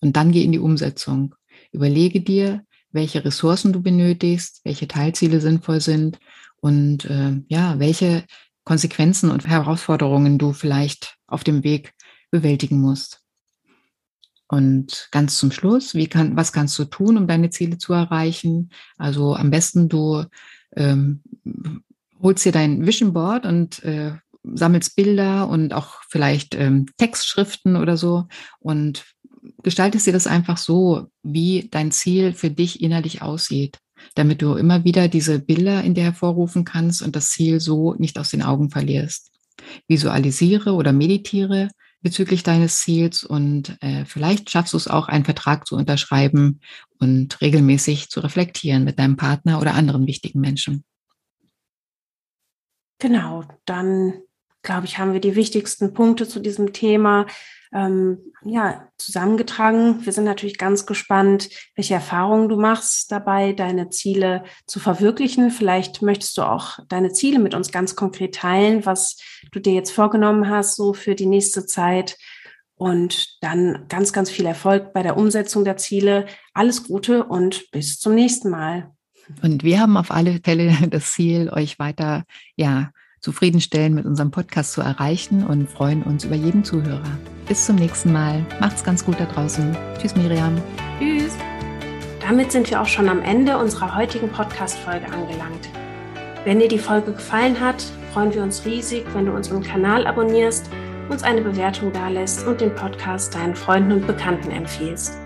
Und 0.00 0.16
dann 0.16 0.32
geh 0.32 0.44
in 0.44 0.52
die 0.52 0.58
Umsetzung. 0.58 1.34
Überlege 1.72 2.20
dir, 2.20 2.62
welche 2.90 3.24
Ressourcen 3.24 3.72
du 3.72 3.82
benötigst, 3.82 4.60
welche 4.64 4.86
Teilziele 4.86 5.40
sinnvoll 5.40 5.80
sind 5.80 6.18
und 6.60 7.04
äh, 7.06 7.40
ja, 7.48 7.78
welche 7.78 8.24
Konsequenzen 8.64 9.30
und 9.30 9.46
Herausforderungen 9.46 10.38
du 10.38 10.52
vielleicht 10.52 11.16
auf 11.26 11.44
dem 11.44 11.64
Weg 11.64 11.92
bewältigen 12.30 12.80
musst. 12.80 13.25
Und 14.48 15.08
ganz 15.10 15.38
zum 15.38 15.50
Schluss, 15.50 15.94
wie 15.94 16.06
kann, 16.06 16.36
was 16.36 16.52
kannst 16.52 16.78
du 16.78 16.84
tun, 16.84 17.16
um 17.16 17.26
deine 17.26 17.50
Ziele 17.50 17.78
zu 17.78 17.92
erreichen? 17.92 18.70
Also 18.96 19.34
am 19.34 19.50
besten 19.50 19.88
du 19.88 20.24
ähm, 20.76 21.22
holst 22.22 22.44
dir 22.44 22.52
dein 22.52 22.86
Vision 22.86 23.12
Board 23.12 23.44
und 23.44 23.82
äh, 23.84 24.12
sammelst 24.44 24.94
Bilder 24.94 25.48
und 25.48 25.72
auch 25.72 26.02
vielleicht 26.08 26.54
ähm, 26.54 26.86
Textschriften 26.96 27.76
oder 27.76 27.96
so 27.96 28.26
und 28.60 29.04
gestaltest 29.62 30.06
dir 30.06 30.12
das 30.12 30.26
einfach 30.26 30.56
so, 30.56 31.08
wie 31.22 31.68
dein 31.70 31.90
Ziel 31.90 32.32
für 32.32 32.50
dich 32.50 32.80
innerlich 32.80 33.22
aussieht, 33.22 33.78
damit 34.14 34.42
du 34.42 34.54
immer 34.54 34.84
wieder 34.84 35.08
diese 35.08 35.38
Bilder 35.38 35.82
in 35.82 35.94
dir 35.94 36.04
hervorrufen 36.04 36.64
kannst 36.64 37.02
und 37.02 37.16
das 37.16 37.30
Ziel 37.30 37.60
so 37.60 37.94
nicht 37.94 38.18
aus 38.18 38.30
den 38.30 38.42
Augen 38.42 38.70
verlierst. 38.70 39.30
Visualisiere 39.88 40.72
oder 40.72 40.92
meditiere 40.92 41.68
bezüglich 42.06 42.44
deines 42.44 42.78
Ziels 42.78 43.24
und 43.24 43.76
äh, 43.80 44.04
vielleicht 44.04 44.48
schaffst 44.48 44.74
du 44.74 44.76
es 44.76 44.86
auch, 44.86 45.08
einen 45.08 45.24
Vertrag 45.24 45.66
zu 45.66 45.74
unterschreiben 45.74 46.60
und 47.00 47.40
regelmäßig 47.40 48.10
zu 48.10 48.20
reflektieren 48.20 48.84
mit 48.84 49.00
deinem 49.00 49.16
Partner 49.16 49.60
oder 49.60 49.74
anderen 49.74 50.06
wichtigen 50.06 50.38
Menschen. 50.38 50.84
Genau, 53.00 53.42
dann 53.64 54.22
glaube 54.62 54.86
ich, 54.86 54.98
haben 54.98 55.14
wir 55.14 55.20
die 55.20 55.34
wichtigsten 55.34 55.94
Punkte 55.94 56.28
zu 56.28 56.38
diesem 56.38 56.72
Thema. 56.72 57.26
Ähm, 57.72 58.18
ja, 58.44 58.88
zusammengetragen. 58.96 60.04
Wir 60.04 60.12
sind 60.12 60.24
natürlich 60.24 60.58
ganz 60.58 60.86
gespannt, 60.86 61.48
welche 61.74 61.94
Erfahrungen 61.94 62.48
du 62.48 62.56
machst 62.56 63.10
dabei, 63.10 63.52
deine 63.52 63.90
Ziele 63.90 64.44
zu 64.66 64.80
verwirklichen. 64.80 65.50
Vielleicht 65.50 66.02
möchtest 66.02 66.36
du 66.38 66.42
auch 66.42 66.78
deine 66.88 67.12
Ziele 67.12 67.38
mit 67.38 67.54
uns 67.54 67.72
ganz 67.72 67.96
konkret 67.96 68.34
teilen, 68.36 68.86
was 68.86 69.18
du 69.52 69.60
dir 69.60 69.72
jetzt 69.72 69.90
vorgenommen 69.90 70.48
hast, 70.48 70.76
so 70.76 70.92
für 70.92 71.14
die 71.14 71.26
nächste 71.26 71.66
Zeit. 71.66 72.16
Und 72.78 73.38
dann 73.40 73.86
ganz, 73.88 74.12
ganz 74.12 74.30
viel 74.30 74.44
Erfolg 74.44 74.92
bei 74.92 75.02
der 75.02 75.16
Umsetzung 75.16 75.64
der 75.64 75.78
Ziele. 75.78 76.26
Alles 76.52 76.84
Gute 76.84 77.24
und 77.24 77.70
bis 77.70 77.98
zum 77.98 78.14
nächsten 78.14 78.50
Mal. 78.50 78.90
Und 79.42 79.64
wir 79.64 79.80
haben 79.80 79.96
auf 79.96 80.10
alle 80.10 80.40
Fälle 80.44 80.72
das 80.90 81.12
Ziel, 81.12 81.50
euch 81.50 81.78
weiter, 81.78 82.24
ja, 82.54 82.90
zufriedenstellen 83.26 83.92
mit 83.92 84.06
unserem 84.06 84.30
Podcast 84.30 84.72
zu 84.72 84.82
erreichen 84.82 85.44
und 85.44 85.68
freuen 85.68 86.04
uns 86.04 86.24
über 86.24 86.36
jeden 86.36 86.62
Zuhörer. 86.62 87.02
Bis 87.48 87.66
zum 87.66 87.74
nächsten 87.74 88.12
Mal. 88.12 88.46
Macht's 88.60 88.84
ganz 88.84 89.04
gut 89.04 89.18
da 89.18 89.24
draußen. 89.24 89.76
Tschüss, 89.98 90.14
Miriam. 90.14 90.54
Tschüss. 91.00 91.36
Damit 92.20 92.52
sind 92.52 92.70
wir 92.70 92.80
auch 92.80 92.86
schon 92.86 93.08
am 93.08 93.22
Ende 93.22 93.58
unserer 93.58 93.96
heutigen 93.96 94.28
Podcast-Folge 94.28 95.06
angelangt. 95.06 95.68
Wenn 96.44 96.60
dir 96.60 96.68
die 96.68 96.78
Folge 96.78 97.14
gefallen 97.14 97.58
hat, 97.58 97.82
freuen 98.12 98.32
wir 98.32 98.44
uns 98.44 98.64
riesig, 98.64 99.04
wenn 99.12 99.26
du 99.26 99.32
unseren 99.32 99.64
Kanal 99.64 100.06
abonnierst 100.06 100.70
uns 101.08 101.22
eine 101.22 101.40
Bewertung 101.40 101.92
dalässt 101.92 102.46
und 102.46 102.60
den 102.60 102.74
Podcast 102.74 103.34
deinen 103.34 103.54
Freunden 103.54 103.92
und 103.92 104.06
Bekannten 104.06 104.50
empfiehlst. 104.50 105.16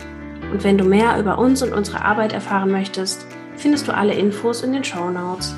Und 0.53 0.64
wenn 0.64 0.76
du 0.76 0.84
mehr 0.84 1.18
über 1.18 1.38
uns 1.38 1.62
und 1.62 1.72
unsere 1.72 2.05
Arbeit 2.05 2.32
erfahren 2.32 2.70
möchtest, 2.70 3.26
findest 3.57 3.88
du 3.88 3.94
alle 3.94 4.14
Infos 4.14 4.62
in 4.62 4.72
den 4.72 4.84
Show 4.84 5.11
Notes. 5.11 5.55